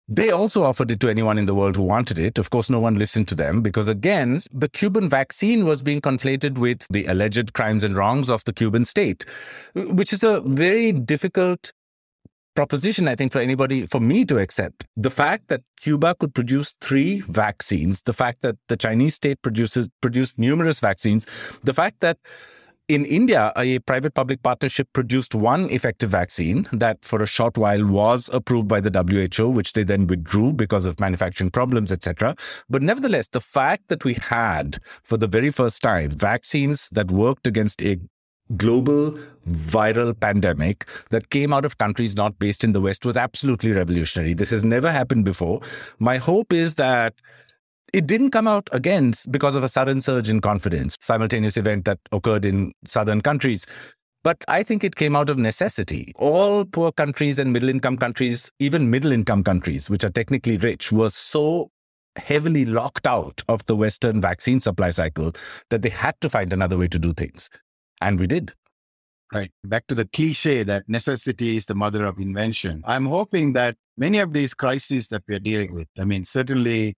They 0.09 0.31
also 0.31 0.65
offered 0.65 0.91
it 0.91 1.01
to 1.01 1.11
anyone 1.11 1.37
in 1.37 1.45
the 1.45 1.55
world 1.55 1.77
who 1.77 1.83
wanted 1.83 2.19
it. 2.19 2.39
Of 2.39 2.49
course, 2.49 2.71
no 2.71 2.81
one 2.81 2.95
listened 2.95 3.29
to 3.29 3.35
them 3.35 3.61
because, 3.61 3.89
again, 3.89 4.39
the 4.53 4.69
Cuban 4.69 5.09
vaccine 5.11 5.67
was 5.67 5.83
being 5.83 6.01
conflated 6.01 6.57
with 6.57 6.87
the 6.89 7.05
alleged 7.05 7.53
crimes 7.53 7.85
and 7.85 7.95
wrongs 7.95 8.31
of 8.31 8.43
the 8.45 8.55
Cuban 8.55 8.87
state, 8.87 9.27
which 9.75 10.15
is 10.15 10.25
a 10.25 10.41
very 10.41 10.93
difficult 10.93 11.73
proposition, 12.57 13.07
I 13.07 13.15
think, 13.15 13.33
for 13.33 13.41
anybody, 13.41 13.87
for 13.87 14.01
me 14.01 14.25
to 14.25 14.39
accept. 14.39 14.87
The 14.97 15.11
fact 15.11 15.49
that 15.49 15.61
Cuba 15.79 16.15
could 16.15 16.35
produce 16.35 16.75
three 16.81 17.21
vaccines, 17.21 18.03
the 18.03 18.15
fact 18.15 18.41
that 18.43 18.57
the 18.69 18.77
Chinese 18.77 19.15
state 19.15 19.41
produces 19.43 19.89
produced 20.01 20.39
numerous 20.39 20.81
vaccines, 20.81 21.27
the 21.63 21.75
fact 21.75 22.01
that 22.01 22.19
in 22.89 23.05
India, 23.05 23.53
a 23.57 23.79
private 23.81 24.15
public 24.15 24.43
partnership 24.43 24.89
produced 24.95 25.35
one 25.35 25.69
effective 25.71 26.09
vaccine 26.09 26.67
that 26.73 27.05
for 27.05 27.23
a 27.23 27.27
short 27.27 27.59
while 27.59 27.85
was 27.85 28.31
approved 28.33 28.67
by 28.67 28.81
the 28.81 28.91
WHO, 28.91 29.51
which 29.51 29.75
they 29.75 29.83
then 29.83 30.07
withdrew 30.07 30.55
because 30.55 30.87
of 30.87 30.99
manufacturing 30.99 31.51
problems, 31.51 31.93
etc. 31.93 32.35
But 32.71 32.83
nevertheless, 32.83 33.29
the 33.29 33.43
fact 33.43 33.89
that 33.89 34.05
we 34.05 34.15
had 34.15 34.81
for 35.03 35.19
the 35.19 35.27
very 35.27 35.51
first 35.51 35.83
time 35.83 36.13
vaccines 36.13 36.89
that 36.93 37.11
worked 37.11 37.47
against 37.47 37.83
a 37.83 37.99
global 38.57 39.13
viral 39.47 40.19
pandemic 40.19 40.89
that 41.11 41.29
came 41.29 41.53
out 41.53 41.67
of 41.67 41.77
countries 41.77 42.17
not 42.17 42.39
based 42.39 42.65
in 42.65 42.73
the 42.73 42.81
West 42.81 43.05
was 43.05 43.19
absolutely 43.19 43.73
revolutionary. 43.73 44.33
This 44.33 44.49
has 44.49 44.65
never 44.65 44.91
happened 44.91 45.27
before. 45.27 45.61
My 45.99 46.17
hope 46.17 46.55
is 46.55 46.75
that 46.75 47.13
it 47.93 48.07
didn't 48.07 48.31
come 48.31 48.49
out 48.49 48.69
again 48.73 49.13
because 49.31 49.55
of 49.55 49.65
a 49.65 49.69
sudden 49.69 50.01
surge 50.01 50.29
in 50.29 50.41
confidence, 50.41 50.97
simultaneous 51.01 51.57
event 51.57 51.85
that 51.85 51.99
occurred 52.13 52.45
in 52.45 52.73
southern 52.87 53.21
countries. 53.21 53.67
But 54.25 54.45
I 54.49 54.63
think 54.63 54.83
it 54.85 54.97
came 54.97 55.15
out 55.15 55.31
of 55.31 55.39
necessity. 55.39 56.13
All 56.17 56.65
poor 56.65 56.93
countries 56.93 57.39
and 57.39 57.53
middle 57.53 57.69
income 57.69 57.97
countries, 57.97 58.51
even 58.59 58.91
middle 58.91 59.13
income 59.13 59.43
countries, 59.43 59.89
which 59.89 60.05
are 60.05 60.11
technically 60.11 60.57
rich, 60.57 60.91
were 60.93 61.11
so 61.11 61.71
heavily 62.17 62.65
locked 62.65 63.07
out 63.07 63.43
of 63.49 63.65
the 63.67 63.77
Western 63.77 64.21
vaccine 64.21 64.61
supply 64.61 64.91
cycle 64.91 65.33
that 65.71 65.83
they 65.83 65.89
had 65.89 66.21
to 66.21 66.29
find 66.29 66.53
another 66.53 66.77
way 66.77 66.89
to 66.89 66.99
do 66.99 67.13
things. 67.13 67.49
And 68.01 68.19
we 68.19 68.27
did. 68.27 68.53
Right. 69.33 69.51
Back 69.63 69.87
to 69.89 69.95
the 69.95 70.07
cliche 70.07 70.63
that 70.63 70.89
necessity 70.89 71.57
is 71.57 71.67
the 71.67 71.75
mother 71.75 72.05
of 72.05 72.19
invention. 72.19 72.83
I'm 72.87 73.07
hoping 73.07 73.53
that 73.53 73.77
many 73.97 74.19
of 74.19 74.33
these 74.33 74.55
crises 74.55 75.09
that 75.09 75.23
we're 75.29 75.39
dealing 75.39 75.75
with, 75.75 75.87
I 75.99 76.05
mean, 76.05 76.25
certainly 76.25 76.97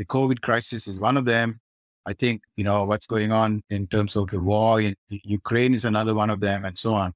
the 0.00 0.06
COVID 0.06 0.40
crisis 0.40 0.88
is 0.88 0.98
one 0.98 1.18
of 1.18 1.26
them. 1.26 1.60
I 2.06 2.14
think, 2.14 2.40
you 2.56 2.64
know, 2.64 2.84
what's 2.84 3.06
going 3.06 3.32
on 3.32 3.62
in 3.68 3.86
terms 3.86 4.16
of 4.16 4.30
the 4.30 4.40
war 4.40 4.80
in 4.80 4.94
Ukraine 5.10 5.74
is 5.74 5.84
another 5.84 6.14
one 6.14 6.30
of 6.30 6.40
them 6.40 6.64
and 6.64 6.78
so 6.78 6.94
on, 6.94 7.12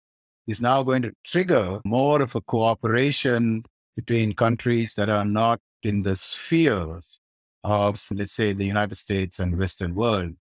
is 0.47 0.61
now 0.61 0.82
going 0.82 1.01
to 1.01 1.12
trigger 1.24 1.80
more 1.87 2.20
of 2.20 2.35
a 2.35 2.43
cooperation 2.43 3.64
between 3.97 4.35
countries 4.35 4.93
that 4.99 5.09
are 5.09 5.24
not 5.24 5.61
in 5.82 6.03
the 6.03 6.14
spheres 6.14 7.18
of, 7.62 8.07
let's 8.11 8.32
say, 8.32 8.53
the 8.53 8.66
United 8.66 8.97
States 8.97 9.39
and 9.39 9.59
Western 9.59 9.95
world 9.95 10.35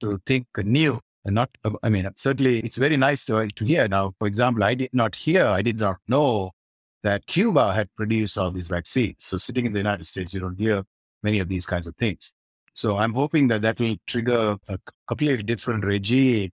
to 0.00 0.20
think 0.24 0.46
new 0.58 1.00
and 1.24 1.34
not, 1.34 1.50
um, 1.64 1.76
I 1.82 1.88
mean, 1.88 2.08
certainly 2.14 2.60
it's 2.60 2.76
very 2.76 2.96
nice 2.96 3.24
to, 3.24 3.48
to 3.48 3.64
hear 3.64 3.88
now. 3.88 4.12
For 4.20 4.28
example, 4.28 4.62
I 4.62 4.74
did 4.74 4.90
not 4.92 5.16
hear, 5.16 5.44
I 5.44 5.62
did 5.62 5.80
not 5.80 5.96
know 6.06 6.52
that 7.02 7.26
Cuba 7.26 7.72
had 7.72 7.88
produced 7.96 8.38
all 8.38 8.52
these 8.52 8.68
vaccines. 8.68 9.16
So 9.18 9.38
sitting 9.38 9.66
in 9.66 9.72
the 9.72 9.80
United 9.80 10.06
States, 10.06 10.32
you 10.32 10.38
don't 10.38 10.60
hear 10.60 10.84
many 11.22 11.38
of 11.38 11.48
these 11.48 11.66
kinds 11.66 11.86
of 11.86 11.96
things. 11.96 12.32
So 12.72 12.96
I'm 12.96 13.12
hoping 13.12 13.48
that 13.48 13.62
that 13.62 13.80
will 13.80 13.96
trigger 14.06 14.56
a 14.68 14.78
completely 15.06 15.42
different 15.42 15.84
regime 15.84 16.50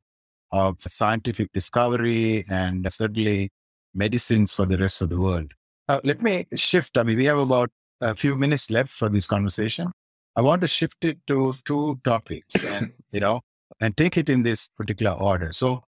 of 0.52 0.78
scientific 0.88 1.52
discovery 1.54 2.46
and 2.50 2.92
certainly 2.92 3.52
medicines 3.94 4.54
for 4.54 4.66
the 4.66 4.78
rest 4.78 5.02
of 5.02 5.10
the 5.10 5.20
world. 5.20 5.54
Uh, 5.88 6.00
let 6.04 6.22
me 6.22 6.46
shift. 6.56 6.98
I 6.98 7.04
mean, 7.04 7.18
we 7.18 7.26
have 7.26 7.38
about 7.38 7.70
a 8.02 8.16
few 8.16 8.36
minutes 8.36 8.70
left 8.70 8.90
for 8.90 9.10
this 9.10 9.26
conversation. 9.26 9.92
I 10.36 10.42
want 10.42 10.62
to 10.62 10.68
shift 10.68 11.04
it 11.04 11.20
to 11.28 11.54
two 11.66 12.00
topics 12.04 12.64
and, 12.64 12.94
you 13.12 13.20
know, 13.20 13.42
and 13.80 13.96
take 13.96 14.18
it 14.18 14.30
in 14.30 14.44
this 14.44 14.70
particular 14.70 15.14
order. 15.14 15.54
So 15.54 15.84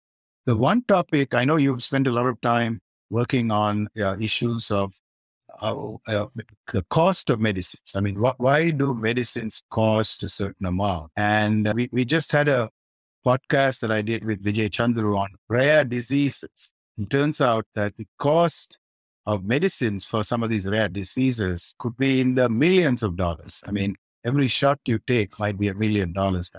the 0.45 0.55
one 0.55 0.83
topic, 0.87 1.33
I 1.33 1.45
know 1.45 1.57
you've 1.57 1.83
spent 1.83 2.07
a 2.07 2.11
lot 2.11 2.27
of 2.27 2.39
time 2.41 2.79
working 3.09 3.51
on 3.51 3.89
uh, 4.01 4.15
issues 4.19 4.71
of 4.71 4.93
uh, 5.61 5.93
uh, 6.07 6.25
the 6.73 6.83
cost 6.89 7.29
of 7.29 7.39
medicines. 7.39 7.93
I 7.95 8.01
mean, 8.01 8.15
wh- 8.15 8.39
why 8.39 8.71
do 8.71 8.93
medicines 8.93 9.61
cost 9.69 10.23
a 10.23 10.29
certain 10.29 10.65
amount? 10.65 11.11
And 11.15 11.71
we, 11.73 11.89
we 11.91 12.05
just 12.05 12.31
had 12.31 12.47
a 12.47 12.69
podcast 13.25 13.79
that 13.81 13.91
I 13.91 14.01
did 14.01 14.23
with 14.23 14.43
Vijay 14.43 14.69
Chandru 14.69 15.17
on 15.17 15.29
rare 15.49 15.83
diseases. 15.83 16.73
It 16.97 17.09
turns 17.09 17.41
out 17.41 17.65
that 17.75 17.97
the 17.97 18.07
cost 18.17 18.77
of 19.25 19.43
medicines 19.43 20.05
for 20.05 20.23
some 20.23 20.43
of 20.43 20.49
these 20.49 20.67
rare 20.67 20.89
diseases 20.89 21.73
could 21.77 21.95
be 21.97 22.21
in 22.21 22.35
the 22.35 22.49
millions 22.49 23.03
of 23.03 23.15
dollars. 23.15 23.61
I 23.67 23.71
mean, 23.71 23.95
every 24.25 24.47
shot 24.47 24.79
you 24.85 24.99
take 24.99 25.37
might 25.39 25.57
be 25.57 25.67
a 25.67 25.73
million 25.73 26.13
dollars. 26.13 26.51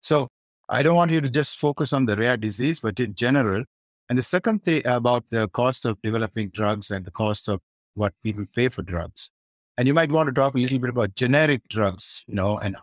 So 0.00 0.28
I 0.68 0.82
don't 0.82 0.94
want 0.94 1.10
you 1.10 1.20
to 1.20 1.28
just 1.30 1.58
focus 1.58 1.92
on 1.92 2.06
the 2.06 2.16
rare 2.16 2.36
disease, 2.36 2.80
but 2.80 3.00
in 3.00 3.14
general. 3.14 3.64
And 4.08 4.18
the 4.18 4.22
second 4.22 4.64
thing 4.64 4.82
about 4.86 5.24
the 5.30 5.48
cost 5.48 5.84
of 5.84 6.00
developing 6.02 6.50
drugs 6.50 6.90
and 6.90 7.04
the 7.04 7.10
cost 7.10 7.48
of 7.48 7.60
what 7.94 8.14
people 8.22 8.44
pay 8.54 8.68
for 8.68 8.82
drugs. 8.82 9.30
And 9.76 9.86
you 9.86 9.94
might 9.94 10.10
want 10.10 10.28
to 10.28 10.32
talk 10.32 10.54
a 10.54 10.58
little 10.58 10.78
bit 10.78 10.90
about 10.90 11.14
generic 11.14 11.62
drugs, 11.68 12.24
you 12.26 12.34
know, 12.34 12.58
and 12.58 12.76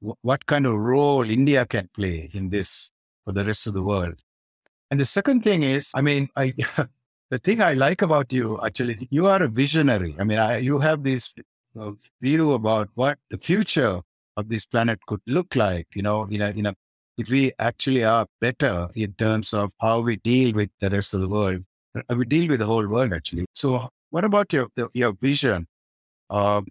w- 0.00 0.16
what 0.22 0.46
kind 0.46 0.66
of 0.66 0.74
role 0.74 1.28
India 1.28 1.64
can 1.66 1.88
play 1.94 2.30
in 2.32 2.50
this 2.50 2.90
for 3.24 3.32
the 3.32 3.44
rest 3.44 3.66
of 3.66 3.74
the 3.74 3.82
world. 3.82 4.16
And 4.90 5.00
the 5.00 5.06
second 5.06 5.44
thing 5.44 5.62
is, 5.62 5.90
I 5.94 6.02
mean, 6.02 6.28
I, 6.36 6.52
the 7.30 7.38
thing 7.38 7.62
I 7.62 7.74
like 7.74 8.02
about 8.02 8.32
you, 8.32 8.60
actually, 8.64 9.08
you 9.10 9.26
are 9.26 9.42
a 9.42 9.48
visionary. 9.48 10.14
I 10.18 10.24
mean, 10.24 10.38
I, 10.38 10.58
you 10.58 10.80
have 10.80 11.02
this 11.02 11.32
view 12.20 12.52
about 12.52 12.88
what 12.94 13.18
the 13.30 13.38
future 13.38 14.00
of 14.36 14.48
this 14.48 14.66
planet 14.66 14.98
could 15.06 15.20
look 15.26 15.54
like, 15.56 15.86
you 15.94 16.02
know, 16.02 16.24
in 16.24 16.42
a, 16.42 16.50
in 16.50 16.66
a, 16.66 16.74
if 17.18 17.28
we 17.28 17.52
actually 17.58 18.04
are 18.04 18.26
better 18.40 18.88
in 18.94 19.12
terms 19.14 19.52
of 19.52 19.72
how 19.80 20.00
we 20.00 20.16
deal 20.16 20.54
with 20.54 20.70
the 20.80 20.90
rest 20.90 21.14
of 21.14 21.20
the 21.20 21.28
world, 21.28 21.64
uh, 21.96 22.14
we 22.16 22.24
deal 22.24 22.48
with 22.48 22.58
the 22.58 22.66
whole 22.66 22.86
world 22.88 23.12
actually. 23.12 23.46
So 23.52 23.88
what 24.12 24.24
about 24.24 24.52
your 24.52 24.68
your 24.92 25.12
vision 25.12 25.66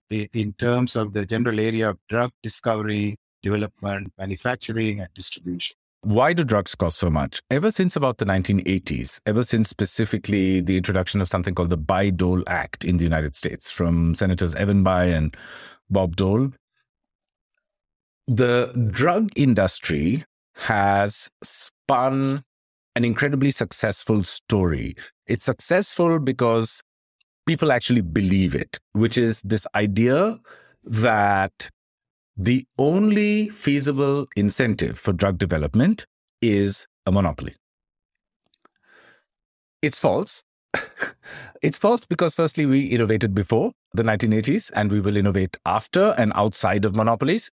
in 0.10 0.54
terms 0.60 0.96
of 0.96 1.14
the 1.14 1.26
general 1.26 1.60
area 1.60 1.90
of 1.90 1.98
drug 2.08 2.32
discovery, 2.44 3.18
development, 3.42 4.14
manufacturing, 4.18 5.00
and 5.00 5.10
distribution? 5.16 5.76
Why 6.04 6.34
do 6.34 6.44
drugs 6.44 6.76
cost 6.76 7.00
so 7.00 7.10
much? 7.10 7.42
Ever 7.50 7.72
since 7.72 7.96
about 7.96 8.20
the 8.20 8.26
1980s, 8.26 9.20
ever 9.26 9.44
since 9.44 9.70
specifically 9.70 10.62
the 10.62 10.78
introduction 10.78 11.20
of 11.22 11.28
something 11.28 11.54
called 11.54 11.70
the 11.72 11.78
Bayh-Dole 11.78 12.44
Act 12.48 12.86
in 12.86 12.98
the 12.98 13.04
United 13.04 13.36
States 13.36 13.70
from 13.70 14.16
Senators 14.16 14.56
Evan 14.56 14.84
Bayh 14.84 15.16
and 15.16 15.36
Bob 15.90 16.16
Dole, 16.16 16.52
the 18.28 18.72
drug 18.92 19.30
industry 19.36 20.26
has 20.56 21.30
spun 21.44 22.44
an 22.96 23.06
incredibly 23.06 23.52
successful 23.52 24.24
story. 24.24 24.96
It's 25.28 25.46
successful 25.46 26.20
because 26.20 26.82
people 27.52 27.74
actually 27.74 28.00
believe 28.00 28.56
it, 28.56 28.80
which 28.94 29.18
is 29.18 29.42
this 29.42 29.68
idea 29.76 30.40
that 30.86 31.70
the 32.38 32.66
only 32.80 33.50
feasible 33.50 34.26
incentive 34.38 34.98
for 34.98 35.12
drug 35.12 35.38
development 35.38 36.06
is 36.42 36.88
a 37.06 37.12
monopoly. 37.12 37.56
It's 39.82 40.00
false. 40.00 40.44
it's 41.62 41.78
false 41.78 42.06
because, 42.06 42.36
firstly, 42.36 42.66
we 42.66 42.86
innovated 42.86 43.36
before 43.36 43.74
the 43.94 44.04
1980s 44.04 44.72
and 44.74 44.90
we 44.90 45.02
will 45.02 45.18
innovate 45.18 45.58
after 45.66 46.16
and 46.18 46.32
outside 46.36 46.86
of 46.86 46.96
monopolies. 46.96 47.52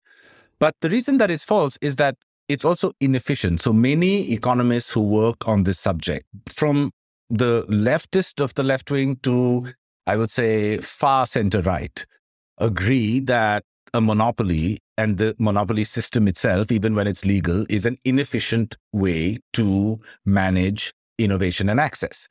But 0.60 0.74
the 0.82 0.90
reason 0.90 1.20
that 1.20 1.30
it's 1.30 1.46
false 1.46 1.78
is 1.82 1.98
that 1.98 2.16
it's 2.50 2.66
also 2.66 2.94
inefficient. 3.00 3.62
So 3.62 3.74
many 3.74 4.32
economists 4.32 4.90
who 4.90 5.08
work 5.08 5.48
on 5.48 5.64
this 5.64 5.80
subject, 5.80 6.26
from 6.50 6.92
the 7.30 7.64
leftist 7.70 8.44
of 8.44 8.56
the 8.56 8.64
left 8.64 8.90
wing 8.90 9.18
to, 9.22 9.68
I 10.06 10.18
would 10.18 10.30
say, 10.30 10.78
far 10.80 11.26
center 11.26 11.62
right, 11.62 12.06
agree 12.58 13.20
that 13.22 13.64
a 13.94 14.02
monopoly 14.02 14.80
and 14.98 15.18
the 15.18 15.36
monopoly 15.40 15.84
system 15.84 16.28
itself, 16.28 16.72
even 16.72 16.96
when 16.96 17.08
it's 17.08 17.26
legal, 17.26 17.66
is 17.70 17.86
an 17.86 17.98
inefficient 18.04 18.76
way 18.92 19.38
to 19.54 20.00
manage 20.26 20.94
innovation 21.18 21.70
and 21.70 21.80
access. 21.80 22.28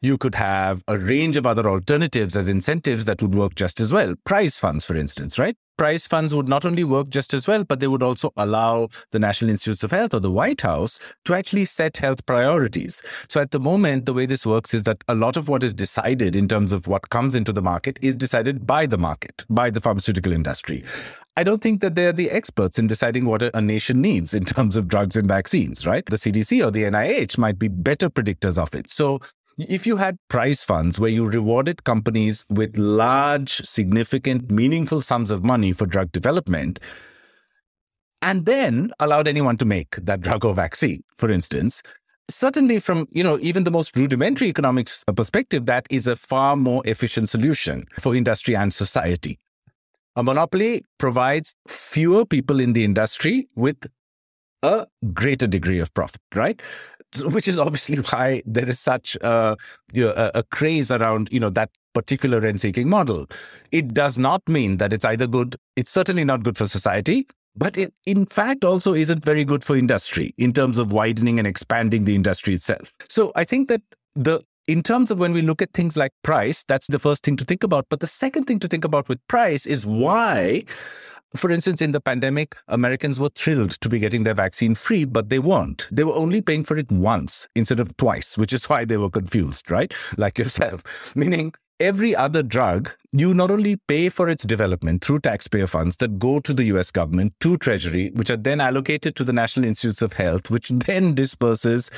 You 0.00 0.16
could 0.16 0.36
have 0.36 0.82
a 0.86 0.96
range 0.96 1.36
of 1.36 1.46
other 1.46 1.68
alternatives 1.68 2.36
as 2.36 2.48
incentives 2.48 3.04
that 3.06 3.20
would 3.20 3.34
work 3.34 3.54
just 3.56 3.80
as 3.80 3.92
well. 3.92 4.14
Prize 4.24 4.58
funds, 4.58 4.84
for 4.84 4.96
instance, 4.96 5.38
right? 5.38 5.56
Prize 5.78 6.08
funds 6.08 6.34
would 6.34 6.48
not 6.48 6.64
only 6.64 6.82
work 6.82 7.08
just 7.08 7.32
as 7.32 7.46
well, 7.46 7.62
but 7.62 7.78
they 7.78 7.86
would 7.86 8.02
also 8.02 8.32
allow 8.36 8.88
the 9.12 9.20
National 9.20 9.48
Institutes 9.48 9.84
of 9.84 9.92
Health 9.92 10.12
or 10.12 10.18
the 10.18 10.28
White 10.30 10.60
House 10.62 10.98
to 11.24 11.34
actually 11.34 11.66
set 11.66 11.98
health 11.98 12.26
priorities. 12.26 13.00
So 13.28 13.40
at 13.40 13.52
the 13.52 13.60
moment, 13.60 14.04
the 14.04 14.12
way 14.12 14.26
this 14.26 14.44
works 14.44 14.74
is 14.74 14.82
that 14.82 15.04
a 15.06 15.14
lot 15.14 15.36
of 15.36 15.48
what 15.48 15.62
is 15.62 15.72
decided 15.72 16.34
in 16.34 16.48
terms 16.48 16.72
of 16.72 16.88
what 16.88 17.10
comes 17.10 17.36
into 17.36 17.52
the 17.52 17.62
market 17.62 17.96
is 18.02 18.16
decided 18.16 18.66
by 18.66 18.86
the 18.86 18.98
market, 18.98 19.44
by 19.48 19.70
the 19.70 19.80
pharmaceutical 19.80 20.32
industry. 20.32 20.82
I 21.36 21.44
don't 21.44 21.62
think 21.62 21.80
that 21.82 21.94
they're 21.94 22.12
the 22.12 22.32
experts 22.32 22.80
in 22.80 22.88
deciding 22.88 23.24
what 23.24 23.42
a 23.42 23.60
nation 23.60 24.00
needs 24.00 24.34
in 24.34 24.44
terms 24.44 24.74
of 24.74 24.88
drugs 24.88 25.14
and 25.14 25.28
vaccines, 25.28 25.86
right? 25.86 26.04
The 26.04 26.16
CDC 26.16 26.66
or 26.66 26.72
the 26.72 26.82
NIH 26.82 27.38
might 27.38 27.60
be 27.60 27.68
better 27.68 28.10
predictors 28.10 28.58
of 28.58 28.74
it. 28.74 28.90
So 28.90 29.20
if 29.58 29.86
you 29.86 29.96
had 29.96 30.18
prize 30.28 30.64
funds 30.64 31.00
where 31.00 31.10
you 31.10 31.28
rewarded 31.28 31.84
companies 31.84 32.44
with 32.48 32.78
large, 32.78 33.56
significant, 33.66 34.50
meaningful 34.50 35.00
sums 35.00 35.30
of 35.30 35.42
money 35.44 35.72
for 35.72 35.86
drug 35.86 36.12
development, 36.12 36.78
and 38.22 38.46
then 38.46 38.92
allowed 39.00 39.26
anyone 39.26 39.56
to 39.56 39.64
make 39.64 39.96
that 39.96 40.20
drug 40.20 40.44
or 40.44 40.54
vaccine, 40.54 41.02
for 41.16 41.30
instance, 41.30 41.82
certainly 42.30 42.78
from 42.78 43.08
you 43.10 43.24
know 43.24 43.38
even 43.40 43.64
the 43.64 43.70
most 43.70 43.96
rudimentary 43.96 44.48
economics 44.48 45.04
perspective 45.16 45.66
that 45.66 45.86
is 45.90 46.06
a 46.06 46.16
far 46.16 46.56
more 46.56 46.82
efficient 46.86 47.28
solution 47.28 47.86
for 47.98 48.14
industry 48.14 48.54
and 48.54 48.72
society. 48.72 49.38
A 50.16 50.22
monopoly 50.22 50.84
provides 50.98 51.54
fewer 51.68 52.24
people 52.24 52.60
in 52.60 52.72
the 52.72 52.84
industry 52.84 53.46
with 53.54 53.76
a 54.62 54.86
greater 55.14 55.46
degree 55.46 55.78
of 55.78 55.94
profit 55.94 56.20
right 56.34 56.60
which 57.24 57.48
is 57.48 57.58
obviously 57.58 57.96
why 57.96 58.42
there 58.46 58.68
is 58.68 58.78
such 58.78 59.16
a, 59.20 59.56
you 59.92 60.04
know, 60.04 60.14
a, 60.16 60.30
a 60.36 60.42
craze 60.44 60.90
around 60.90 61.28
you 61.32 61.40
know 61.40 61.50
that 61.50 61.70
particular 61.94 62.40
rent-seeking 62.40 62.88
model. 62.88 63.26
It 63.72 63.94
does 63.94 64.18
not 64.18 64.46
mean 64.48 64.76
that 64.76 64.92
it's 64.92 65.04
either 65.04 65.26
good. 65.26 65.56
It's 65.76 65.90
certainly 65.90 66.24
not 66.24 66.44
good 66.44 66.56
for 66.56 66.66
society, 66.66 67.26
but 67.56 67.76
it 67.76 67.92
in 68.06 68.26
fact 68.26 68.64
also 68.64 68.94
isn't 68.94 69.24
very 69.24 69.44
good 69.44 69.64
for 69.64 69.76
industry 69.76 70.32
in 70.38 70.52
terms 70.52 70.78
of 70.78 70.92
widening 70.92 71.38
and 71.38 71.48
expanding 71.48 72.04
the 72.04 72.14
industry 72.14 72.54
itself. 72.54 72.92
So 73.08 73.32
I 73.34 73.44
think 73.44 73.68
that 73.68 73.82
the 74.14 74.42
in 74.68 74.82
terms 74.82 75.10
of 75.10 75.18
when 75.18 75.32
we 75.32 75.40
look 75.40 75.62
at 75.62 75.72
things 75.72 75.96
like 75.96 76.12
price, 76.22 76.62
that's 76.68 76.88
the 76.88 76.98
first 76.98 77.22
thing 77.22 77.38
to 77.38 77.44
think 77.44 77.62
about. 77.62 77.86
But 77.88 78.00
the 78.00 78.06
second 78.06 78.44
thing 78.44 78.58
to 78.60 78.68
think 78.68 78.84
about 78.84 79.08
with 79.08 79.18
price 79.26 79.64
is 79.64 79.86
why 79.86 80.64
for 81.36 81.50
instance, 81.50 81.82
in 81.82 81.92
the 81.92 82.00
pandemic, 82.00 82.56
Americans 82.68 83.20
were 83.20 83.28
thrilled 83.28 83.72
to 83.72 83.88
be 83.88 83.98
getting 83.98 84.22
their 84.22 84.34
vaccine 84.34 84.74
free, 84.74 85.04
but 85.04 85.28
they 85.28 85.38
weren't. 85.38 85.86
They 85.90 86.04
were 86.04 86.14
only 86.14 86.40
paying 86.40 86.64
for 86.64 86.76
it 86.76 86.90
once 86.90 87.46
instead 87.54 87.80
of 87.80 87.96
twice, 87.96 88.38
which 88.38 88.52
is 88.52 88.68
why 88.68 88.84
they 88.84 88.96
were 88.96 89.10
confused, 89.10 89.70
right? 89.70 89.94
Like 90.16 90.38
yourself. 90.38 90.82
Meaning, 91.16 91.52
every 91.80 92.14
other 92.14 92.42
drug, 92.42 92.90
you 93.12 93.34
not 93.34 93.50
only 93.50 93.76
pay 93.76 94.08
for 94.08 94.28
its 94.28 94.44
development 94.44 95.04
through 95.04 95.20
taxpayer 95.20 95.66
funds 95.66 95.96
that 95.96 96.18
go 96.18 96.40
to 96.40 96.52
the 96.52 96.64
US 96.64 96.90
government, 96.90 97.34
to 97.40 97.56
Treasury, 97.56 98.10
which 98.14 98.30
are 98.30 98.36
then 98.36 98.60
allocated 98.60 99.14
to 99.16 99.24
the 99.24 99.32
National 99.32 99.66
Institutes 99.66 100.02
of 100.02 100.14
Health, 100.14 100.50
which 100.50 100.68
then 100.86 101.14
disperses 101.14 101.90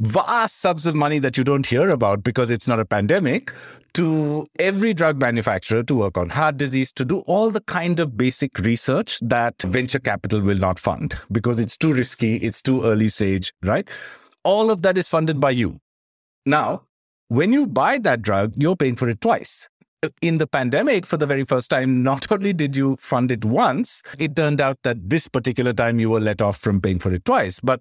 vast 0.00 0.60
sums 0.60 0.86
of 0.86 0.94
money 0.94 1.18
that 1.18 1.36
you 1.36 1.44
don't 1.44 1.66
hear 1.66 1.90
about 1.90 2.22
because 2.22 2.50
it's 2.50 2.68
not 2.68 2.78
a 2.78 2.84
pandemic 2.84 3.52
to 3.94 4.44
every 4.58 4.92
drug 4.92 5.18
manufacturer 5.18 5.82
to 5.82 5.94
work 5.94 6.18
on 6.18 6.28
heart 6.28 6.56
disease, 6.58 6.92
to 6.92 7.04
do 7.04 7.20
all 7.20 7.50
the 7.50 7.62
kind 7.62 7.98
of 7.98 8.16
basic 8.16 8.58
research 8.58 9.18
that 9.20 9.60
venture 9.62 9.98
capital 9.98 10.40
will 10.40 10.58
not 10.58 10.78
fund 10.78 11.14
because 11.32 11.58
it's 11.58 11.76
too 11.76 11.94
risky, 11.94 12.36
it's 12.36 12.60
too 12.60 12.84
early 12.84 13.08
stage, 13.08 13.52
right? 13.62 13.88
All 14.44 14.70
of 14.70 14.82
that 14.82 14.98
is 14.98 15.08
funded 15.08 15.40
by 15.40 15.50
you. 15.50 15.80
Now, 16.44 16.82
when 17.28 17.52
you 17.52 17.66
buy 17.66 17.98
that 17.98 18.22
drug, 18.22 18.52
you're 18.56 18.76
paying 18.76 18.96
for 18.96 19.08
it 19.08 19.20
twice. 19.20 19.68
In 20.20 20.38
the 20.38 20.46
pandemic, 20.46 21.06
for 21.06 21.16
the 21.16 21.26
very 21.26 21.44
first 21.44 21.70
time, 21.70 22.02
not 22.02 22.30
only 22.30 22.52
did 22.52 22.76
you 22.76 22.96
fund 23.00 23.30
it 23.32 23.44
once, 23.44 24.02
it 24.18 24.36
turned 24.36 24.60
out 24.60 24.78
that 24.82 25.08
this 25.08 25.26
particular 25.26 25.72
time 25.72 25.98
you 25.98 26.10
were 26.10 26.20
let 26.20 26.40
off 26.42 26.58
from 26.58 26.80
paying 26.80 26.98
for 26.98 27.12
it 27.12 27.24
twice. 27.24 27.58
But 27.60 27.80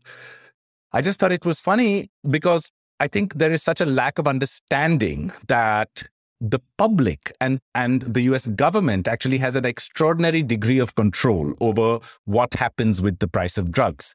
I 0.92 1.02
just 1.02 1.20
thought 1.20 1.32
it 1.32 1.46
was 1.46 1.60
funny 1.60 2.10
because 2.30 2.72
I 3.00 3.08
think 3.08 3.36
there 3.36 3.52
is 3.52 3.62
such 3.62 3.82
a 3.82 3.86
lack 3.86 4.18
of 4.18 4.28
understanding 4.28 5.32
that 5.48 6.04
the 6.42 6.60
public 6.78 7.32
and, 7.42 7.60
and 7.74 8.02
the 8.02 8.22
US 8.22 8.48
government 8.48 9.08
actually 9.08 9.38
has 9.40 9.56
an 9.56 9.66
extraordinary 9.66 10.44
degree 10.44 10.80
of 10.80 10.96
control 10.96 11.54
over 11.62 12.00
what 12.26 12.54
happens 12.54 13.02
with 13.02 13.20
the 13.20 13.28
price 13.28 13.58
of 13.58 13.72
drugs. 13.72 14.14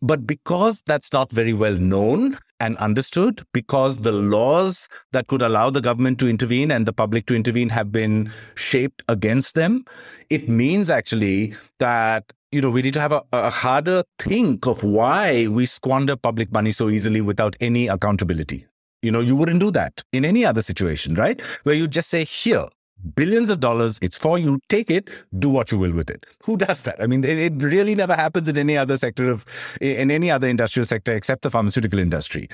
But 0.00 0.26
because 0.26 0.82
that's 0.86 1.12
not 1.12 1.32
very 1.32 1.52
well 1.52 1.76
known 1.76 2.38
and 2.60 2.76
understood, 2.78 3.44
because 3.52 3.98
the 3.98 4.12
laws 4.12 4.88
that 5.12 5.26
could 5.26 5.42
allow 5.42 5.70
the 5.70 5.80
government 5.80 6.20
to 6.20 6.28
intervene 6.28 6.70
and 6.70 6.86
the 6.86 6.92
public 6.92 7.26
to 7.26 7.34
intervene 7.34 7.68
have 7.70 7.90
been 7.90 8.30
shaped 8.54 9.02
against 9.08 9.54
them, 9.54 9.84
it 10.30 10.48
means 10.48 10.88
actually 10.88 11.54
that 11.78 12.32
you 12.50 12.60
know, 12.60 12.70
we 12.70 12.82
need 12.82 12.94
to 12.94 13.00
have 13.00 13.12
a, 13.12 13.22
a, 13.32 13.50
harder 13.50 14.02
think 14.18 14.66
of 14.66 14.82
why 14.82 15.46
we 15.48 15.66
squander 15.66 16.16
public 16.16 16.50
money 16.50 16.72
so 16.72 16.88
easily 16.88 17.20
without 17.20 17.54
any 17.60 17.88
accountability. 17.88 18.66
You 19.02 19.12
know, 19.12 19.20
you 19.20 19.36
wouldn't 19.36 19.60
do 19.60 19.70
that 19.72 20.02
in 20.12 20.24
any 20.24 20.44
other 20.44 20.62
situation, 20.62 21.14
right? 21.14 21.40
Where 21.62 21.74
you 21.74 21.86
just 21.86 22.08
say, 22.08 22.24
here, 22.24 22.66
billions 23.14 23.50
of 23.50 23.60
dollars, 23.60 23.98
it's 24.02 24.16
for 24.16 24.38
you, 24.38 24.58
take 24.68 24.90
it, 24.90 25.10
do 25.38 25.50
what 25.50 25.70
you 25.70 25.78
will 25.78 25.92
with 25.92 26.10
it. 26.10 26.26
Who 26.44 26.56
does 26.56 26.82
that? 26.82 27.00
I 27.00 27.06
mean, 27.06 27.22
it, 27.22 27.38
it 27.38 27.52
really 27.62 27.94
never 27.94 28.16
happens 28.16 28.48
in 28.48 28.56
any 28.56 28.76
other 28.76 28.96
sector 28.96 29.30
of, 29.30 29.44
in 29.80 30.10
any 30.10 30.30
other 30.30 30.48
industrial 30.48 30.86
sector 30.86 31.12
except 31.12 31.42
the 31.42 31.50
pharmaceutical 31.50 31.98
industry. 31.98 32.48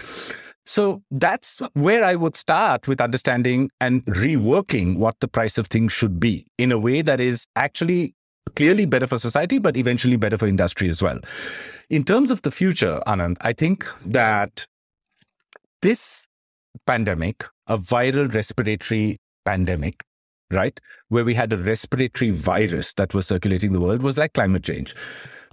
So 0.66 1.03
that's 1.11 1.61
where 1.74 2.05
I 2.05 2.14
would 2.14 2.36
start 2.36 2.88
with 2.88 3.01
understanding 3.01 3.70
and 3.80 4.05
reworking 4.07 4.97
what 4.97 5.20
the 5.20 5.28
price 5.28 5.57
of 5.57 5.68
things 5.68 5.92
should 5.92 6.18
be 6.18 6.47
in 6.59 6.72
a 6.72 6.78
way 6.78 7.01
that 7.03 7.20
is 7.20 7.47
actually 7.55 8.14
clearly 8.57 8.86
better 8.86 9.07
for 9.07 9.18
society, 9.18 9.59
but 9.59 9.76
eventually 9.76 10.16
better 10.16 10.38
for 10.38 10.47
industry 10.47 10.88
as 10.88 11.03
well. 11.03 11.18
In 11.90 12.05
terms 12.05 12.30
of 12.30 12.42
the 12.42 12.51
future, 12.51 13.01
Anand, 13.07 13.36
I 13.40 13.53
think 13.53 13.86
that 14.05 14.66
this 15.82 16.26
pandemic, 16.86 17.45
a 17.66 17.78
viral 17.78 18.32
respiratory 18.32 19.18
pandemic, 19.45 20.03
right, 20.51 20.78
where 21.09 21.24
we 21.24 21.34
had 21.34 21.53
a 21.53 21.59
respiratory 21.59 22.30
virus 22.30 22.92
that 22.95 23.14
was 23.14 23.26
circulating 23.26 23.72
the 23.72 23.80
world, 23.80 24.03
was 24.03 24.18
like 24.18 24.34
climate 24.34 24.62
change, 24.62 24.95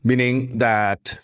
meaning 0.04 0.58
that 0.58 1.20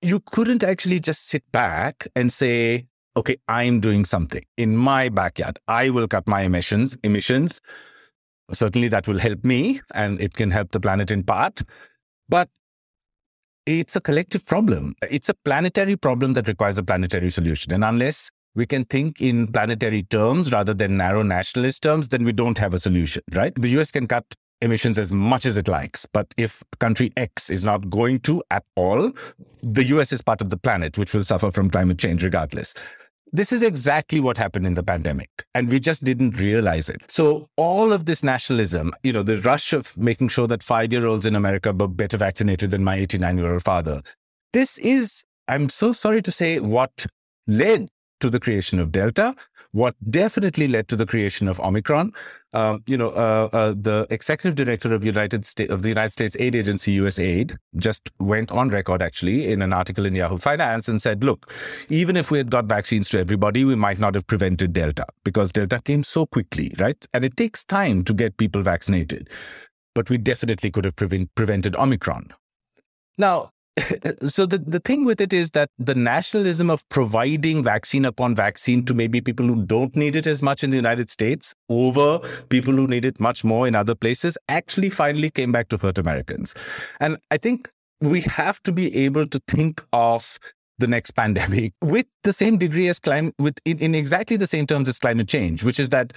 you 0.00 0.20
couldn't 0.20 0.64
actually 0.64 1.00
just 1.00 1.28
sit 1.28 1.44
back 1.52 2.06
and 2.16 2.32
say, 2.32 2.86
okay, 3.16 3.36
I'm 3.48 3.80
doing 3.80 4.04
something 4.04 4.44
in 4.56 4.76
my 4.76 5.08
backyard. 5.08 5.58
I 5.68 5.90
will 5.90 6.08
cut 6.08 6.26
my 6.26 6.42
emissions, 6.42 6.96
emissions 7.04 7.60
Certainly, 8.52 8.88
that 8.88 9.08
will 9.08 9.18
help 9.18 9.44
me 9.44 9.80
and 9.94 10.20
it 10.20 10.34
can 10.34 10.50
help 10.50 10.72
the 10.72 10.80
planet 10.80 11.10
in 11.10 11.22
part. 11.22 11.62
But 12.28 12.48
it's 13.66 13.96
a 13.96 14.00
collective 14.00 14.44
problem. 14.44 14.94
It's 15.10 15.28
a 15.28 15.34
planetary 15.44 15.96
problem 15.96 16.32
that 16.34 16.48
requires 16.48 16.78
a 16.78 16.82
planetary 16.82 17.30
solution. 17.30 17.72
And 17.72 17.84
unless 17.84 18.30
we 18.54 18.66
can 18.66 18.84
think 18.84 19.20
in 19.20 19.46
planetary 19.46 20.02
terms 20.02 20.52
rather 20.52 20.74
than 20.74 20.96
narrow 20.96 21.22
nationalist 21.22 21.82
terms, 21.82 22.08
then 22.08 22.24
we 22.24 22.32
don't 22.32 22.58
have 22.58 22.74
a 22.74 22.78
solution, 22.78 23.22
right? 23.32 23.54
The 23.54 23.68
US 23.80 23.90
can 23.90 24.06
cut 24.06 24.24
emissions 24.60 24.98
as 24.98 25.12
much 25.12 25.46
as 25.46 25.56
it 25.56 25.68
likes. 25.68 26.06
But 26.12 26.32
if 26.36 26.62
country 26.78 27.12
X 27.16 27.50
is 27.50 27.64
not 27.64 27.90
going 27.90 28.20
to 28.20 28.42
at 28.50 28.64
all, 28.76 29.12
the 29.62 29.84
US 29.86 30.12
is 30.12 30.22
part 30.22 30.40
of 30.40 30.50
the 30.50 30.56
planet, 30.56 30.98
which 30.98 31.14
will 31.14 31.24
suffer 31.24 31.50
from 31.50 31.70
climate 31.70 31.98
change 31.98 32.22
regardless. 32.22 32.74
This 33.34 33.50
is 33.50 33.62
exactly 33.62 34.20
what 34.20 34.36
happened 34.36 34.66
in 34.66 34.74
the 34.74 34.82
pandemic, 34.82 35.30
and 35.54 35.70
we 35.70 35.80
just 35.80 36.04
didn't 36.04 36.38
realize 36.38 36.90
it. 36.90 37.10
So, 37.10 37.46
all 37.56 37.90
of 37.90 38.04
this 38.04 38.22
nationalism, 38.22 38.92
you 39.02 39.10
know, 39.10 39.22
the 39.22 39.40
rush 39.40 39.72
of 39.72 39.96
making 39.96 40.28
sure 40.28 40.46
that 40.48 40.62
five 40.62 40.92
year 40.92 41.06
olds 41.06 41.24
in 41.24 41.34
America 41.34 41.72
were 41.72 41.88
better 41.88 42.18
vaccinated 42.18 42.70
than 42.70 42.84
my 42.84 42.96
89 42.96 43.38
year 43.38 43.54
old 43.54 43.64
father, 43.64 44.02
this 44.52 44.76
is, 44.76 45.24
I'm 45.48 45.70
so 45.70 45.92
sorry 45.92 46.20
to 46.20 46.30
say, 46.30 46.60
what 46.60 47.06
led 47.46 47.88
to 48.22 48.30
the 48.30 48.40
creation 48.40 48.78
of 48.78 48.90
Delta, 48.90 49.34
what 49.72 49.94
definitely 50.10 50.68
led 50.68 50.88
to 50.88 50.96
the 50.96 51.06
creation 51.06 51.48
of 51.48 51.60
Omicron. 51.60 52.12
Um, 52.54 52.82
you 52.86 52.96
know, 52.96 53.10
uh, 53.10 53.48
uh, 53.52 53.74
the 53.76 54.06
executive 54.10 54.54
director 54.54 54.94
of 54.94 55.04
United 55.04 55.44
States 55.44 55.72
of 55.72 55.82
the 55.82 55.88
United 55.88 56.10
States 56.10 56.36
aid 56.38 56.54
agency, 56.54 56.98
USAID, 56.98 57.56
just 57.76 58.10
went 58.18 58.50
on 58.50 58.68
record 58.68 59.02
actually 59.02 59.50
in 59.50 59.62
an 59.62 59.72
article 59.72 60.06
in 60.06 60.14
Yahoo 60.14 60.38
Finance 60.38 60.88
and 60.88 61.00
said, 61.00 61.24
"Look, 61.24 61.52
even 61.88 62.16
if 62.16 62.30
we 62.30 62.38
had 62.38 62.50
got 62.50 62.66
vaccines 62.66 63.08
to 63.10 63.20
everybody, 63.20 63.64
we 63.64 63.74
might 63.74 63.98
not 63.98 64.14
have 64.14 64.26
prevented 64.26 64.72
Delta 64.72 65.06
because 65.24 65.52
Delta 65.52 65.80
came 65.82 66.02
so 66.02 66.26
quickly, 66.26 66.74
right? 66.78 67.06
And 67.12 67.24
it 67.24 67.36
takes 67.36 67.64
time 67.64 68.02
to 68.04 68.14
get 68.14 68.36
people 68.36 68.62
vaccinated." 68.62 69.28
but 69.94 70.08
we 70.10 70.18
definitely 70.18 70.70
could 70.70 70.84
have 70.84 70.96
prevent, 70.96 71.34
prevented 71.34 71.76
Omicron. 71.76 72.28
Now, 73.18 73.50
so 74.28 74.44
the, 74.44 74.58
the 74.58 74.80
thing 74.80 75.04
with 75.04 75.20
it 75.20 75.32
is 75.32 75.50
that 75.50 75.70
the 75.78 75.94
nationalism 75.94 76.70
of 76.70 76.86
providing 76.90 77.64
vaccine 77.64 78.04
upon 78.04 78.34
vaccine 78.34 78.84
to 78.84 78.94
maybe 78.94 79.20
people 79.20 79.46
who 79.46 79.64
don't 79.64 79.96
need 79.96 80.14
it 80.14 80.26
as 80.26 80.42
much 80.42 80.62
in 80.62 80.70
the 80.70 80.76
United 80.76 81.10
States 81.10 81.54
over 81.70 82.18
people 82.50 82.74
who 82.74 82.86
need 82.86 83.04
it 83.04 83.18
much 83.18 83.44
more 83.44 83.66
in 83.66 83.74
other 83.74 83.94
places 83.94 84.36
actually 84.48 84.90
finally 84.90 85.30
came 85.30 85.52
back 85.52 85.68
to 85.68 85.78
hurt 85.78 85.98
Americans. 85.98 86.54
And 87.00 87.16
I 87.30 87.38
think 87.38 87.70
we 88.00 88.20
have 88.22 88.62
to 88.64 88.72
be 88.72 88.94
able 89.04 89.26
to 89.26 89.40
think 89.48 89.82
of 89.92 90.38
the 90.78 90.86
next 90.86 91.10
pandemic 91.16 91.72
with 91.80 92.06
the 92.24 92.32
same 92.32 92.58
degree 92.58 92.88
as 92.88 92.98
climate 92.98 93.34
with 93.38 93.58
in, 93.64 93.78
in 93.78 93.94
exactly 93.94 94.36
the 94.36 94.46
same 94.46 94.66
terms 94.66 94.88
as 94.88 94.98
climate 94.98 95.28
change 95.28 95.62
which 95.62 95.78
is 95.78 95.90
that 95.90 96.12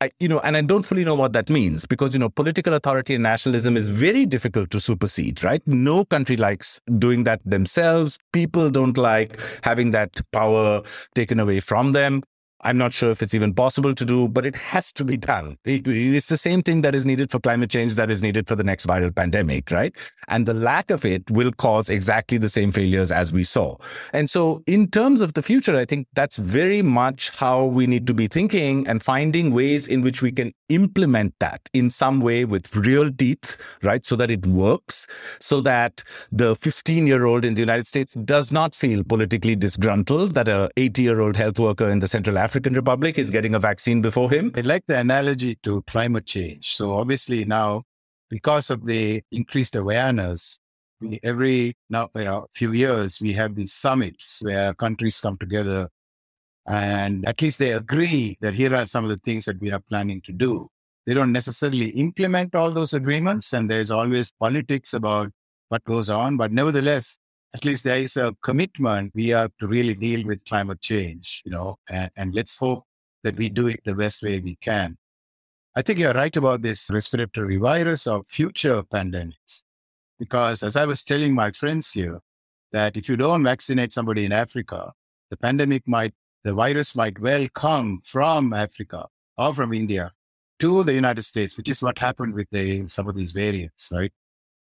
I, 0.00 0.10
you 0.18 0.28
know, 0.28 0.40
and 0.40 0.56
I 0.56 0.60
don't 0.60 0.84
fully 0.84 1.04
know 1.04 1.14
what 1.14 1.32
that 1.34 1.48
means 1.48 1.86
because, 1.86 2.12
you 2.14 2.18
know, 2.18 2.28
political 2.28 2.74
authority 2.74 3.14
and 3.14 3.22
nationalism 3.22 3.76
is 3.76 3.90
very 3.90 4.26
difficult 4.26 4.70
to 4.70 4.80
supersede, 4.80 5.42
right? 5.44 5.62
No 5.66 6.04
country 6.04 6.36
likes 6.36 6.80
doing 6.98 7.24
that 7.24 7.40
themselves. 7.44 8.18
People 8.32 8.70
don't 8.70 8.98
like 8.98 9.40
having 9.62 9.90
that 9.90 10.20
power 10.32 10.82
taken 11.14 11.38
away 11.38 11.60
from 11.60 11.92
them. 11.92 12.22
I'm 12.64 12.78
not 12.78 12.94
sure 12.94 13.10
if 13.10 13.22
it's 13.22 13.34
even 13.34 13.52
possible 13.52 13.94
to 13.94 14.04
do, 14.06 14.26
but 14.26 14.46
it 14.46 14.56
has 14.56 14.90
to 14.92 15.04
be 15.04 15.18
done. 15.18 15.58
It's 15.66 16.28
the 16.28 16.38
same 16.38 16.62
thing 16.62 16.80
that 16.80 16.94
is 16.94 17.04
needed 17.04 17.30
for 17.30 17.38
climate 17.38 17.68
change 17.68 17.94
that 17.96 18.10
is 18.10 18.22
needed 18.22 18.48
for 18.48 18.56
the 18.56 18.64
next 18.64 18.86
viral 18.86 19.14
pandemic, 19.14 19.70
right? 19.70 19.94
And 20.28 20.46
the 20.46 20.54
lack 20.54 20.90
of 20.90 21.04
it 21.04 21.30
will 21.30 21.52
cause 21.52 21.90
exactly 21.90 22.38
the 22.38 22.48
same 22.48 22.72
failures 22.72 23.12
as 23.12 23.34
we 23.34 23.44
saw. 23.44 23.76
And 24.14 24.30
so, 24.30 24.62
in 24.66 24.90
terms 24.90 25.20
of 25.20 25.34
the 25.34 25.42
future, 25.42 25.76
I 25.76 25.84
think 25.84 26.08
that's 26.14 26.38
very 26.38 26.80
much 26.80 27.36
how 27.36 27.66
we 27.66 27.86
need 27.86 28.06
to 28.06 28.14
be 28.14 28.28
thinking 28.28 28.88
and 28.88 29.02
finding 29.02 29.52
ways 29.52 29.86
in 29.86 30.00
which 30.00 30.22
we 30.22 30.32
can 30.32 30.52
implement 30.70 31.34
that 31.40 31.60
in 31.74 31.90
some 31.90 32.20
way 32.20 32.46
with 32.46 32.74
real 32.74 33.12
teeth, 33.12 33.58
right? 33.82 34.06
So 34.06 34.16
that 34.16 34.30
it 34.30 34.46
works, 34.46 35.06
so 35.38 35.60
that 35.60 36.02
the 36.32 36.56
15 36.56 37.06
year 37.06 37.26
old 37.26 37.44
in 37.44 37.54
the 37.54 37.60
United 37.60 37.86
States 37.86 38.14
does 38.14 38.50
not 38.50 38.74
feel 38.74 39.04
politically 39.04 39.54
disgruntled 39.54 40.32
that 40.32 40.48
a 40.48 40.70
80 40.78 41.02
year 41.02 41.20
old 41.20 41.36
health 41.36 41.58
worker 41.58 41.90
in 41.90 41.98
the 41.98 42.08
Central 42.08 42.38
African 42.38 42.53
African 42.54 42.74
Republic 42.74 43.18
is 43.18 43.30
getting 43.30 43.56
a 43.56 43.58
vaccine 43.58 44.00
before 44.00 44.30
him. 44.30 44.52
I 44.54 44.60
like 44.60 44.84
the 44.86 44.96
analogy 44.96 45.56
to 45.64 45.82
climate 45.88 46.24
change. 46.24 46.76
So 46.76 46.92
obviously 46.92 47.44
now, 47.44 47.82
because 48.30 48.70
of 48.70 48.86
the 48.86 49.22
increased 49.32 49.74
awareness, 49.74 50.60
we, 51.00 51.18
every 51.24 51.74
now 51.90 52.10
you 52.14 52.22
know, 52.22 52.46
few 52.54 52.70
years 52.70 53.20
we 53.20 53.32
have 53.32 53.56
these 53.56 53.72
summits 53.72 54.38
where 54.44 54.72
countries 54.72 55.20
come 55.20 55.36
together 55.36 55.88
and 56.64 57.26
at 57.26 57.42
least 57.42 57.58
they 57.58 57.72
agree 57.72 58.38
that 58.40 58.54
here 58.54 58.72
are 58.72 58.86
some 58.86 59.02
of 59.02 59.10
the 59.10 59.18
things 59.24 59.46
that 59.46 59.60
we 59.60 59.72
are 59.72 59.80
planning 59.80 60.20
to 60.20 60.30
do. 60.30 60.68
They 61.06 61.14
don't 61.14 61.32
necessarily 61.32 61.88
implement 61.88 62.54
all 62.54 62.70
those 62.70 62.94
agreements, 62.94 63.52
and 63.52 63.68
there's 63.68 63.90
always 63.90 64.30
politics 64.30 64.94
about 64.94 65.32
what 65.70 65.82
goes 65.82 66.08
on. 66.08 66.36
But 66.36 66.52
nevertheless, 66.52 67.18
at 67.54 67.64
least 67.64 67.84
there 67.84 67.98
is 67.98 68.16
a 68.16 68.34
commitment 68.42 69.12
we 69.14 69.28
have 69.28 69.52
to 69.60 69.68
really 69.68 69.94
deal 69.94 70.26
with 70.26 70.44
climate 70.44 70.80
change, 70.80 71.40
you 71.44 71.52
know, 71.52 71.78
and, 71.88 72.10
and 72.16 72.34
let's 72.34 72.56
hope 72.56 72.84
that 73.22 73.36
we 73.36 73.48
do 73.48 73.68
it 73.68 73.80
the 73.84 73.94
best 73.94 74.22
way 74.22 74.40
we 74.40 74.56
can. 74.56 74.96
I 75.76 75.82
think 75.82 76.00
you're 76.00 76.12
right 76.12 76.36
about 76.36 76.62
this 76.62 76.90
respiratory 76.90 77.56
virus 77.58 78.06
or 78.08 78.24
future 78.26 78.82
pandemics, 78.82 79.62
because 80.18 80.64
as 80.64 80.74
I 80.74 80.84
was 80.84 81.04
telling 81.04 81.32
my 81.32 81.52
friends 81.52 81.92
here, 81.92 82.20
that 82.72 82.96
if 82.96 83.08
you 83.08 83.16
don't 83.16 83.44
vaccinate 83.44 83.92
somebody 83.92 84.24
in 84.24 84.32
Africa, 84.32 84.92
the 85.30 85.36
pandemic 85.36 85.86
might, 85.86 86.12
the 86.42 86.54
virus 86.54 86.96
might 86.96 87.20
well 87.20 87.46
come 87.54 88.00
from 88.04 88.52
Africa 88.52 89.06
or 89.38 89.54
from 89.54 89.72
India 89.72 90.10
to 90.58 90.82
the 90.82 90.92
United 90.92 91.22
States, 91.22 91.56
which 91.56 91.68
is 91.68 91.82
what 91.82 91.98
happened 91.98 92.34
with 92.34 92.48
the, 92.50 92.86
some 92.88 93.08
of 93.08 93.14
these 93.14 93.30
variants, 93.30 93.90
right? 93.94 94.12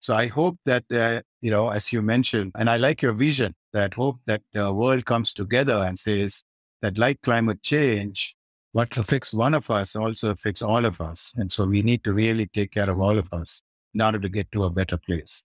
So 0.02 0.16
I 0.16 0.26
hope 0.26 0.58
that, 0.66 0.84
uh, 0.90 1.22
you 1.40 1.50
know, 1.52 1.70
as 1.70 1.92
you 1.92 2.02
mentioned, 2.02 2.50
and 2.56 2.68
I 2.68 2.76
like 2.76 3.02
your 3.02 3.12
vision 3.12 3.54
that 3.72 3.94
hope 3.94 4.18
that 4.26 4.42
the 4.52 4.74
world 4.74 5.06
comes 5.06 5.32
together 5.32 5.74
and 5.74 5.96
says 5.96 6.42
that 6.82 6.98
like 6.98 7.22
climate 7.22 7.62
change, 7.62 8.34
what 8.72 8.96
affects 8.96 9.32
one 9.32 9.54
of 9.54 9.70
us 9.70 9.94
also 9.94 10.30
affects 10.30 10.60
all 10.60 10.84
of 10.84 11.00
us. 11.00 11.32
And 11.36 11.52
so 11.52 11.66
we 11.66 11.82
need 11.82 12.02
to 12.02 12.12
really 12.12 12.48
take 12.48 12.72
care 12.72 12.90
of 12.90 13.00
all 13.00 13.16
of 13.16 13.32
us 13.32 13.62
in 13.94 14.00
order 14.00 14.18
to 14.18 14.28
get 14.28 14.50
to 14.52 14.64
a 14.64 14.70
better 14.70 14.96
place. 14.96 15.44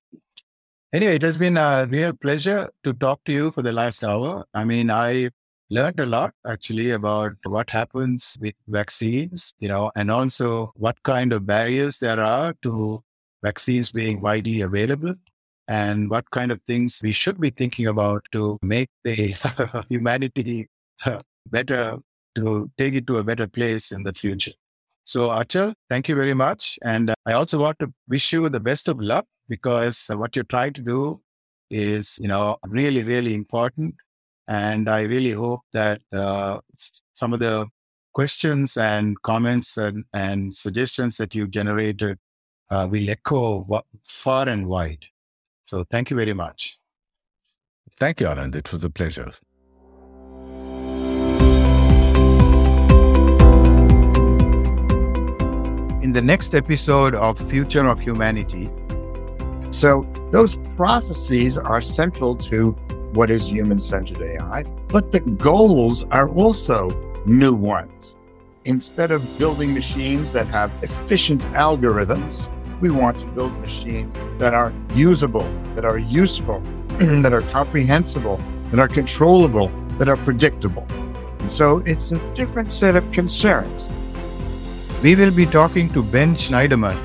Anyway, 0.91 1.17
it 1.17 1.21
has 1.21 1.37
been 1.37 1.57
a 1.57 1.85
real 1.87 2.13
pleasure 2.13 2.67
to 2.83 2.93
talk 2.93 3.23
to 3.25 3.31
you 3.31 3.51
for 3.51 3.61
the 3.61 3.73
last 3.73 4.03
hour. 4.03 4.43
I 4.55 4.65
mean, 4.65 4.89
I 4.89 5.29
learned 5.69 5.99
a 5.99 6.05
lot 6.07 6.33
actually 6.47 6.89
about 6.91 7.33
what 7.43 7.69
happens 7.69 8.37
with 8.41 8.55
vaccines, 8.67 9.53
you 9.59 9.67
know, 9.67 9.91
and 9.95 10.09
also 10.09 10.71
what 10.75 11.03
kind 11.03 11.31
of 11.31 11.45
barriers 11.45 11.99
there 11.99 12.19
are 12.19 12.55
to 12.63 13.03
vaccines 13.43 13.91
being 13.91 14.21
widely 14.21 14.61
available 14.61 15.15
and 15.67 16.09
what 16.09 16.29
kind 16.31 16.51
of 16.51 16.61
things 16.63 17.01
we 17.03 17.11
should 17.11 17.39
be 17.39 17.49
thinking 17.49 17.87
about 17.87 18.25
to 18.31 18.57
make 18.61 18.89
the 19.03 19.35
humanity 19.89 20.67
better, 21.47 21.97
to 22.35 22.71
take 22.77 22.93
it 22.93 23.07
to 23.07 23.17
a 23.17 23.23
better 23.23 23.47
place 23.47 23.91
in 23.91 24.03
the 24.03 24.13
future. 24.13 24.51
So, 25.03 25.29
Achal, 25.29 25.73
thank 25.89 26.09
you 26.09 26.15
very 26.15 26.33
much. 26.33 26.77
And 26.83 27.13
I 27.25 27.33
also 27.33 27.59
want 27.59 27.79
to 27.79 27.93
wish 28.07 28.31
you 28.33 28.49
the 28.49 28.59
best 28.59 28.87
of 28.87 28.99
luck 28.99 29.25
because 29.47 30.05
what 30.09 30.35
you're 30.35 30.45
trying 30.45 30.73
to 30.73 30.81
do 30.81 31.21
is, 31.69 32.17
you 32.19 32.27
know, 32.27 32.57
really, 32.67 33.03
really 33.03 33.33
important. 33.33 33.95
And 34.47 34.89
I 34.89 35.01
really 35.01 35.31
hope 35.31 35.61
that 35.73 36.01
uh, 36.13 36.59
some 37.13 37.33
of 37.33 37.39
the 37.39 37.67
questions 38.13 38.77
and 38.77 39.21
comments 39.21 39.77
and, 39.77 40.05
and 40.13 40.55
suggestions 40.55 41.17
that 41.17 41.35
you 41.35 41.47
generated 41.47 42.17
uh, 42.69 42.87
will 42.89 43.09
echo 43.09 43.83
far 44.03 44.47
and 44.47 44.67
wide. 44.67 45.05
So 45.63 45.83
thank 45.83 46.09
you 46.09 46.17
very 46.17 46.33
much. 46.33 46.79
Thank 47.97 48.21
you, 48.21 48.27
Anand. 48.27 48.55
It 48.55 48.71
was 48.71 48.83
a 48.83 48.89
pleasure. 48.89 49.31
In 56.03 56.13
the 56.13 56.21
next 56.21 56.53
episode 56.53 57.15
of 57.15 57.39
Future 57.49 57.87
of 57.87 57.99
Humanity, 57.99 58.69
so 59.71 60.07
those 60.31 60.55
processes 60.75 61.57
are 61.57 61.81
central 61.81 62.35
to 62.35 62.71
what 63.13 63.29
is 63.29 63.49
human 63.49 63.79
centered 63.79 64.21
AI, 64.21 64.63
but 64.87 65.11
the 65.11 65.19
goals 65.19 66.03
are 66.05 66.29
also 66.29 66.89
new 67.25 67.53
ones. 67.53 68.15
Instead 68.65 69.11
of 69.11 69.37
building 69.37 69.73
machines 69.73 70.33
that 70.33 70.47
have 70.47 70.71
efficient 70.83 71.41
algorithms, 71.53 72.49
we 72.81 72.89
want 72.89 73.19
to 73.19 73.25
build 73.27 73.51
machines 73.59 74.13
that 74.37 74.53
are 74.53 74.71
usable, 74.93 75.49
that 75.75 75.85
are 75.85 75.97
useful, 75.97 76.59
that 76.99 77.33
are 77.33 77.41
comprehensible, 77.41 78.39
that 78.71 78.79
are 78.79 78.87
controllable, 78.87 79.69
that 79.97 80.07
are 80.07 80.17
predictable. 80.17 80.85
And 81.39 81.51
so 81.51 81.79
it's 81.85 82.11
a 82.11 82.33
different 82.33 82.71
set 82.71 82.95
of 82.95 83.11
concerns. 83.11 83.87
We 85.01 85.15
will 85.15 85.31
be 85.31 85.45
talking 85.45 85.89
to 85.93 86.03
Ben 86.03 86.35
Shneiderman, 86.35 86.97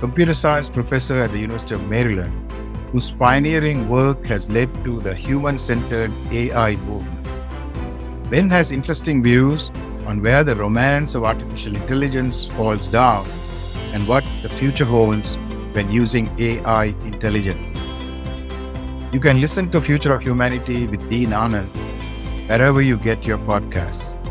computer 0.00 0.34
science 0.34 0.68
professor 0.68 1.20
at 1.20 1.32
the 1.32 1.38
University 1.38 1.74
of 1.74 1.82
Maryland, 1.88 2.52
whose 2.90 3.10
pioneering 3.10 3.88
work 3.88 4.24
has 4.26 4.50
led 4.50 4.72
to 4.84 5.00
the 5.00 5.14
human 5.14 5.58
centered 5.58 6.12
AI 6.30 6.76
movement. 6.76 7.28
Ben 8.30 8.48
has 8.50 8.72
interesting 8.72 9.22
views 9.22 9.70
on 10.06 10.22
where 10.22 10.42
the 10.44 10.56
romance 10.56 11.14
of 11.14 11.24
artificial 11.24 11.76
intelligence 11.76 12.44
falls 12.44 12.88
down 12.88 13.26
and 13.92 14.08
what 14.08 14.24
the 14.42 14.48
future 14.48 14.84
holds 14.84 15.36
when 15.72 15.90
using 15.90 16.30
AI 16.38 16.86
intelligently. 17.04 17.80
You 19.12 19.20
can 19.20 19.40
listen 19.40 19.70
to 19.70 19.80
Future 19.80 20.14
of 20.14 20.22
Humanity 20.22 20.86
with 20.86 21.08
Dean 21.10 21.30
Anand 21.30 21.68
wherever 22.48 22.80
you 22.80 22.96
get 22.96 23.24
your 23.26 23.38
podcasts. 23.38 24.21